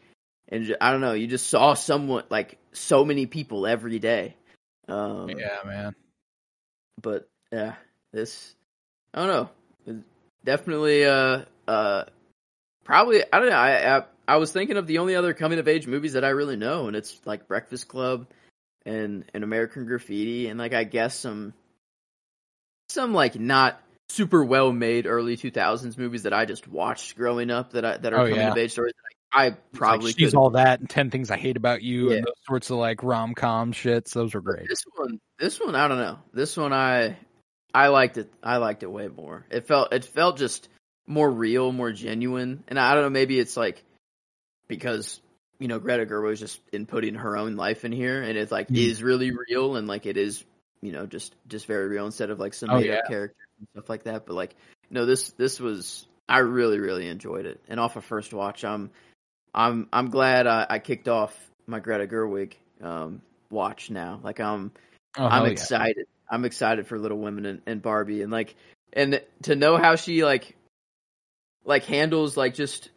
[0.49, 4.37] and I don't know, you just saw someone like so many people every day.
[4.89, 5.95] Um, Yeah, man.
[7.03, 7.75] but yeah,
[8.13, 8.55] this
[9.15, 9.29] I don't
[9.87, 10.03] know.
[10.45, 12.05] Definitely, uh, uh,
[12.85, 13.57] probably I don't know.
[13.57, 16.31] I, I I was thinking of the only other coming of age movies that I
[16.31, 18.27] really know, and it's like Breakfast Club
[18.85, 21.55] and and American Graffiti, and like I guess some
[22.89, 27.73] some like not super well made early 2000s movies that I just watched growing up
[27.73, 28.53] that I that are Oh, coming yeah.
[28.53, 31.37] of age stories that I, I probably like, she's all that and 10 things I
[31.37, 32.19] hate about you Yeah.
[32.19, 34.13] and those sorts of like rom com shits.
[34.13, 34.69] Those were great.
[34.69, 36.19] This one, this one, I don't know.
[36.33, 37.17] This one, I,
[37.75, 38.33] I liked it.
[38.43, 39.45] I liked it way more.
[39.51, 40.69] It felt, it felt just
[41.09, 42.63] more real, more genuine.
[42.69, 43.83] And I don't know, maybe it's like
[44.69, 45.21] because
[45.59, 48.69] you know Greta Gerwig was just inputting her own life in here, and it like
[48.69, 48.77] Mm.
[48.77, 50.45] is really real, and like it is,
[50.83, 53.09] you know, just just very real instead of like some Oh, made up yeah.
[53.09, 54.27] characters and stuff like that.
[54.27, 54.55] But like,
[54.91, 58.91] no, this this was I really really enjoyed it, and off of first watch, I'm
[59.55, 61.35] I'm I'm glad I, I kicked off
[61.67, 62.53] my Greta Gerwig
[62.83, 64.21] um, watch now.
[64.23, 64.73] Like I'm
[65.19, 65.53] Oh, I'm hell yeah.
[65.53, 66.07] excited.
[66.31, 68.55] I'm excited for Little Women and, and Barbie, and like,
[68.93, 70.57] and to know how she like,
[71.65, 72.91] like handles like just,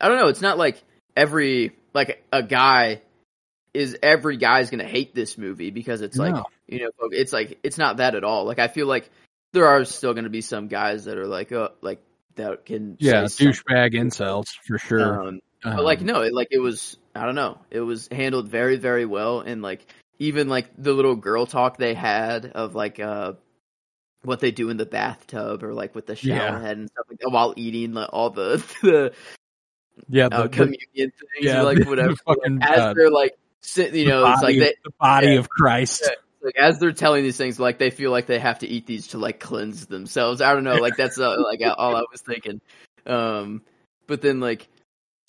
[0.00, 0.28] I don't know.
[0.28, 0.82] It's not like
[1.16, 3.02] every like a guy
[3.74, 6.44] is every guy's gonna hate this movie because it's like No.
[6.66, 8.44] you know it's like it's not that at all.
[8.44, 9.10] Like I feel like
[9.52, 12.00] there are still gonna be some guys that are like oh like
[12.36, 15.20] that can Yeah, douchebag incels for sure.
[15.22, 17.58] Um, but like Um, no, it, like it was I don't know.
[17.70, 19.86] It was handled very very well and like
[20.18, 23.34] even like the little girl talk they had of like uh
[24.22, 26.60] what they do in the bathtub or like with the shower Yeah.
[26.60, 29.12] head and stuff like that while eating like, all the the
[30.08, 32.10] yeah, uh, the, the, communion things yeah, or like whatever.
[32.10, 35.38] the fucking, as uh, they're like sit, you know, it's like they the body yeah.
[35.38, 36.02] of Christ.
[36.04, 36.14] Yeah.
[36.42, 39.08] like as they're telling these things, like they feel like they have to eat these
[39.08, 40.40] to like cleanse themselves.
[40.40, 42.60] I don't know, like that's uh, like all I was thinking.
[43.06, 43.62] Um,
[44.06, 44.68] but then like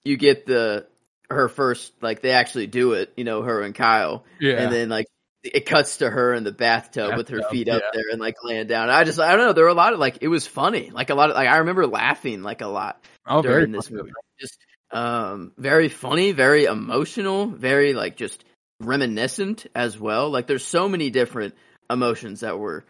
[0.04, 0.88] you get the
[1.30, 4.90] her first, like they actually do it, you know, her and Kyle, Yeah, and then
[4.90, 5.08] like
[5.44, 7.90] it cuts to her in the bathtub with her Bathtub, feet up yeah.
[7.94, 8.90] there and like laying down.
[8.90, 11.10] I just I don't know, there were a lot of like it was funny, like
[11.10, 14.12] a lot of like I remember laughing like a lot oh, very during this movie.
[14.40, 14.58] Just
[14.92, 18.44] um very funny, very emotional, very like just
[18.80, 20.30] reminiscent as well.
[20.30, 21.56] Like there's so many different
[21.90, 22.86] emotions that were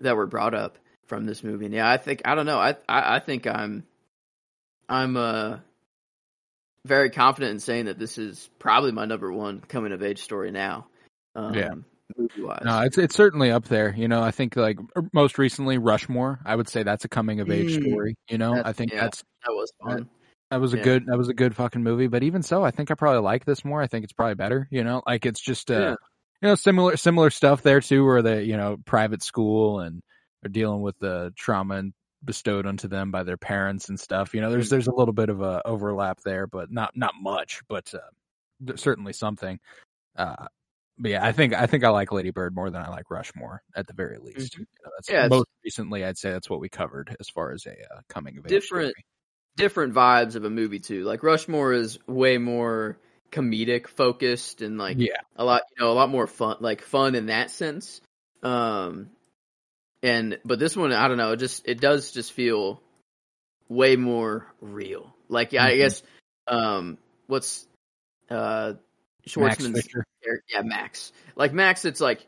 [0.00, 1.66] that were brought up from this movie.
[1.66, 2.58] And yeah, I think I don't know.
[2.58, 3.84] I I, I think I'm
[4.88, 5.58] I'm uh
[6.86, 10.50] very confident in saying that this is probably my number one coming of age story
[10.50, 10.86] now.
[11.34, 11.74] Um, Yeah.
[12.16, 12.62] Movie wise.
[12.64, 13.94] No, it's it's certainly up there.
[13.96, 16.40] You know, I think like er, most recently Rushmore.
[16.44, 17.88] I would say that's a coming of age Mm.
[17.90, 18.16] story.
[18.28, 19.02] You know, I think yeah.
[19.02, 20.08] that's that was fun.
[20.50, 20.82] that was a Yeah.
[20.84, 22.06] good that was a good fucking movie.
[22.08, 23.80] But even so, I think I probably like this more.
[23.82, 24.66] I think it's probably better.
[24.70, 25.90] You know, like it's just uh, Yeah.
[26.42, 30.02] you know similar similar stuff there too, where the you know private school and
[30.42, 31.92] they're dealing with the trauma and
[32.24, 34.34] bestowed onto them by their parents and stuff.
[34.34, 34.70] You know, there's Mm.
[34.70, 39.12] there's a little bit of a overlap there, but not not much, but uh, certainly
[39.12, 39.58] something.
[40.16, 40.46] Uh,
[41.00, 43.62] but yeah, I think I think I like Lady Bird more than I like Rushmore
[43.74, 44.54] at the very least.
[44.54, 44.58] Mhm.
[44.60, 47.66] You know, that's Yeah, most recently I'd say that's what we covered as far as
[47.66, 49.04] a uh, coming of age Different- story.
[49.56, 51.04] different vibes of a movie too.
[51.04, 52.98] Like Rushmore is way more
[53.32, 57.14] comedic focused and like Yeah, a lot, you know, a lot more fun, like fun
[57.14, 58.00] in that sense.
[58.42, 59.10] Um,
[60.02, 62.80] and but this one, I don't know, it just it does just feel
[63.68, 65.14] way more real.
[65.28, 65.76] Like yeah, I Mhm.
[65.76, 66.02] guess,
[66.46, 67.66] um, what's
[68.30, 68.74] uh
[69.26, 69.86] Schwartzman's
[70.48, 71.12] yeah, Max.
[71.36, 72.26] Like Max, it's like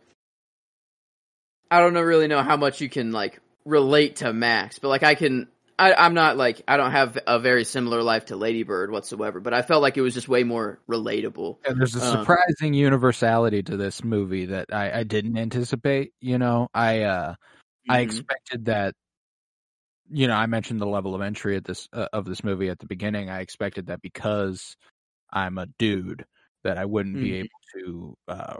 [1.70, 5.02] I don't know really know how much you can like relate to Max, but like
[5.02, 5.48] I can.
[5.78, 9.40] I, I'm not like I don't have a very similar life to Lady Bird whatsoever,
[9.40, 11.56] but I felt like it was just way more relatable.
[11.66, 16.12] And there's a Um, surprising universality to this movie that I, I didn't anticipate.
[16.20, 17.34] You know, I uh,
[17.88, 18.02] I Mhm.
[18.02, 18.94] expected that.
[20.10, 22.78] You know, I mentioned the level of entry at this uh, of this movie at
[22.78, 23.30] the beginning.
[23.30, 24.76] I expected that because
[25.32, 26.26] I'm a dude
[26.64, 27.36] that I wouldn't be Mhm.
[27.36, 28.14] able to.
[28.28, 28.56] Uh,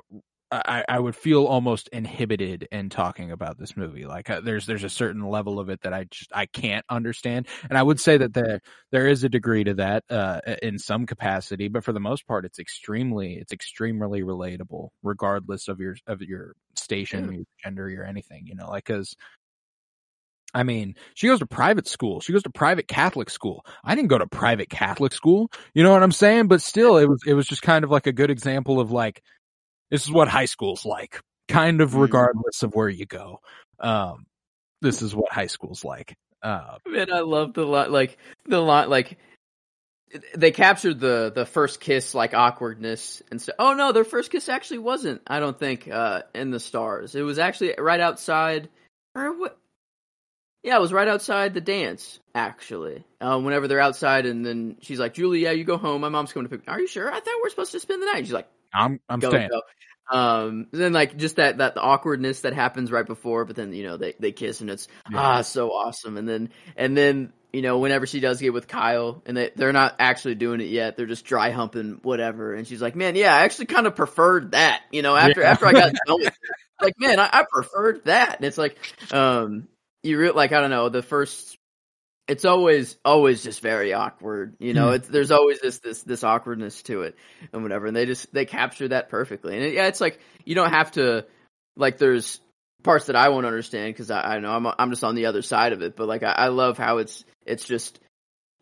[0.54, 4.04] I, I would feel almost inhibited in talking about this movie.
[4.04, 7.48] Like uh, there's there's a certain level of it that I just I can't understand,
[7.70, 8.60] and I would say that there
[8.90, 12.44] there is a degree to that uh, in some capacity, but for the most part,
[12.44, 17.32] it's extremely it's extremely relatable, regardless of your of your station, Yeah.
[17.32, 18.46] your gender, your anything.
[18.46, 19.16] You know, like because.
[20.54, 22.20] I mean, she goes to private school.
[22.20, 23.64] She goes to private Catholic school.
[23.84, 25.50] I didn't go to private Catholic school.
[25.74, 26.48] You know what I'm saying?
[26.48, 29.22] But still, it was it was just kind of like a good example of like
[29.90, 32.02] this is what high school's like, kind of Mhm.
[32.02, 33.40] regardless of where you go.
[33.80, 34.26] Um,
[34.80, 36.14] this is what high school's like.
[36.42, 39.16] Uh, Man, I love the lot, like the lot, like
[40.34, 43.54] they captured the the first kiss like awkwardness and stuff.
[43.58, 45.22] Oh no, their first kiss actually wasn't.
[45.26, 47.14] I don't think uh in the stars.
[47.14, 48.68] It was actually right outside,
[49.14, 49.58] or what?
[50.62, 52.20] Yeah, it was right outside the dance.
[52.34, 56.00] Actually, um, whenever they're outside, and then she's like, "Julie, yeah, you go home.
[56.00, 56.66] My mom's coming to pick.
[56.66, 56.72] Me.
[56.72, 57.10] Are you sure?
[57.10, 59.50] I thought we are supposed to spend the night." She's like, I'm I'm go, staying.
[59.50, 59.60] go.
[60.16, 63.82] Um, then like just that that the awkwardness that happens right before, but then you
[63.84, 65.18] know they they kiss and it's Yeah.
[65.20, 66.16] ah so awesome.
[66.16, 69.72] And then and then you know whenever she does get with Kyle and they they're
[69.72, 72.54] not actually doing it yet, they're just dry humping whatever.
[72.54, 74.82] And she's like, man, yeah, I actually kind of preferred that.
[74.90, 75.50] You know, after Yeah.
[75.50, 76.34] after I got done with
[76.80, 78.36] like, man, I, I preferred that.
[78.36, 78.76] And it's like,
[79.12, 79.68] um,
[80.02, 81.56] you re- like I don't know the first.
[82.28, 84.88] It's always always just very awkward, you know.
[84.88, 84.94] Hmm.
[84.94, 87.16] It's there's always this this this awkwardness to it
[87.52, 89.56] and whatever, and they just they capture that perfectly.
[89.56, 91.26] And it, yeah, it's like you don't have to
[91.76, 91.98] like.
[91.98, 92.40] There's
[92.82, 95.42] parts that I won't understand because I, I know I'm I'm just on the other
[95.42, 95.96] side of it.
[95.96, 97.98] But like I, I love how it's it's just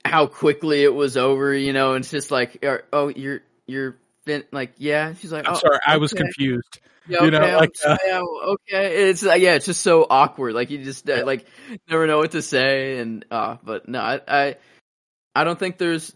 [0.05, 1.95] how quickly it was over, you know.
[1.95, 5.15] And it's just like, oh, you're you're fin- like, yeah.
[5.15, 6.81] She's like, I'm oh, sorry, I was confused.
[7.09, 9.09] Yeah, you know, okay, I'm like, sorry, yeah, okay.
[9.09, 10.55] It's uh, yeah, it's just so awkward.
[10.55, 11.47] Like you just uh, like
[11.89, 14.57] never know what to say, and uh, but no, I, I,
[15.35, 16.15] I don't think there's.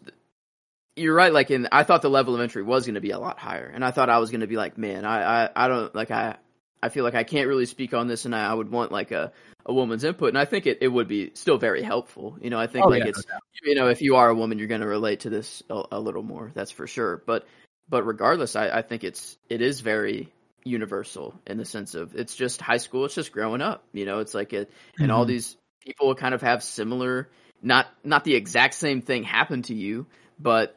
[0.96, 1.32] You're right.
[1.32, 3.66] Like, in I thought the level of entry was going to be a lot higher,
[3.66, 6.12] and I thought I was going to be like, man, I, I, I don't like
[6.12, 6.36] I,
[6.80, 9.10] I feel like I can't really speak on this, and I, I would want like
[9.10, 9.32] a
[9.66, 12.36] a woman's input, and I think it, it would be still very helpful.
[12.40, 13.24] You know, I think Oh, like yeah, no it's
[13.62, 16.00] you know if you are a woman, you're going to relate to this a, a
[16.00, 16.52] little more.
[16.54, 17.22] That's for sure.
[17.26, 17.46] But
[17.88, 20.32] but regardless, I, I think it's it is very
[20.64, 23.04] universal in the sense of it's just high school.
[23.04, 23.84] It's just growing up.
[23.92, 25.28] You know, it's like it, and all Mhm.
[25.28, 27.28] these people kind of have similar,
[27.62, 30.06] not not the exact same thing happen to you,
[30.38, 30.76] but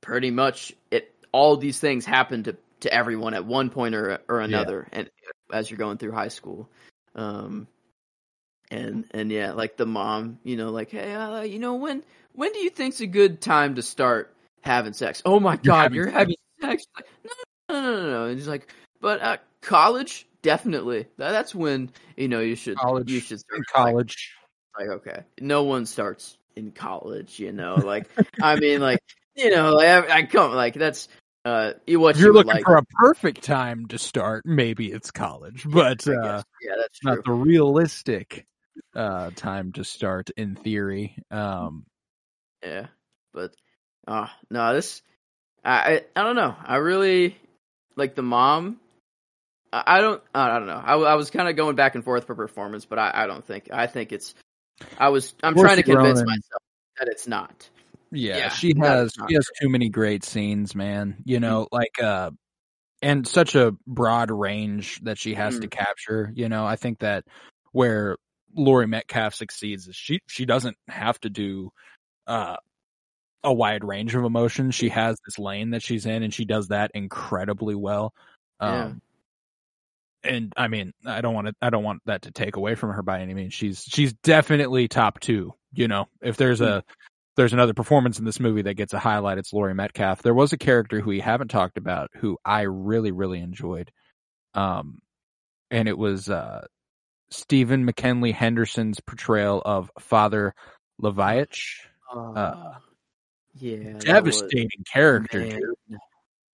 [0.00, 1.12] pretty much it.
[1.32, 5.10] All these things happen to to everyone at one point or or another, and
[5.52, 6.68] as you're going through high school.
[7.14, 7.66] Um,
[8.70, 12.04] and and yeah, like the mom, you know, like, hey, uh, you know, when
[12.34, 15.22] when do you think's a good time to start having sex?
[15.24, 16.16] Oh my god, having you're sex.
[16.16, 16.84] having sex?
[16.96, 17.06] Like,
[17.68, 18.24] no, no, no, no, no.
[18.26, 21.06] And he's like, but uh, college, definitely.
[21.18, 24.34] That, that's when you know you should College, you should start in like- college.
[24.78, 27.74] Like, okay, no one starts in college, you know.
[27.74, 28.08] Like,
[28.40, 29.00] I mean, like,
[29.34, 31.08] you know, like, I, I come like that's
[31.44, 32.64] uh, you what you're you looking like.
[32.64, 37.14] for a perfect time to start, maybe it's college, but I uh, yeah, that's true.
[37.16, 38.46] not the realistic
[38.94, 41.16] uh, time to start in theory.
[41.32, 41.84] Um,
[42.62, 42.86] Yeah,
[43.34, 43.52] but
[44.10, 45.02] uh no, this
[45.64, 46.54] I I, I don't know.
[46.62, 47.36] I really
[47.96, 48.80] like the mom.
[49.72, 50.82] I, I don't I don't know.
[50.84, 53.44] I, I was kind of going back and forth for performance, but I, I don't
[53.44, 54.34] think I think it's.
[54.98, 56.62] I was I'm Saoirse trying to convince Ronan- myself
[56.98, 57.68] that it's not.
[58.10, 61.22] yeah, Yeah, she has she has too many great scenes, man.
[61.24, 62.32] You know, like uh,
[63.02, 66.32] and such a broad range that she has to capture.
[66.34, 67.24] You know, I think that
[67.72, 68.16] where
[68.54, 71.70] Laurie Metcalf succeeds is she she doesn't have to do
[72.26, 72.56] uh
[73.42, 74.74] a wide range of emotions.
[74.74, 78.12] She has this lane that she's in, and she does that incredibly well.
[78.60, 78.84] Yeah.
[78.84, 79.02] Um,
[80.22, 82.90] and I mean, I don't want to, I don't want that to take away from
[82.90, 83.54] her by any means.
[83.54, 85.54] She's, she's definitely top two.
[85.72, 86.84] You know, if there's a,
[87.36, 90.20] there's another performance in this movie that gets a highlight, it's Laurie Metcalf.
[90.20, 93.90] There was a character who we haven't talked about who I really, really enjoyed.
[94.52, 94.98] Um,
[95.70, 96.66] and it was, uh,
[97.30, 100.52] Stephen McKinley Henderson's portrayal of Father
[101.00, 101.86] Leviatch.
[102.12, 102.72] Uh,
[103.58, 105.60] yeah, that was- Devastating character, Man.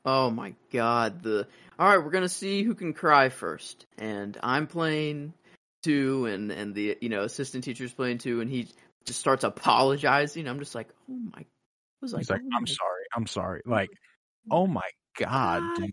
[0.05, 1.48] Oh my god, the
[1.78, 5.35] all right, we're gonna see who can cry first, and I'm playing
[5.82, 8.68] two, and and the you know assistant teacher's playing two, and he
[9.05, 10.47] just starts apologizing.
[10.48, 11.44] I'm just like, oh my, I
[12.01, 13.62] was like, He's like, oh I'm sorry, I'm sorry.
[13.66, 13.90] Oh like,
[14.51, 15.77] oh my god, God.
[15.77, 15.93] dude.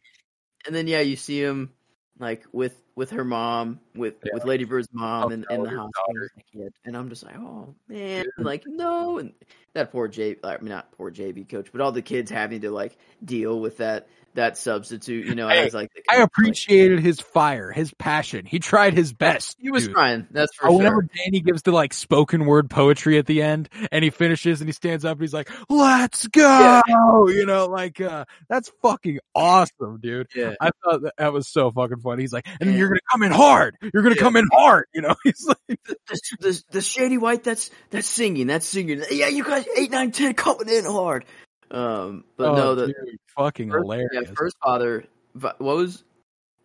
[0.67, 1.71] and then yeah, you see him
[2.19, 4.31] like with with her mom, with Yeah.
[4.35, 6.23] with Lady Bird's mom, Oh, in, in the daughter, hospital, daughter.
[6.37, 6.73] as a kid.
[6.85, 9.33] and I'm just like, oh man, like no, and
[9.73, 12.71] that poor J, I mean not poor JV coach, but all the kids having to
[12.71, 16.99] like deal with that that substitute, you know, Hey, as like I kids, like- appreciated
[17.01, 18.47] his fire, his passion.
[18.47, 19.57] He tried his best.
[19.59, 19.93] he was dude.
[19.93, 21.03] trying, that's for Or whenever.
[21.03, 24.71] Danny gives the like spoken word poetry at the end and he finishes and he
[24.73, 26.81] stands up and he's like, let's go.
[27.27, 30.27] You know, like, uh, that's fucking awesome, dude.
[30.35, 32.23] Yeah, I thought that, that was so fucking funny.
[32.23, 32.77] He's like, and Yeah.
[32.83, 33.75] You're going to come in hard.
[33.81, 34.23] You're going to Yeah.
[34.25, 34.85] come in hard.
[34.93, 39.01] You know, he's like, the, the, the shady white, that's that's singing, that's singing.
[39.09, 41.25] Yeah, you guys eight, nine, ten coming in hard.
[41.71, 42.95] Um, but oh, no, the dude,
[43.37, 44.09] fucking first, hilarious.
[44.13, 46.03] yeah, first father, what was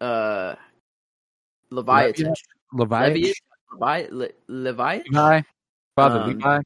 [0.01, 0.55] uh
[1.70, 2.35] Leviathan?
[2.73, 3.32] Levi, Levi,
[3.73, 5.01] Levi, Le, Levi?
[5.09, 5.40] Levi,
[5.97, 6.61] Father Um, Levi.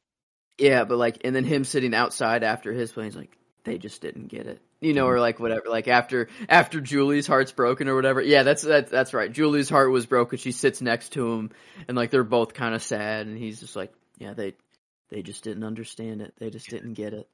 [0.58, 4.00] Yeah, but like, and then him sitting outside after his play, he's like, they just
[4.02, 5.64] didn't get it, you know, or like whatever.
[5.68, 8.20] Like after after Julie's heart's broken or whatever.
[8.20, 9.32] Yeah, that's that's that's right.
[9.32, 10.38] Julie's heart was broken.
[10.38, 11.50] She sits next to him,
[11.88, 14.54] and like they're both kind of sad, and he's just like, yeah, they
[15.10, 16.34] they just didn't understand it.
[16.38, 17.28] They just didn't get it.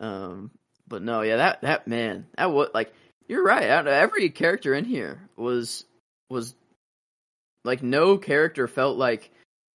[0.00, 0.50] Um,
[0.86, 2.92] but no, yeah, that that man, that was like,
[3.28, 3.64] you're right.
[3.64, 5.84] Every character in here was
[6.28, 6.54] was
[7.64, 9.30] like no character felt like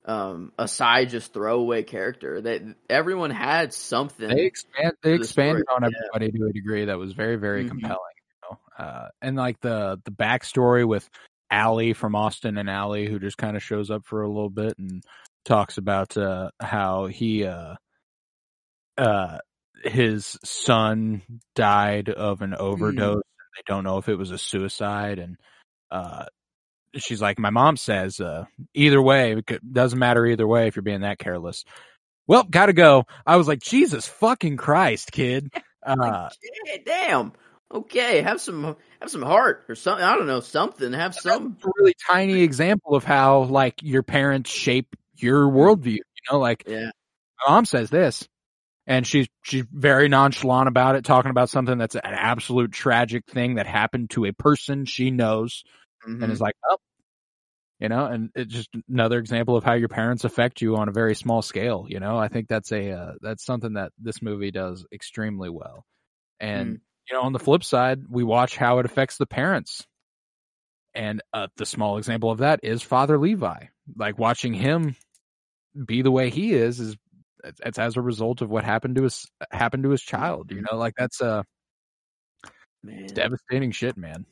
[0.05, 2.41] um a side just throwaway character.
[2.41, 4.27] That everyone had something.
[4.27, 4.93] They expand.
[5.01, 5.97] They the expanded story, on yeah.
[6.15, 7.69] everybody to a degree that was very, very Mhm.
[7.69, 7.99] compelling.
[8.19, 11.09] You know, uh, and like the the backstory with
[11.49, 14.77] Ally from Austin and Ally, who just kind of shows up for a little bit
[14.77, 15.03] and
[15.43, 17.75] talks about uh, how he uh,
[18.97, 19.37] uh,
[19.83, 21.21] his son
[21.55, 23.21] died of an overdose.
[23.55, 25.37] They don't know if it was a suicide, and
[25.91, 26.25] uh,
[26.97, 30.83] she's like, my mom says, uh, either way, it doesn't matter either way if you're
[30.83, 31.63] being that careless.
[32.27, 33.05] Well, gotta go.
[33.25, 35.51] I was like, Jesus fucking Christ, kid.
[35.85, 36.29] Uh,
[36.65, 37.31] yeah, damn.
[37.71, 40.03] Okay, have some have some heart or something.
[40.03, 40.91] I don't know something.
[40.93, 41.57] Have some.
[41.77, 45.97] really tiny example of how like your parents shape your worldview.
[45.97, 46.01] You
[46.31, 46.89] know, like Yeah.
[47.45, 48.27] my mom says this,
[48.87, 53.53] and she's she's very nonchalant about it, talking about something that's an absolute tragic thing
[53.57, 55.63] that happened to a person she knows,
[56.07, 56.23] Mhm.
[56.23, 56.77] and is like, oh,
[57.79, 60.93] you know, and it's just another example of how your parents affect you on a
[60.93, 61.85] very small scale.
[61.89, 65.85] You know, I think that's a uh, that's something that this movie does extremely well,
[66.39, 66.79] and
[67.09, 69.85] you know, on the flip side, we watch how it affects the parents.
[70.93, 73.65] And uh, the small example of that is Father Levi.
[73.97, 74.95] Like watching him
[75.85, 76.95] be the way he is is
[77.43, 80.51] it's, as a result of what happened to his happened to his child.
[80.51, 81.43] You know, like that's uh
[82.81, 83.07] Man.
[83.07, 84.25] devastating shit, man.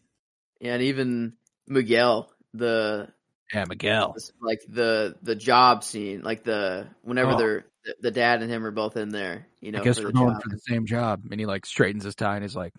[0.60, 1.34] Yeah, and even
[1.68, 3.10] Miguel, the
[3.54, 4.16] Yeah, Miguel.
[4.42, 7.38] like the the job scene, like the whenever Oh.
[7.38, 7.66] they're
[8.02, 10.20] the, dad and him are both in there, you know, I guess for we're the
[10.20, 11.24] going for the same job.
[11.30, 12.74] And he like straightens his tie and he's like,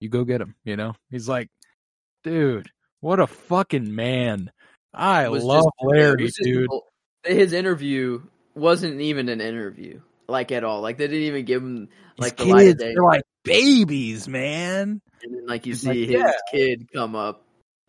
[0.00, 1.48] "You go get him." You know, he's like,
[2.24, 2.70] "Dude,
[3.00, 4.50] what a fucking man."
[4.94, 6.66] I love just- Larry, just dude.
[6.68, 6.86] bull-
[7.24, 8.22] His interview
[8.54, 10.80] wasn't even an interview, like at all.
[10.80, 12.94] Like they didn't even give him like These the light of kids, day.
[12.94, 15.00] they're like babies, man.
[15.22, 17.42] and then like you see like, his "Yeah." kid come up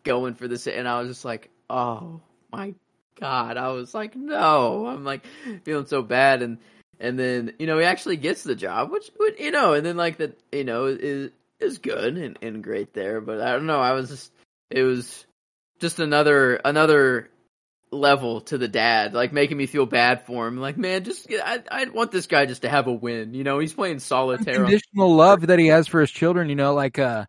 [0.04, 2.20] going for this and i was just like oh
[2.50, 2.74] my
[3.20, 3.56] god.
[3.56, 4.86] I was like no.
[4.86, 5.24] I'm like
[5.64, 6.42] feeling so bad.
[6.42, 6.58] And
[7.00, 9.96] and then you know he actually gets the job which, which you know and then
[9.96, 11.30] like that you know is
[11.60, 13.80] is good and, and great there but i don't know.
[13.80, 14.32] I was just
[14.70, 15.24] it was
[15.80, 17.30] just another another
[17.90, 20.58] level to the dad like making me feel bad for him.
[20.58, 23.34] Like man just i i want this guy just to have a win.
[23.34, 26.56] You know he's playing solitaire on Unconditional love that he has for his children, you
[26.56, 27.26] know, like uh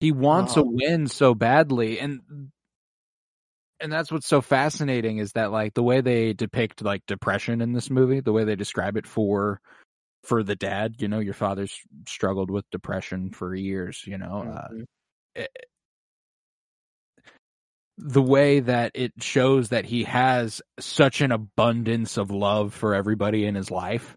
[0.00, 0.64] he wants a Oh.
[0.66, 1.98] win so badly.
[2.00, 2.50] And
[3.82, 7.72] and that's what's so fascinating is that like the way they depict like depression in
[7.72, 9.60] this movie, the way they describe it for
[10.24, 11.76] for the dad, you know, your father's
[12.06, 14.44] struggled with depression for years, you know.
[14.46, 15.46] Uh, Mhm.
[17.98, 23.44] the way that it shows that he has such an abundance of love for everybody
[23.44, 24.16] in his life,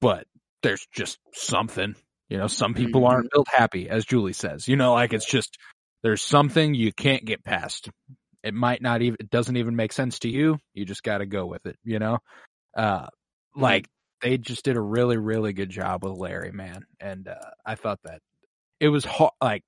[0.00, 0.26] but
[0.62, 1.94] there's just something,
[2.28, 5.58] you know, some people aren't built happy, as Julie says, you know, like it's just,
[6.02, 7.88] there's something you can't get past.
[8.42, 10.58] It might not even, it doesn't even make sense to you.
[10.74, 12.18] You just got to go with it, you know?
[12.76, 13.06] Uh,
[13.54, 13.88] like
[14.20, 16.84] they just did a really, really good job with Larry, man.
[17.00, 18.20] And, uh, I thought that
[18.80, 19.62] it was hard, like,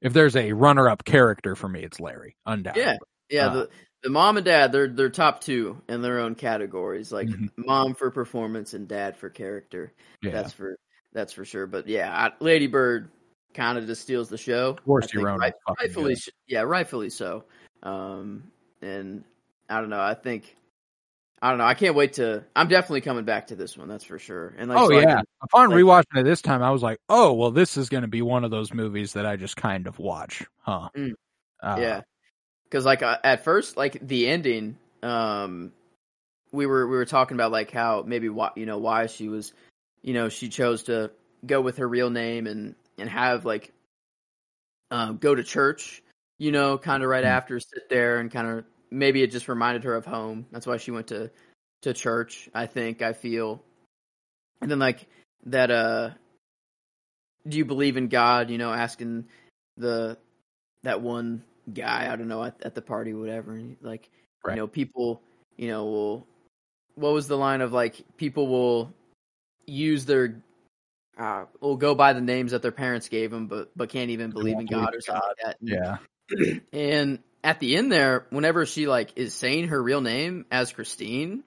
[0.00, 2.82] if there's a runner-up character for me, it's Larry, undoubtedly.
[2.82, 2.96] Yeah,
[3.30, 3.46] yeah.
[3.48, 3.70] Uh, the
[4.04, 7.10] the mom and dad, they're they're top two in their own categories.
[7.12, 7.50] Like Mhm.
[7.56, 9.92] mom for performance and dad for character.
[10.22, 10.30] yeah.
[10.30, 10.78] That's for
[11.12, 11.66] that's for sure.
[11.66, 13.10] But yeah, I, Lady Bird
[13.58, 14.70] kind of just steals the show.
[14.70, 16.34] Of course, your own fucking rightfully, good.
[16.46, 17.44] yeah, rightfully so.
[17.82, 18.44] Um,
[18.82, 19.24] and
[19.68, 20.00] I don't know.
[20.00, 20.56] I think
[21.42, 21.64] I don't know.
[21.64, 22.44] I can't wait to.
[22.56, 23.88] I'm definitely coming back to this one.
[23.88, 24.54] That's for sure.
[24.56, 25.16] And like, oh so yeah.
[25.16, 28.02] can- Upon like- rewatching it this time, I was like, "Oh, well, this is going
[28.02, 31.12] to be one of those movies that I just kind of watch, huh?" Mm.
[31.60, 32.00] Uh, yeah
[32.68, 35.72] because like uh, at first like the ending um
[36.52, 39.52] we were we were talking about like how maybe why you know why she was
[40.02, 41.10] you know she chose to
[41.46, 43.72] go with her real name and and have like
[44.90, 46.02] um go to church
[46.38, 47.28] you know kind of right Mm.
[47.28, 50.76] after sit there and kind of maybe it just reminded her of home that's why
[50.76, 51.30] she went to
[51.82, 53.62] to church i think i feel
[54.60, 55.06] and then like
[55.46, 56.10] that uh
[57.46, 59.26] do you believe in god you know asking
[59.76, 60.16] the
[60.82, 61.42] that one
[61.74, 64.08] guy I don't know at, at the party whatever and like
[64.44, 64.54] Right.
[64.54, 65.20] you know people
[65.56, 66.26] you know will
[66.94, 68.94] what was the line of like people will
[69.66, 70.42] use their
[71.18, 74.30] uh will go by the names that their parents gave them but but can't even
[74.30, 75.56] believe in believe God or something like that.
[75.60, 75.98] And-
[76.40, 80.72] yeah, and at the end there whenever she like is saying her real name as
[80.72, 81.42] Christine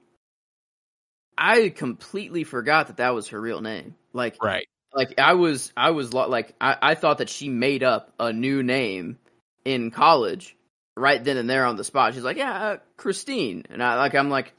[1.38, 3.96] I completely forgot that that was her real name.
[4.14, 4.68] Like right.
[4.94, 8.32] like I was I was lo- like I, I thought that she made up a
[8.32, 9.18] new name
[9.66, 10.56] in college
[10.96, 12.14] right then and there on the spot.
[12.14, 14.54] She's like, "Yeah, uh, Christine," and I like I'm like,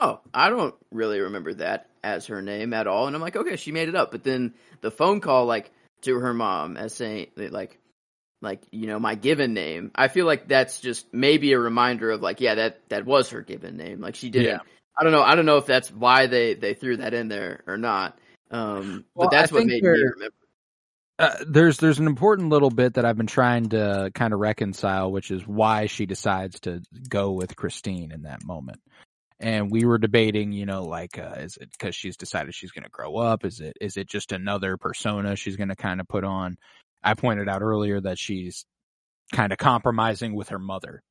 [0.00, 3.56] "Oh, I don't really remember that as her name at all." And I'm like, "Okay,
[3.56, 5.70] she made it up." But then the phone call like
[6.02, 7.78] to her mom as saying like
[8.40, 9.90] like you know my given name.
[9.94, 13.42] I feel like that's just maybe a reminder of like, yeah, that that was her
[13.42, 14.00] given name.
[14.00, 14.48] Like she didn't.
[14.48, 14.58] Yeah.
[14.96, 15.22] I don't know.
[15.22, 18.18] I don't know if that's why they they threw that in there or not.
[18.50, 20.34] Um, Well, but that's I what made me remember.
[21.18, 25.10] Uh, there's there's an important little bit that I've been trying to kind of reconcile,
[25.10, 28.80] which is why she decides to go with Christine in that moment.
[29.40, 32.82] And we were debating, you know, like, uh, is it because she's decided she's going
[32.84, 33.44] to grow up?
[33.44, 36.56] Is it is it just another persona she's going to kind of put on?
[37.04, 38.66] I pointed out earlier that she's
[39.34, 41.02] kind of compromising with her mother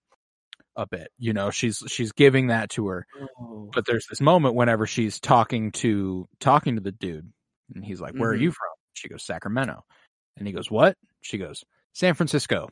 [0.75, 1.09] a bit.
[1.17, 3.07] You know, she's she's giving that to her.
[3.13, 3.75] Oh.
[3.75, 7.31] But there's this moment whenever she's talking to talking to the dude,
[7.75, 8.37] and he's like, "Where are Mhm.
[8.37, 9.83] you from?" She goes, "Sacramento,"
[10.37, 11.63] and he goes, "What?" She goes,
[11.93, 12.69] "San Francisco."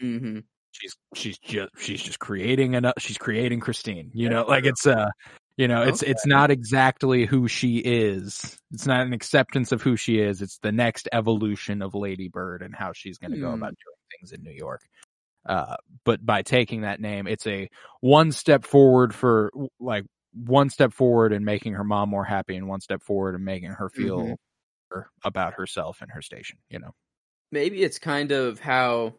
[0.00, 0.38] hmm
[0.72, 4.10] She's she's just she's just creating an she's creating Christine.
[4.14, 5.08] You know, like it's uh
[5.56, 8.58] you know it's it's not exactly who she is.
[8.72, 10.42] It's not an acceptance of who she is.
[10.42, 13.54] It's the next evolution of Lady Bird and how she's going to go Hmm.
[13.54, 14.82] about doing things in New York.
[15.46, 17.68] Uh, but by taking that name, it's a
[18.00, 19.50] one step forward for
[19.80, 20.04] like
[20.34, 23.70] one step forward in making her mom more happy, and one step forward in making
[23.70, 24.36] her feel
[24.92, 25.04] Mhm.
[25.24, 26.58] about herself and her station.
[26.68, 26.90] You know,
[27.50, 29.14] maybe it's kind of how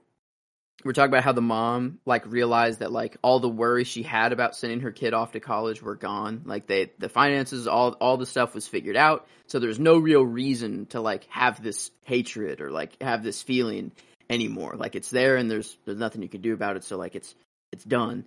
[0.84, 4.32] we're talking about how the mom like realized that like all the worries she had
[4.32, 6.44] about sending her kid off to college were gone.
[6.46, 9.28] Like they the finances all all the stuff was figured out.
[9.48, 13.92] So there's no real reason to like have this hatred or like have this feeling
[14.30, 14.76] anymore.
[14.78, 16.84] Like it's there and there's there's nothing you can do about it.
[16.84, 17.36] So like it's
[17.72, 18.26] it's done.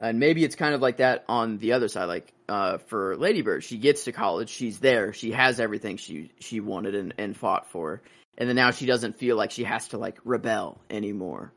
[0.00, 2.06] And maybe it's kind of like that on the other side.
[2.06, 4.48] Like uh for ladybird she gets to college.
[4.48, 5.12] She's there.
[5.12, 8.02] She has everything she she wanted and, and fought for.
[8.38, 11.52] And then now she doesn't feel like she has to like rebel anymore.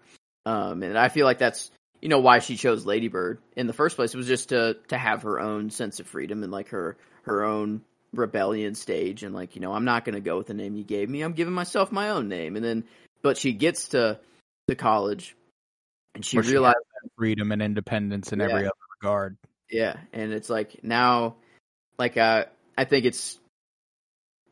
[0.45, 3.73] Um, and I feel like that's you know why she chose Lady Bird in the
[3.73, 4.13] first place.
[4.13, 7.43] It was just to to have her own sense of freedom and like her her
[7.43, 7.81] own
[8.13, 10.83] rebellion stage and like you know I'm not going to go with the name you
[10.83, 11.21] gave me.
[11.21, 12.55] I'm giving myself my own name.
[12.55, 12.83] And then
[13.21, 14.19] but she gets to
[14.67, 15.35] to college
[16.13, 16.77] and she she realized
[17.17, 19.37] freedom and independence in every other regard.
[19.69, 21.35] Yeah, and it's like now,
[21.97, 22.45] like uh,
[22.77, 23.39] I think it's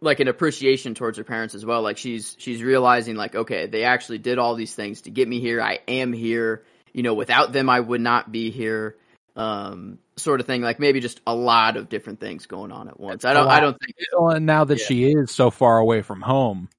[0.03, 1.81] like an appreciation towards her parents as well.
[1.81, 5.39] Like she's she's realizing like okay, they actually did all these things to get me
[5.39, 5.61] here.
[5.61, 6.63] I am here.
[6.93, 8.97] You know, without them, I would not be here.
[9.35, 10.61] Um, sort of thing.
[10.61, 13.25] Like maybe just a lot of different things going on at once.
[13.25, 13.47] I don't.
[13.47, 13.95] I don't think.
[14.15, 14.85] Well, and now that Yeah.
[14.85, 16.69] she is so far away from home,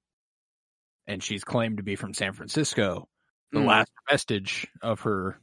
[1.07, 3.09] and she's claimed to be from San Francisco,
[3.51, 3.67] the Mm.
[3.67, 5.41] last vestige of her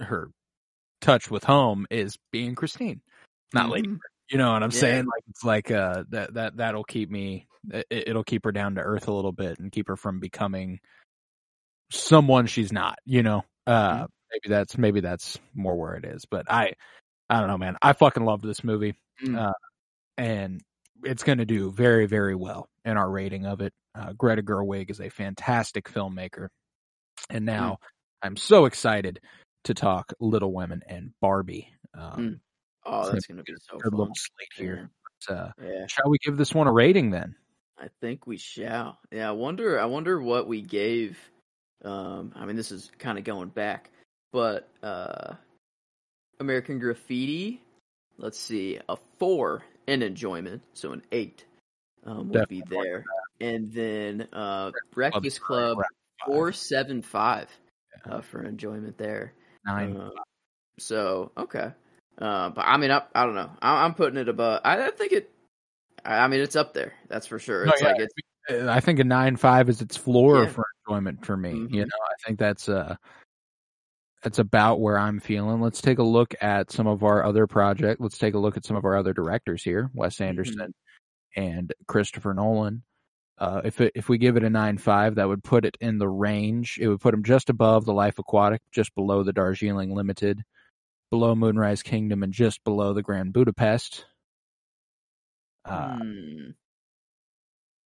[0.00, 0.30] her
[1.00, 3.00] touch with home is being Christine,
[3.52, 3.96] not Lady.
[4.30, 4.80] You know what I'm Yeah.
[4.80, 5.04] saying?
[5.06, 7.46] Like it's like uh that that that'll keep me.
[7.70, 10.80] It, it'll keep her down to earth a little bit and keep her from becoming
[11.90, 12.98] someone she's not.
[13.04, 13.44] You know.
[13.66, 14.04] Uh, Mm-hmm.
[14.32, 16.24] maybe that's maybe that's more where it is.
[16.26, 16.72] But I,
[17.30, 17.76] I don't know, man.
[17.80, 18.94] I fucking loved this movie
[19.24, 19.38] Mm.
[19.38, 19.52] Uh,
[20.18, 20.60] and
[21.04, 23.72] it's going to do very, very well in our rating of it.
[23.94, 26.48] Uh, Greta Gerwig is a fantastic filmmaker,
[27.30, 27.78] and now
[28.22, 29.20] I'm so excited
[29.64, 31.68] to talk Little Women and Barbie.
[31.96, 32.40] Um,
[32.86, 33.98] Oh, that's gonna be so Good fun.
[33.98, 34.90] little slate here.
[35.26, 35.86] But, uh, Yeah.
[35.86, 37.34] shall we give this one a rating then?
[37.78, 38.98] I think we shall.
[39.10, 39.80] Yeah, I wonder.
[39.80, 41.18] I wonder what we gave.
[41.84, 43.90] Um, I mean, this is kind of going back,
[44.32, 45.34] but uh,
[46.40, 47.60] American Graffiti.
[48.16, 51.44] Let's see, a four in enjoyment, so an eight
[52.04, 53.04] um, would be Definitely more there,
[53.40, 55.86] and then uh, Breakfast Club Five,
[56.26, 57.48] four seven five
[58.04, 59.32] uh, for enjoyment there.
[59.66, 59.96] nine.
[59.96, 60.10] Uh,
[60.78, 61.72] so okay,
[62.18, 63.50] uh, but I mean, I, I don't know.
[63.60, 64.60] I, I'm putting it above.
[64.64, 65.30] I, I think it.
[66.04, 66.92] I, mean, it's up there.
[67.08, 67.64] That's for sure.
[67.64, 68.14] No, It's yeah, like it's
[68.68, 70.50] I think a nine five is its floor Yeah.
[70.50, 71.52] for enjoyment for me.
[71.52, 71.72] Mhm.
[71.72, 72.96] You know, I think that's uh
[74.22, 75.60] that's about where I'm feeling.
[75.60, 78.00] Let's take a look at some of our other project.
[78.00, 80.74] Let's take a look at some of our other directors here, Wes Anderson
[81.36, 82.82] and Christopher Nolan.
[83.36, 85.98] Uh, if it, if we give it a nine five, that would put it in
[85.98, 86.78] the range.
[86.80, 90.42] It would put him just above the Life Aquatic, just below the Darjeeling Limited,
[91.14, 94.04] below Moonrise Kingdom, and just below the Grand Budapest.
[95.64, 96.50] Uh, Hmm.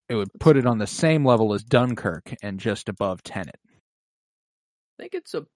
[0.08, 3.60] it would put it on the same level as Dunkirk and just above Tenet.
[4.98, 5.46] I think it's a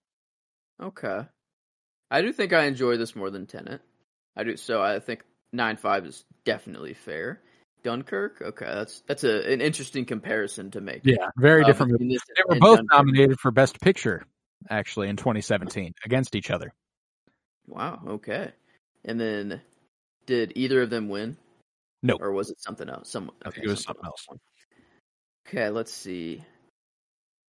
[0.83, 1.23] okay.
[2.11, 3.81] I do think I enjoy this more than Tenet.
[4.37, 4.83] I do so.
[4.83, 5.25] I think
[5.55, 7.41] nine five is definitely fair.
[7.83, 11.01] Dunkirk, okay, that's that's a an interesting comparison to make.
[11.07, 11.99] Yeah, very Uh, different.
[11.99, 12.99] They were both Dunkirk.
[12.99, 14.27] nominated for Best Picture,
[14.69, 16.75] actually, in 2017 against each other.
[17.73, 18.01] Wow.
[18.07, 18.51] Okay.
[19.05, 19.61] And then,
[20.27, 21.37] did either of them win?
[22.03, 22.17] No.
[22.21, 23.11] Or was it something else?
[23.11, 23.31] Some.
[23.45, 24.27] I Okay, think it was something else.
[25.49, 26.45] Okay, let's see.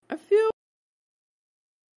[0.09, 0.49] I feel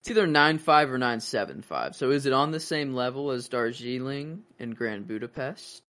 [0.00, 1.96] it's either nine five or nine seven five.
[1.96, 5.82] So is it on the same level as Darjeeling and Grand Budapest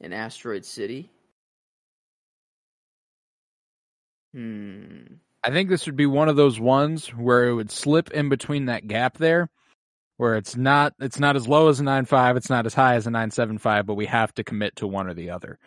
[0.00, 1.10] and Asteroid City?
[4.34, 5.14] Hmm.
[5.42, 8.66] I think this would be one of those ones where it would slip in between
[8.66, 9.48] that gap there,
[10.20, 12.96] where it's not it's not as low as a nine five, it's not as high
[12.96, 15.58] as a nine seven five, but we have to commit to one or the other.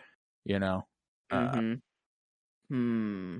[0.45, 0.85] You know,
[1.31, 1.81] uh, Mhm.
[2.69, 3.37] Hmm.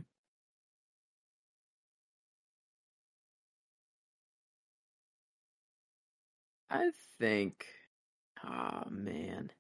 [6.71, 7.67] I think.
[8.43, 9.51] Oh man.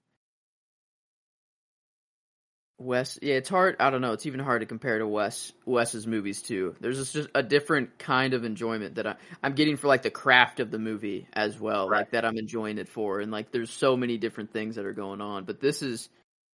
[2.83, 3.77] Wes, yeah, it's hard.
[3.79, 4.13] I don't know.
[4.13, 6.75] It's even hard to compare to Wes Wes's movies too.
[6.79, 10.09] There's just, just a different kind of enjoyment that I, I'm getting for like the
[10.09, 11.99] craft of the movie as well, Right.
[11.99, 13.19] like that I'm enjoying it for.
[13.19, 16.09] And like, there's so many different things that are going on, but this is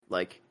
[0.09, 0.41] like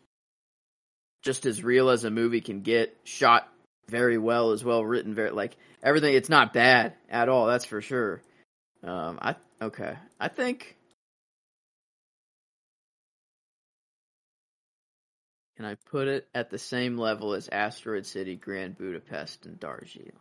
[1.22, 2.96] just as real as a movie can get.
[3.04, 3.48] Shot
[3.88, 6.14] very well, as well written, very like everything.
[6.14, 7.46] It's not bad at all.
[7.46, 8.20] That's for sure.
[8.82, 9.96] Um, I okay.
[10.20, 10.76] I think.
[15.58, 20.12] Can I put it at the same level as Asteroid City, Grand Budapest, and Darjeeling?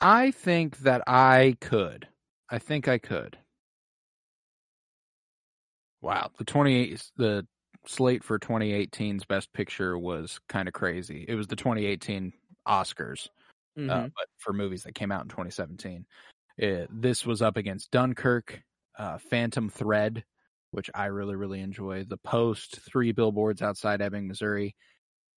[0.00, 2.08] I think that I could.
[2.48, 3.36] I think I could.
[6.00, 7.46] Wow, the 28 the
[7.86, 11.26] slate for 2018's best picture was kind of crazy.
[11.28, 12.32] It was the 2018
[12.66, 13.28] Oscars,
[13.76, 14.12] uh, Mhm.
[14.16, 16.06] but for movies that came out in 2017.
[16.62, 18.62] Uh, this was up against Dunkirk,
[18.96, 20.24] uh, Phantom Thread,
[20.70, 22.04] which I really really enjoy.
[22.04, 24.74] The Post, Three Billboards Outside Ebbing, Missouri,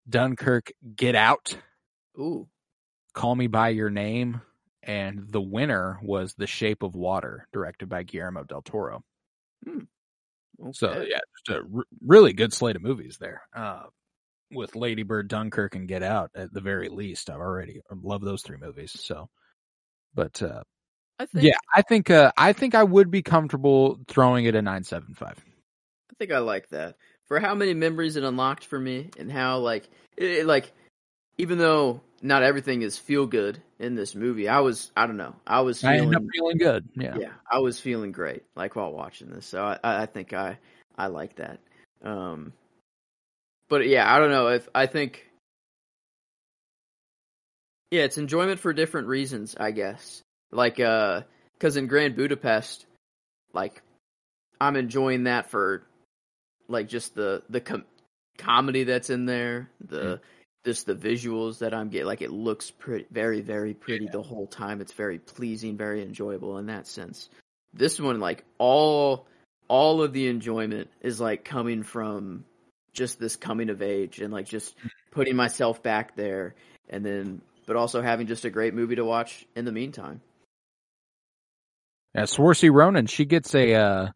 [0.10, 1.56] Dunkirk, Get Out,
[2.18, 2.48] Ooh,
[3.14, 4.42] Call Me by Your Name,
[4.84, 9.04] and the winner was The Shape of Water, directed by Guillermo del Toro.
[9.68, 10.72] okay.
[10.74, 13.44] So yeah, just a r- really good slate of movies there.
[13.56, 13.84] Uh,
[14.54, 17.30] with Lady Bird, Dunkirk, and Get Out at the very least.
[17.30, 18.92] I've already I love those three movies.
[19.00, 19.30] So,
[20.14, 20.64] but uh,
[21.22, 24.62] I think yeah, I think uh, I think I would be comfortable throwing it a
[24.62, 25.38] nine seven five.
[26.10, 26.96] I think I like that
[27.26, 29.88] for how many memories it unlocked for me, and how like
[30.18, 30.74] it, it, like
[31.38, 35.36] even though not everything is feel good in this movie, I was I don't know
[35.46, 36.90] I was I feeling end up feeling good.
[36.96, 37.16] Yeah.
[37.20, 37.32] yeah.
[37.52, 40.58] I was feeling great like while watching this, so I I I think I
[40.98, 41.60] I like that.
[42.02, 42.52] Um,
[43.70, 45.30] but yeah, I don't know if I think
[47.92, 50.24] yeah, it's enjoyment for different reasons, I guess.
[50.52, 51.22] Like uh,
[51.54, 52.86] because in Grand Budapest,
[53.54, 53.82] like
[54.60, 55.84] I'm enjoying that for
[56.68, 57.86] like just the the com-
[58.38, 60.20] comedy that's in there, the
[60.66, 62.08] just the visuals that I'm getting.
[62.08, 64.82] Like it looks pretty, very, very pretty the whole time.
[64.82, 67.30] It's very pleasing, very enjoyable in that sense.
[67.74, 69.28] This one, like all
[69.68, 72.46] all of the enjoyment is like coming from
[72.94, 74.76] just this coming of age and like just
[75.12, 76.56] putting myself back there,
[76.90, 80.22] and then but also having just a great movie to watch in the meantime.
[82.16, 84.08] Yeah, Saoirse Ronan, she gets a uh,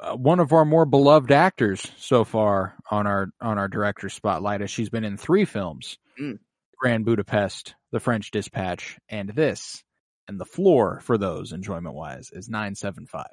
[0.00, 4.62] uh, one of our more beloved actors so far on our on our director spotlight,
[4.62, 6.38] as she's been in three films: Mm.
[6.78, 9.82] Grand Budapest, The French Dispatch, and this.
[10.28, 13.30] And the floor for those enjoyment wise is nine seven five.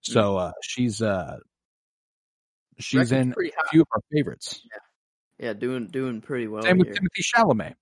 [0.00, 1.36] So uh, she's uh,
[2.78, 4.62] she's in a few of our favorites.
[5.38, 6.88] Yeah, doing doing pretty well Same with.
[6.88, 7.74] Timothée Chalamet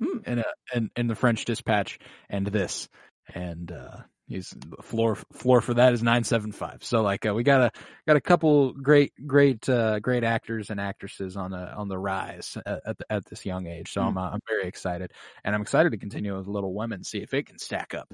[0.00, 0.18] Hmm.
[0.24, 1.98] in a in, in the French Dispatch
[2.30, 2.88] and this,
[3.34, 3.96] and uh,
[4.26, 6.82] he's floor floor for that is nine seven five.
[6.84, 7.70] So like uh, we got a
[8.06, 12.56] got a couple great great uh, great actors and actresses on the on the rise
[12.64, 13.92] at at, the, at this young age.
[13.92, 15.12] So I'm uh, I'm very excited,
[15.44, 18.12] and I'm excited to continue with Little Women, see if it can stack up.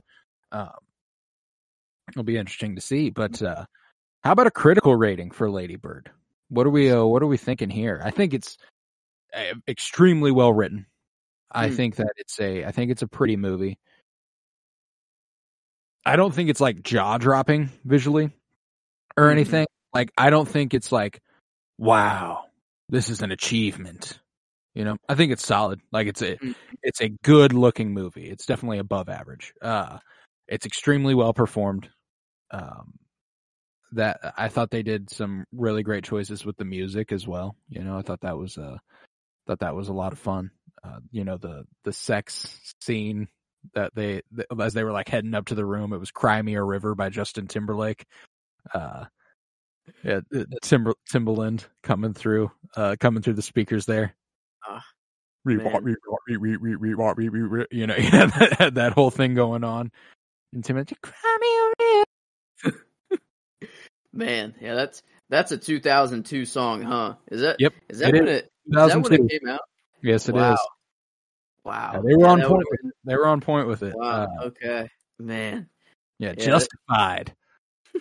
[0.53, 0.71] Um,
[2.11, 3.11] it'll be interesting to see.
[3.11, 3.67] But uh,
[4.23, 6.11] how about a critical rating for Lady Bird?
[6.49, 8.01] What are we uh, what are we thinking here?
[8.05, 8.57] I think it's
[9.35, 10.87] uh, extremely well written.
[11.51, 11.75] I Hmm.
[11.75, 13.79] think that it's a I think it's a pretty movie.
[16.07, 18.31] I don't think it's like jaw dropping visually
[19.17, 19.33] or Mhm.
[19.33, 19.67] anything.
[19.95, 21.21] Like I don't think it's like
[21.79, 22.45] wow,
[22.89, 24.19] this is an achievement.
[24.75, 25.81] You know, I think it's solid.
[25.93, 26.55] Like it's a Mhm.
[26.83, 28.31] it's a good looking movie.
[28.31, 29.53] It's definitely above average.
[29.61, 29.99] Uh
[30.49, 31.91] it's extremely well performed.
[32.53, 32.95] Um
[33.93, 37.57] that I thought they did some really great choices with the music as well.
[37.69, 38.79] You know, I thought that was uh
[39.47, 40.51] thought that was a lot of fun.
[40.85, 43.29] Uh, you know, the the sex scene
[43.75, 44.23] that they
[44.59, 45.93] as they were like heading up to the room.
[45.93, 48.05] It was "Cry Me a River" by Justin Timberlake.
[48.73, 49.07] Uh,
[50.03, 54.15] yeah, uh, uh, Timber Timbaland coming through, uh, coming through the speakers there.
[54.69, 54.81] Uh,
[55.45, 55.67] you know,
[57.97, 59.93] that, that whole thing going on.
[60.53, 61.73] And Tim, Cry Me a
[62.65, 62.83] River.
[64.13, 67.15] man, yeah, that's that's a 2002 song, huh?
[67.31, 67.75] Is that yep?
[67.89, 68.39] Is that it when is.
[68.39, 68.45] it?
[68.45, 69.61] Is that when it came out?
[70.03, 70.55] Yes, it wow.
[70.55, 70.61] is
[71.67, 72.03] wow.
[72.05, 72.51] They were Yeah, on point.
[72.53, 72.95] would've With been- it.
[73.05, 73.95] They were on point with it.
[73.97, 74.25] Wow.
[74.41, 74.89] Uh, okay.
[75.19, 75.69] Man.
[76.19, 77.35] Yeah, Yeah, Justified.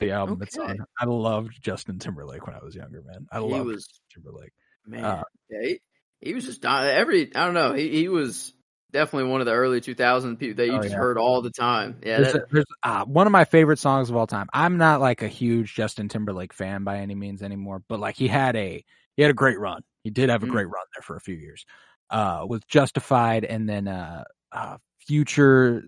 [0.00, 0.68] The album it's Okay.
[0.68, 0.78] on.
[0.98, 3.26] I loved Justin Timberlake when I was younger, man.
[3.30, 4.52] I loved was- Timberlake.
[4.84, 5.04] Man.
[5.04, 5.80] Uh, yeah, he,
[6.20, 7.32] he was just every.
[7.36, 7.72] I don't know.
[7.72, 8.52] He he was
[8.90, 10.96] definitely one of the early 2000 people that you Oh, just yeah.
[10.98, 11.98] heard all the time.
[12.04, 12.16] Yeah.
[12.20, 14.48] there's That, a- there's uh, one of my favorite songs of all time.
[14.52, 18.26] I'm not like a huge Justin Timberlake fan by any means anymore, but like he
[18.26, 18.84] had a
[19.16, 19.82] he had a great run.
[20.02, 20.50] He did have a Mm.
[20.50, 21.64] great run there for a few years.
[22.12, 24.78] Uh with Justified and then uh, uh
[25.08, 25.84] Future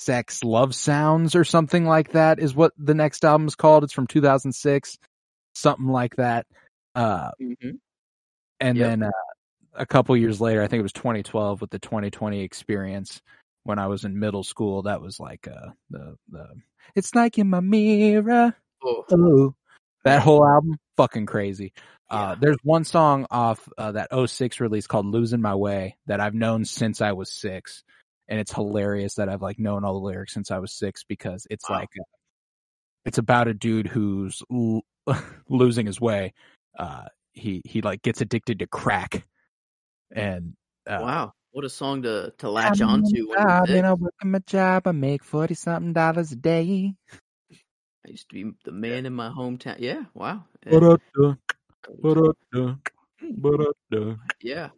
[0.00, 3.84] Sex Love Sounds or something like that is what the next album is called.
[3.84, 4.98] It's from 2006.
[5.54, 6.46] something like that.
[6.96, 7.70] Uh, hmm
[8.60, 8.86] and Yep.
[8.86, 9.10] then uh,
[9.74, 13.20] a couple years later, I think it was 2012 with the 2020 experience
[13.64, 14.82] when I was in middle school.
[14.82, 16.46] That was like uh, the the
[16.96, 18.56] it's like in my mirror.
[18.82, 19.54] Oh, Oh,
[20.04, 21.72] that whole album, fucking crazy.
[22.10, 22.34] Uh, Yeah.
[22.40, 26.64] there's one song off uh, that 06 release called "Losing My Way" that I've known
[26.64, 27.82] since I was six,
[28.28, 31.46] and it's hilarious that I've like known all the lyrics since I was six because
[31.50, 31.80] it's Wow.
[31.80, 32.04] like uh,
[33.04, 34.82] it's about a dude who's l-
[35.48, 36.32] losing his way.
[36.78, 39.26] Uh, he he like gets addicted to crack,
[40.10, 40.54] and
[40.86, 43.10] uh, wow, what a song to to latch on onto.
[43.10, 43.76] the When you're job, six.
[43.78, 44.86] and I work in my job.
[44.86, 46.94] I make forty something dollars a day.
[48.08, 49.76] I used to be the man in my hometown.
[49.78, 50.44] Yeah, wow.
[54.40, 54.70] Yeah,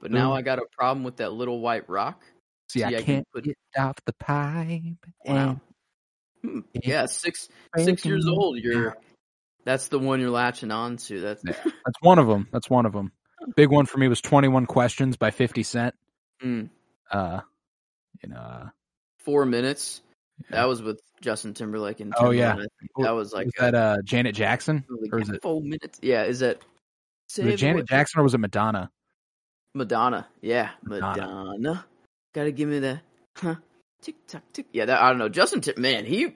[0.00, 2.24] but now I got a problem with that little white rock.
[2.70, 5.06] See, I See, I can can't put- get off the pipe.
[5.24, 5.60] Wow.
[6.42, 6.60] Hmm.
[6.72, 8.58] Yeah, six six years old.
[8.58, 8.96] You're
[9.64, 11.20] that's the one you're latching on to.
[11.20, 11.52] That's Yeah.
[11.64, 12.48] That's one of them.
[12.52, 13.12] That's one of them.
[13.56, 15.94] Big one for me was 21 Questions by 50 Cent.
[16.42, 16.70] Mm.
[17.10, 17.40] Uh,
[18.22, 18.68] you know, uh,
[19.18, 20.00] four minutes.
[20.50, 22.52] That was with Justin Timberlake and Oh, yeah.
[22.52, 22.56] Timbaland.
[22.56, 25.98] I think that was like was that uh Janet Jackson or is it, four minutes?
[26.02, 26.60] Yeah, is that
[27.36, 28.90] was it Janet Jackson or was it Madonna?
[29.74, 30.26] Madonna.
[30.40, 31.44] Yeah, Madonna.
[31.58, 31.84] Madonna.
[32.34, 33.00] Gotta give me the
[33.36, 33.56] huh
[34.02, 34.66] tick tock tick.
[34.72, 35.28] Yeah, that I don't know.
[35.28, 36.34] Justin Tim man, he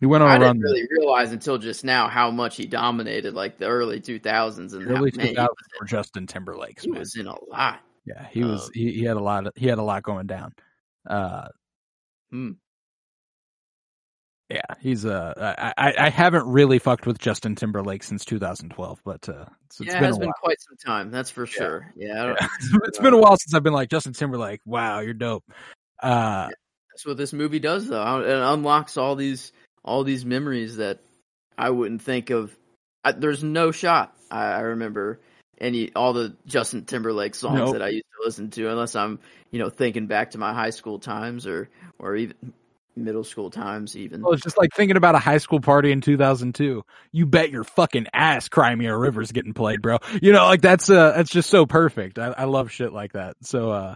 [0.00, 0.56] He went on I a run.
[0.56, 4.72] didn't really realize until just now how much he dominated like the early two thousands
[4.74, 5.34] and early 2000s he,
[5.78, 7.00] for Justin Timberlake's he man.
[7.00, 7.80] was in a lot.
[8.04, 8.64] Yeah, he was.
[8.64, 9.46] um, He, he had a lot.
[9.48, 10.52] Of, he had a lot going down.
[11.06, 11.48] Uh,
[12.30, 12.52] Hmm.
[14.48, 19.46] Yeah, he's uh, I, I haven't really fucked with Justin Timberlake since 2012, but uh,
[19.64, 21.92] it's, it's yeah, it has a been quite some time, that's for sure.
[21.96, 22.38] Yeah, I don't,
[22.84, 24.60] it's been a while since I've been like Justin Timberlake.
[24.64, 25.44] Wow, you're dope.
[26.00, 26.48] Uh,
[26.90, 28.20] That's what this movie does, though.
[28.20, 29.52] It unlocks all these
[29.84, 31.00] all these memories that
[31.58, 32.56] I wouldn't think of.
[33.04, 34.16] I, there's no shot.
[34.30, 35.20] I, I remember
[35.58, 37.72] any all the Justin Timberlake songs Nope.
[37.72, 39.18] that I used to listen to, unless I'm
[39.50, 41.68] you know thinking back to my high school times or
[41.98, 42.36] or even
[42.96, 44.22] middle school times, even.
[44.22, 46.82] well, it's just like thinking about a high school party in 2002.
[47.12, 49.98] You bet your fucking ass, Cry Me a River's getting played, bro.
[50.22, 52.18] You know, like that's uh, that's just so perfect.
[52.18, 53.36] I, I love shit like that.
[53.42, 53.94] So, uh,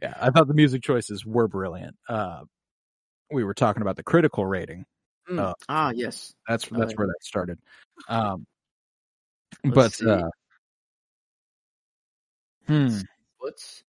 [0.00, 1.96] yeah, I thought the music choices were brilliant.
[2.08, 2.42] Uh,
[3.30, 4.84] we were talking about the critical rating.
[5.30, 5.38] Mm.
[5.38, 6.34] uh, ah, yes.
[6.48, 7.58] That's that's Uh, where that started.
[8.08, 8.44] Um,
[9.64, 10.06] Let's but see.
[10.10, 10.28] uh,
[12.66, 12.98] hmm,
[13.38, 13.84] What's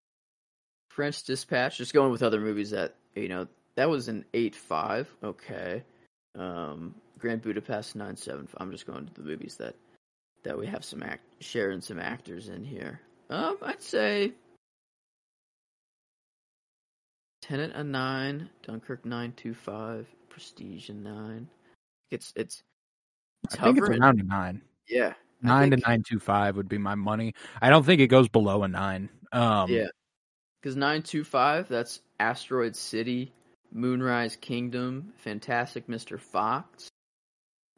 [0.90, 1.78] French Dispatch?
[1.78, 5.08] Just going with other movies that you know that was an eight five.
[5.24, 5.84] Okay.
[6.36, 8.48] Um, Grand Budapest nine seven.
[8.58, 9.76] I'm just going to the movies that
[10.44, 13.00] that we have some act sharing some actors in here.
[13.30, 14.34] Um, I'd say
[17.42, 21.48] Tenet a nine, Dunkirk nine two five, Prestige a nine.
[22.12, 22.64] It's it's
[23.46, 24.62] it's I think it's around a nine.
[24.88, 27.34] yeah Nine think- to nine two five would be my money.
[27.62, 29.10] I don't think it goes below a nine.
[29.34, 29.88] Um, Yeah,
[30.62, 33.34] because nine two five that's Asteroid City,
[33.74, 36.20] Moonrise Kingdom, Fantastic Mr.
[36.20, 36.90] Fox.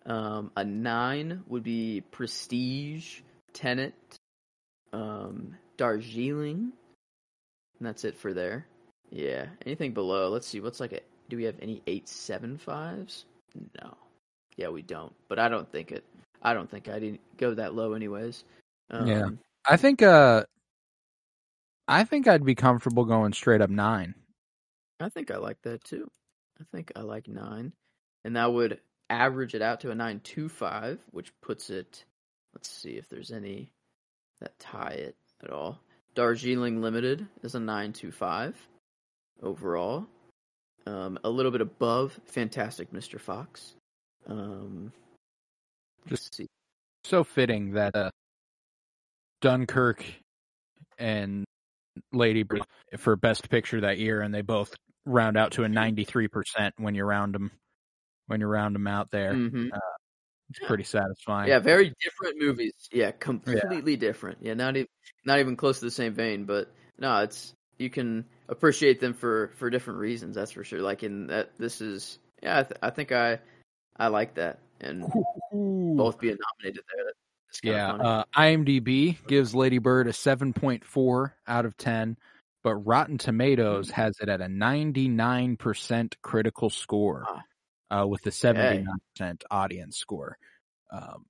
[0.06, 3.22] Um, a nine would be Prestige,
[3.54, 3.96] Tenet,
[4.94, 6.72] um, Darjeeling,
[7.80, 8.68] and that's it for there.
[9.10, 10.30] Yeah, anything below?
[10.30, 10.60] Let's see.
[10.60, 11.00] What's like a?
[11.30, 13.26] Do we have any eight seven fives?
[13.82, 13.96] No.
[14.58, 15.14] Yeah, we don't.
[15.28, 16.04] But I don't think it.
[16.42, 18.44] I don't think I didn't go that low, anyways.
[18.92, 19.30] Um, Yeah.
[19.68, 20.44] I think uh,
[21.88, 24.14] I think I'd be comfortable going straight up nine.
[25.00, 26.08] I think I like that too.
[26.60, 27.74] I think I like nine,
[28.24, 32.06] and that would average it out to a nine two five, which puts it.
[32.54, 33.72] Let's see if there's any
[34.40, 35.80] that tie it at all.
[36.16, 38.56] Darjeeling Limited is a nine two five
[39.42, 40.08] overall.
[40.88, 43.20] Um, a little bit above Fantastic Mr.
[43.20, 43.74] Fox.
[44.28, 44.94] Um,
[46.08, 46.48] Just- see.
[47.04, 48.10] So fitting that uh,
[49.42, 50.06] Dunkirk
[50.98, 51.46] and
[52.12, 52.46] Lady
[52.98, 54.74] for Best Picture that year, and they both
[55.06, 57.52] round out to a ninety three percent when you round them
[58.28, 59.34] when you round them out there.
[59.34, 59.70] Mhm.
[60.50, 61.50] It's pretty satisfying.
[61.50, 62.74] Yeah, very different movies.
[62.92, 64.40] Yeah, completely different.
[64.42, 64.88] Yeah, not even
[65.26, 69.52] not even close to the same vein, but no, it's you can appreciate them for
[69.58, 70.36] for different reasons.
[70.36, 70.82] That's for sure.
[70.82, 72.60] Like in that, this is yeah.
[72.60, 73.40] I, th- I think I
[73.98, 75.04] I like that, and
[75.54, 75.96] Ooh.
[75.98, 77.06] both being nominated there.
[77.06, 77.18] That's
[77.64, 82.18] Yeah, uh, IMDb gives Lady Bird a 7.4 out of 10,
[82.64, 83.94] but Rotten Tomatoes Hmm.
[83.94, 87.26] has it at a 99% critical score,
[87.90, 90.38] uh, with a 79% audience score.
[90.92, 91.26] Um,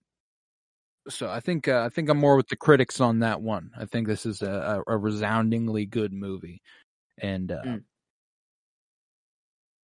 [1.08, 3.72] so I think uh, I think I'm more with the critics on that one.
[3.78, 6.62] I think this is a, a, a resoundingly good movie,
[7.20, 7.84] and uh, Mm.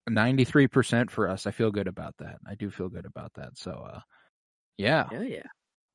[0.09, 1.45] 93% for us.
[1.45, 2.39] I feel good about that.
[2.47, 3.57] I do feel good about that.
[3.57, 3.99] So, uh,
[4.77, 5.43] yeah, yeah, yeah.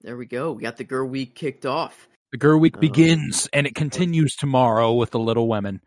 [0.03, 0.53] There we go.
[0.53, 2.09] We got the Ger-Week kicked off.
[2.33, 2.81] The Ger-Week Oh.
[2.81, 5.81] begins and it continues tomorrow with the Little Women.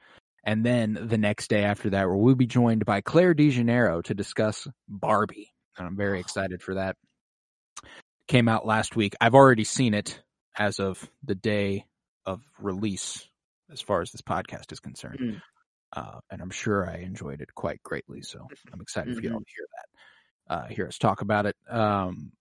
[0.43, 4.13] And then the next day after that, where we'll be joined by Claire DeJaneiro to
[4.13, 5.51] discuss Barbie.
[5.77, 6.95] And I'm very excited for that.
[8.27, 9.15] Came out last week.
[9.21, 10.21] I've already seen it
[10.57, 11.85] as of the day
[12.25, 13.27] of release,
[13.71, 15.19] as far as this podcast is concerned.
[15.19, 15.41] Mm.
[15.93, 18.21] Uh, and I'm sure I enjoyed it quite greatly.
[18.21, 19.31] So I'm excited for Mm-hmm.
[19.31, 21.55] y'all to hear that, uh, hear us talk about it.
[21.69, 22.31] Um,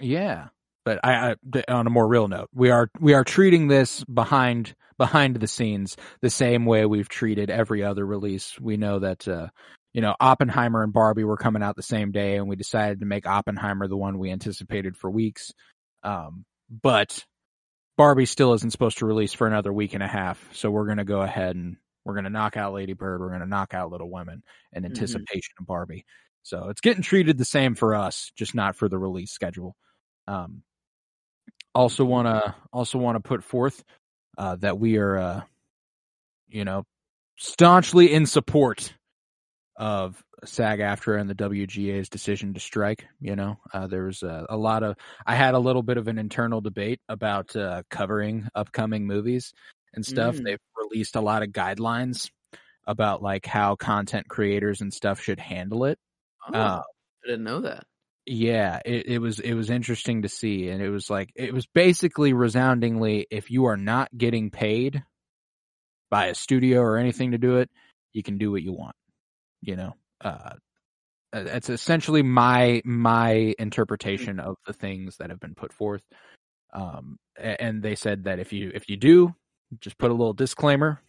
[0.00, 0.48] yeah,
[0.84, 4.74] but I, I on a more real note, we are we are treating this behind
[4.98, 8.58] behind the scenes the same way we've treated every other release.
[8.60, 9.48] We know that uh,
[9.92, 13.06] you know Oppenheimer and Barbie were coming out the same day, and we decided to
[13.06, 15.52] make Oppenheimer the one we anticipated for weeks.
[16.02, 17.24] Um, but
[17.96, 21.04] Barbie still isn't supposed to release for another week and a half, so we're gonna
[21.04, 23.20] go ahead and we're gonna knock out Lady Bird.
[23.20, 24.42] We're gonna knock out Little Women
[24.72, 24.86] in Mhm.
[24.86, 26.04] anticipation of Barbie.
[26.42, 29.76] So it's getting treated the same for us, just not for the release schedule.
[30.26, 30.62] Um,
[31.74, 33.84] also want to also want to put forth
[34.38, 35.42] uh, that we are, uh,
[36.48, 36.84] you know,
[37.36, 38.94] staunchly in support
[39.76, 43.06] of SAG-AFTRA and the WGA's decision to strike.
[43.20, 44.96] You know, uh, there was a, a lot of
[45.26, 49.52] I had a little bit of an internal debate about uh, covering upcoming movies
[49.94, 50.36] and stuff.
[50.36, 50.44] Mm.
[50.44, 52.30] They've released a lot of guidelines
[52.86, 55.98] about like how content creators and stuff should handle it.
[56.48, 56.82] Oh, Uh,
[57.24, 57.84] I didn't know that.
[58.26, 61.66] Yeah, it, it was it was interesting to see, and it was like it was
[61.66, 65.02] basically resoundingly, if you are not getting paid
[66.10, 67.70] by a studio or anything to do it,
[68.12, 68.96] you can do what you want.
[69.62, 70.54] You know, uh,
[71.32, 76.02] that's essentially my my interpretation of the things that have been put forth.
[76.72, 79.34] Um, and they said that if you if you do,
[79.80, 81.00] just put a little disclaimer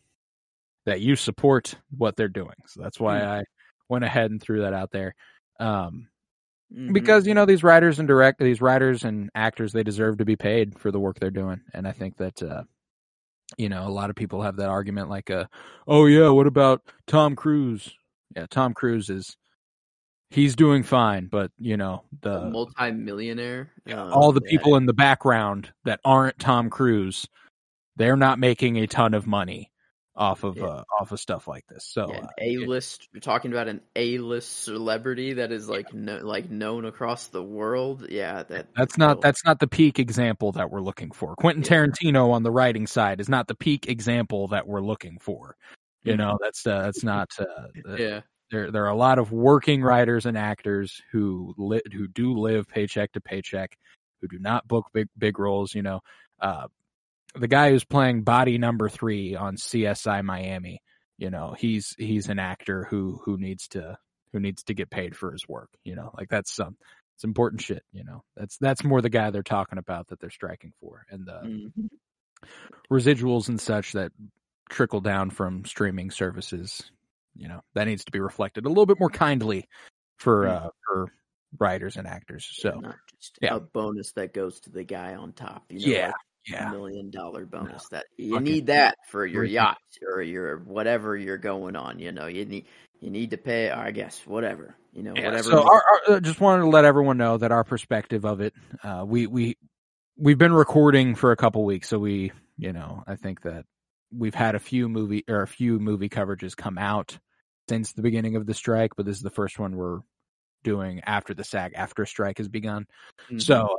[0.85, 2.56] that you support what they're doing.
[2.68, 3.23] So that's why Hmm.
[3.23, 3.44] I
[3.89, 5.15] went ahead and threw that out there.
[5.60, 6.07] Um,
[6.73, 6.94] Mhm.
[6.94, 10.35] because you know these writers and direct these writers and actors they deserve to be
[10.35, 12.64] paid for the work they're doing and i think that uh
[13.57, 15.45] you know a lot of people have that argument like uh
[15.88, 17.94] oh yeah what about tom cruise
[18.35, 19.38] yeah tom cruise is
[20.30, 23.72] he's doing fine but you know a the multi-millionaire.
[23.94, 27.26] um, all the yeah, people in the background that aren't tom cruise
[27.95, 29.72] they're not making a ton of money
[30.18, 30.65] off of Yeah.
[30.65, 33.07] uh off of stuff like this so yeah, uh, A-list.
[33.14, 38.07] You're talking about an A-list celebrity that is like no, like known across the world.
[38.10, 41.35] Yeah, that That's not that's not the peak example that we're looking for.
[41.35, 41.85] Quentin Yeah.
[41.85, 45.56] Tarantino on the writing side is not the peak example that we're looking for.
[46.03, 47.30] You know, that's uh, that's not.
[47.38, 47.44] Uh,
[47.89, 52.07] uh, Yeah, there there are a lot of working writers and actors who li- who
[52.07, 53.77] do live paycheck to paycheck,
[54.22, 55.76] who do not book big big roles.
[55.76, 55.99] You know,
[56.39, 56.68] uh,
[57.36, 60.82] the guy who's playing Body Number Three on CSI Miami.
[61.18, 63.98] You know, he's he's an actor who who needs to
[64.34, 65.70] who needs to get paid for his work.
[65.84, 66.78] You know, like that's some
[67.16, 67.84] it's important shit.
[67.91, 71.26] You know, that's that's more the guy they're talking about that they're striking for, and
[71.26, 71.90] the Mhm.
[72.91, 74.12] residuals and such that
[74.70, 76.91] trickle down from streaming services.
[77.36, 79.68] You know, that needs to be reflected a little bit more kindly
[80.18, 80.49] for Mm.
[80.66, 81.14] uh for
[81.60, 82.48] writers and actors.
[82.52, 83.56] So not just yeah.
[83.56, 85.66] a bonus that goes to the guy on top.
[85.70, 86.16] You know, yeah, like
[86.48, 89.78] yeah, million dollar bonus that you Fucking need that for your yacht
[90.14, 91.99] or your whatever you're going on.
[91.99, 92.65] You know, you need
[92.99, 93.69] you need to pay.
[93.69, 94.76] I guess whatever.
[94.94, 95.52] You know, Yeah, whatever.
[95.52, 98.53] So our, our, uh, just wanted to let everyone know that our perspective of it,
[98.84, 99.57] uh, we we
[100.18, 103.65] we've been recording for a couple weeks, so we you know I think that
[104.11, 107.18] we've had a few movie or a few movie coverages come out
[107.69, 109.99] since the beginning of the strike, but this is the first one we're
[110.64, 112.88] doing after the SAG-AFTRA strike has begun.
[113.30, 113.41] Mhm.
[113.41, 113.78] So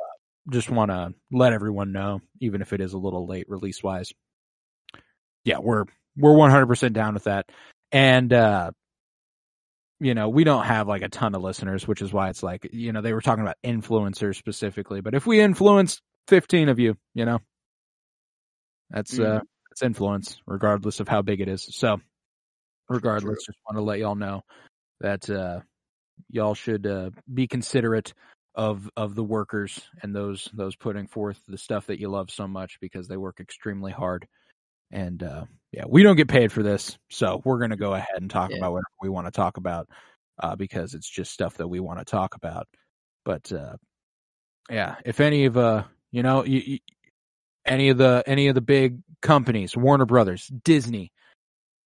[0.51, 4.12] just want to let everyone know, even if it is a little late release wise.
[5.45, 5.85] Yeah, we're
[6.16, 7.51] we're 100% down with that.
[7.93, 8.73] And uh
[10.01, 12.69] you know, we don't have like a ton of listeners, which is why it's like,
[12.73, 16.97] you know, they were talking about influencers specifically, but if we influence 15 of you,
[17.15, 17.41] you know,
[18.91, 21.69] that's uh that's influence regardless of how big it is.
[21.70, 22.01] So
[22.89, 24.43] regardless, just want to let y'all know
[25.01, 25.61] that uh
[26.31, 28.15] y'all should uh be considerate
[28.59, 32.48] of of the workers and those those putting forth the stuff that you love so
[32.48, 34.26] much because they work extremely hard.
[34.90, 38.28] And uh yeah, we don't get paid for this, so we're gonna go ahead and
[38.28, 38.56] talk Yeah.
[38.56, 39.89] about whatever we want to talk about,
[40.43, 42.66] uh, because it's just stuff that we want to talk about.
[43.24, 43.76] But uh
[44.68, 46.78] yeah, if any of uh you know you, you,
[47.64, 51.12] any of the any of the big companies, Warner Brothers, Disney,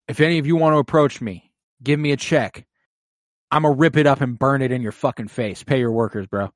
[0.08, 2.66] if any of you want to approach me, give me a check.
[3.52, 5.62] I'm gonna rip it up and burn it in your fucking face.
[5.62, 6.50] Pay your workers, bro.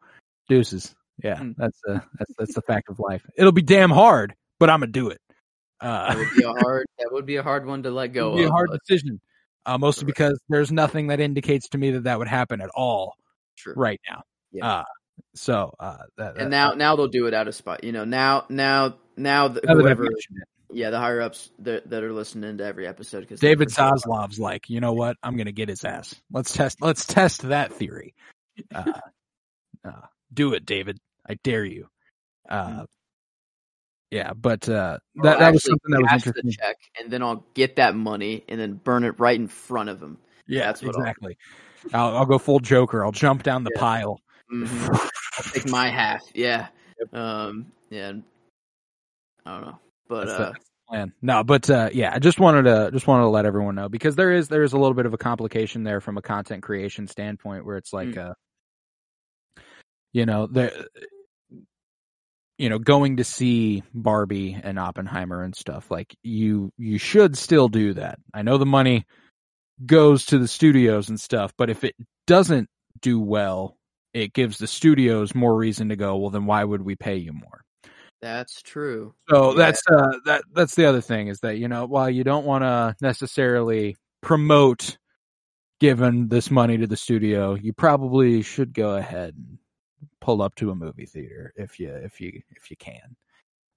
[0.48, 0.94] Deuces.
[1.22, 1.52] Yeah, Hmm.
[1.56, 3.22] that's uh that's that's the fact of life.
[3.36, 5.20] It'll be damn hard, but I'm gonna do it.
[5.80, 6.86] Uh, that would be a hard.
[6.98, 8.80] That would be a hard one to let it go would be a hard but
[8.86, 9.20] decision.
[9.64, 13.14] Uh, mostly because there's nothing that indicates to me that that would happen at all
[13.56, 13.74] True.
[13.76, 14.22] right now.
[14.52, 14.66] Yeah.
[14.66, 14.84] Uh,
[15.34, 17.82] So uh, that, and that- now now they'll do it out of spite.
[17.84, 20.06] You know, now now now the, now whoever,
[20.72, 24.68] yeah, the higher ups that, that are listening to every episode because David Zaslav's like,
[24.68, 25.16] you know what?
[25.22, 26.14] I'm gonna get his ass.
[26.32, 26.78] Let's test.
[26.80, 28.14] Let's test that theory.
[28.74, 28.92] Uh,
[29.84, 29.90] uh,
[30.32, 30.98] do it, David.
[31.28, 31.88] I dare you.
[32.48, 32.84] Uh,
[34.10, 36.50] yeah, but uh, that that was something that was interesting.
[36.52, 40.00] Check, and then I'll get that money and then burn it right in front of
[40.02, 40.18] him.
[40.46, 41.36] Yeah, That's what I'll- exactly.
[41.92, 43.04] I'll, I'll go full Joker.
[43.04, 43.80] I'll jump down the Yeah.
[43.80, 44.20] pile.
[44.52, 44.88] Mhm.
[45.38, 46.20] I'll take my half.
[46.34, 46.68] Yeah.
[47.12, 47.72] Um.
[47.90, 48.12] Yeah.
[49.44, 49.78] I don't know,
[50.08, 51.12] but That's uh, that's plan.
[51.22, 54.16] No, but uh, yeah, I just wanted to just wanted to let everyone know because
[54.16, 57.06] there is there is a little bit of a complication there from a content creation
[57.06, 58.30] standpoint where it's like Mm.
[58.30, 58.34] uh
[60.12, 60.88] you know, the
[62.58, 67.68] you know, going to see Barbie and Oppenheimer and stuff, like you you should still
[67.68, 68.18] do that.
[68.32, 69.04] I know the money
[69.84, 71.94] goes to the studios and stuff, but if it
[72.26, 72.70] doesn't
[73.02, 73.76] do well,
[74.14, 77.32] it gives the studios more reason to go, well then why would we pay you
[77.34, 77.62] more?
[78.20, 79.14] That's true.
[79.28, 79.56] So Yeah.
[79.56, 82.62] that's uh that that's the other thing is that you know while you don't want
[82.62, 84.98] to necessarily promote
[85.80, 89.58] giving this money to the studio, you probably should go ahead and
[90.20, 93.16] pull up to a movie theater if you if you if you can.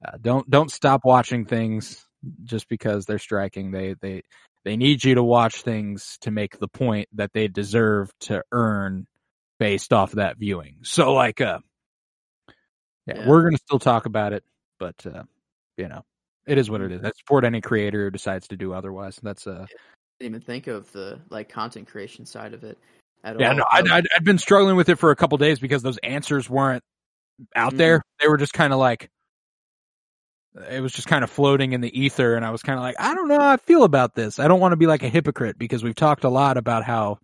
[0.05, 2.05] Uh, don't don't stop watching things
[2.43, 3.71] just because they're striking.
[3.71, 4.23] They they
[4.65, 9.07] they need you to watch things to make the point that they deserve to earn
[9.57, 10.77] based off that viewing.
[10.83, 11.59] So like uh
[13.09, 13.27] yeah, Yeah.
[13.27, 14.43] we're gonna still talk about it,
[14.79, 15.23] but uh
[15.77, 16.03] you know,
[16.45, 17.03] it is what it is.
[17.03, 19.19] I support any creator who decides to do otherwise.
[19.21, 19.65] That's uh
[20.19, 22.77] didn't even think of the like content creation side of it
[23.23, 23.57] at yeah, all.
[23.57, 26.49] no, I'd, I'd I'd been struggling with it for a couple days because those answers
[26.49, 26.83] weren't
[27.55, 28.01] out there.
[28.19, 29.09] They were just kind of like
[30.69, 32.95] it was just kind of floating in the ether, and I was kind of like,
[32.99, 34.39] I don't know how I feel about this.
[34.39, 37.19] I don't want to be like a hypocrite because we've talked a lot about how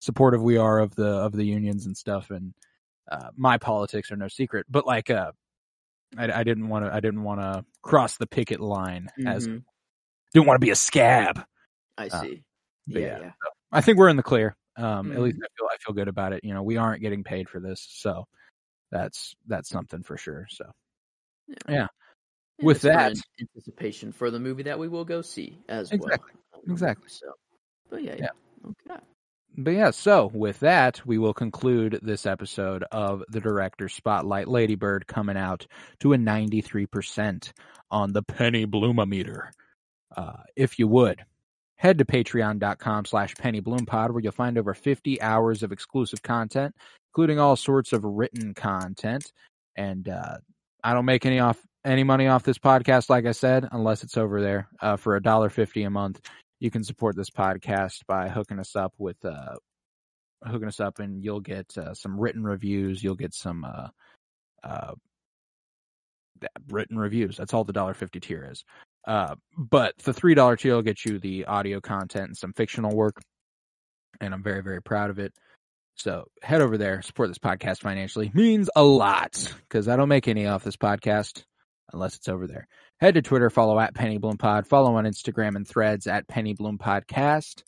[0.00, 2.54] supportive we are of the of the unions and stuff, and
[3.10, 4.66] uh, my politics are no secret.
[4.68, 5.32] But like, uh,
[6.16, 9.62] I, I didn't want to I didn't want to cross the picket line as Mhm.
[10.32, 11.44] didn't want to be a scab.
[11.96, 12.42] I uh, see.
[12.86, 13.18] but yeah, yeah.
[13.24, 13.30] yeah.
[13.72, 14.56] I think we're in the clear.
[14.76, 15.22] Um, at Mhm.
[15.22, 16.44] least I feel I feel good about it.
[16.44, 18.24] You know, we aren't getting paid for this, so
[18.90, 20.46] that's that's something for sure.
[20.50, 20.70] So
[21.68, 21.88] yeah,
[22.62, 26.32] With it's for that- anticipation for the movie that we will go see as Exactly.
[26.52, 26.62] well.
[26.68, 27.08] Exactly.
[27.08, 27.26] So,
[27.90, 28.28] but yeah, Yeah.
[28.64, 28.70] yeah.
[28.94, 29.04] Okay.
[29.56, 34.46] But yeah, so with that, we will conclude this episode of the director Spotlight.
[34.46, 35.66] Lady Bird coming out
[36.00, 37.52] to a 93%
[37.90, 39.50] on the Penny Bloomometer.
[40.16, 41.24] Uh, if you would,
[41.76, 46.74] head to patreon.com slash penny pennybloom.pod where you'll find over 50 hours of exclusive content,
[47.10, 49.32] including all sorts of written content.
[49.76, 50.38] And uh,
[50.84, 54.16] I don't make any off any money off this podcast, like I said, unless it's
[54.16, 56.20] over there uh, for a dollar fifty a month
[56.60, 59.56] you can support this podcast by hooking us up with uh
[60.44, 63.02] hooking us up and you'll get uh, some written reviews.
[63.02, 63.88] You'll get some uh
[64.62, 64.94] uh
[66.68, 67.36] written reviews.
[67.36, 68.64] That's all the dollar 50 tier is.
[69.06, 72.94] Uh but the three dollar tier will get you the audio content and some fictional
[72.94, 73.20] work
[74.20, 75.32] and i'm very very proud of it.
[75.96, 78.30] So head over there support this podcast financially.
[78.34, 81.42] Means a lot because i don't make any off this podcast
[81.92, 82.68] unless it's over there
[83.00, 86.52] Head to Twitter, follow at Penny Bloom Pod, follow on Instagram and threads at Penny
[86.54, 87.62] Bloom Podcast.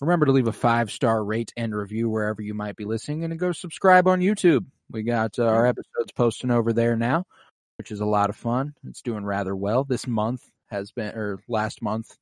[0.00, 3.38] Remember to leave a five star rate and review wherever you might be listening and
[3.38, 4.66] go subscribe on YouTube.
[4.90, 7.24] We got uh, our episodes posting over there now,
[7.78, 8.74] which is a lot of fun.
[8.86, 9.84] It's doing rather well.
[9.84, 12.14] This month has been, or last month.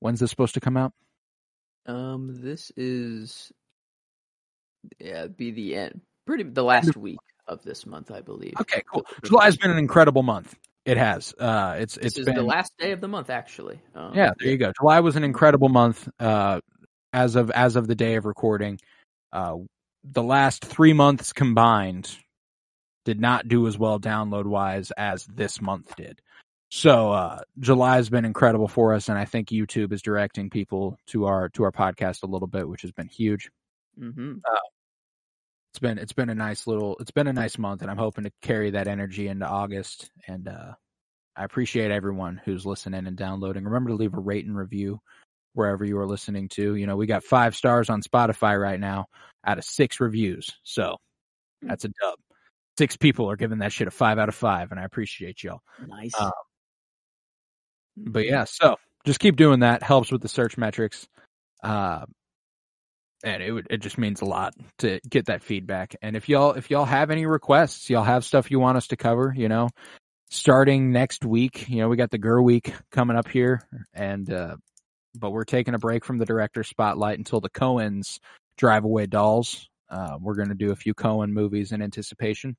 [0.00, 0.92] When's this supposed to come out?
[1.84, 3.52] Um, this is
[4.98, 6.00] yeah, be the end.
[6.26, 8.54] Pretty the last week of this month, I believe.
[8.60, 9.06] Okay, cool.
[9.20, 10.54] The- July's been an incredible month.
[10.86, 11.34] It has.
[11.36, 13.80] Uh, it's This it's been the last day of the month, actually.
[13.94, 14.72] Um, yeah there you go.
[14.80, 16.60] July was an incredible month uh
[17.12, 18.78] as of as of the day of recording.
[19.32, 19.56] Uh
[20.04, 22.16] the last three months combined
[23.04, 26.22] did not do as well download wise as this month did.
[26.70, 30.98] So uh july has been incredible for us and i think youtube is directing people
[31.06, 33.50] to our to our podcast a little bit which has been huge.
[33.98, 34.34] Hmm
[35.76, 38.24] it's been it's been a nice little it's been a nice month and i'm hoping
[38.24, 40.10] to carry that energy into august.
[40.26, 40.72] And uh
[41.36, 43.64] i appreciate everyone who's listening and downloading.
[43.64, 45.00] Remember to leave a rate and review
[45.52, 46.76] wherever you are listening to.
[46.76, 49.04] You know we got five stars on spotify right now
[49.44, 50.50] out of six reviews.
[50.62, 50.96] So
[51.60, 52.18] that's a dub.
[52.78, 55.60] Six people are giving that shit a five out of five and i appreciate y'all.
[55.86, 56.14] Nice.
[56.18, 56.30] Uh,
[57.98, 59.82] but yeah, so just keep doing that.
[59.82, 61.06] Helps with the search metrics.
[61.62, 62.06] Uh,
[63.24, 65.96] and it would, it just means a lot to get that feedback.
[66.02, 68.96] And if y'all if y'all have any requests, y'all have stuff you want us to
[68.96, 69.68] cover, you know,
[70.30, 73.62] starting next week, you know, we got the Ger-Week coming up here
[73.94, 74.56] and uh
[75.18, 78.18] but we're taking a break from the director spotlight until the Coens
[78.58, 82.56] drive away dolls Uh, we're going to do a few Coen movies in anticipation.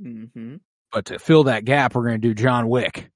[0.00, 0.56] Mm-hmm.
[0.92, 3.10] But to fill that gap, we're going to do John Wick,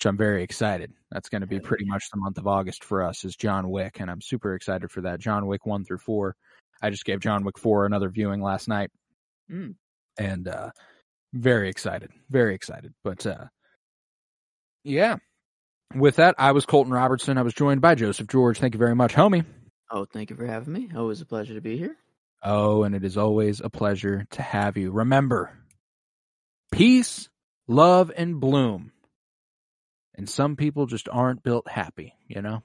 [0.00, 0.94] which I'm very excited.
[1.10, 4.00] That's going to be pretty much the month of August for us is John Wick,
[4.00, 5.20] and I'm super excited for that.
[5.20, 6.36] John Wick one through four.
[6.80, 8.90] I just gave John Wick four another viewing last night,
[9.52, 9.74] Mm.
[10.18, 10.70] and uh,
[11.34, 12.94] very excited, very excited.
[13.04, 13.44] But uh,
[14.84, 15.16] yeah,
[15.94, 17.36] with that, I was Colton Robertson.
[17.36, 18.58] I was joined by Joseph George.
[18.58, 19.44] Thank you very much, homie.
[19.90, 20.88] Oh, thank you for having me.
[20.96, 21.96] Always a pleasure to be here.
[22.42, 24.92] Oh, and it is always a pleasure to have you.
[24.92, 25.50] Remember,
[26.72, 27.28] peace,
[27.68, 28.92] love, and bloom.
[30.20, 32.62] And some people just aren't built happy, you know?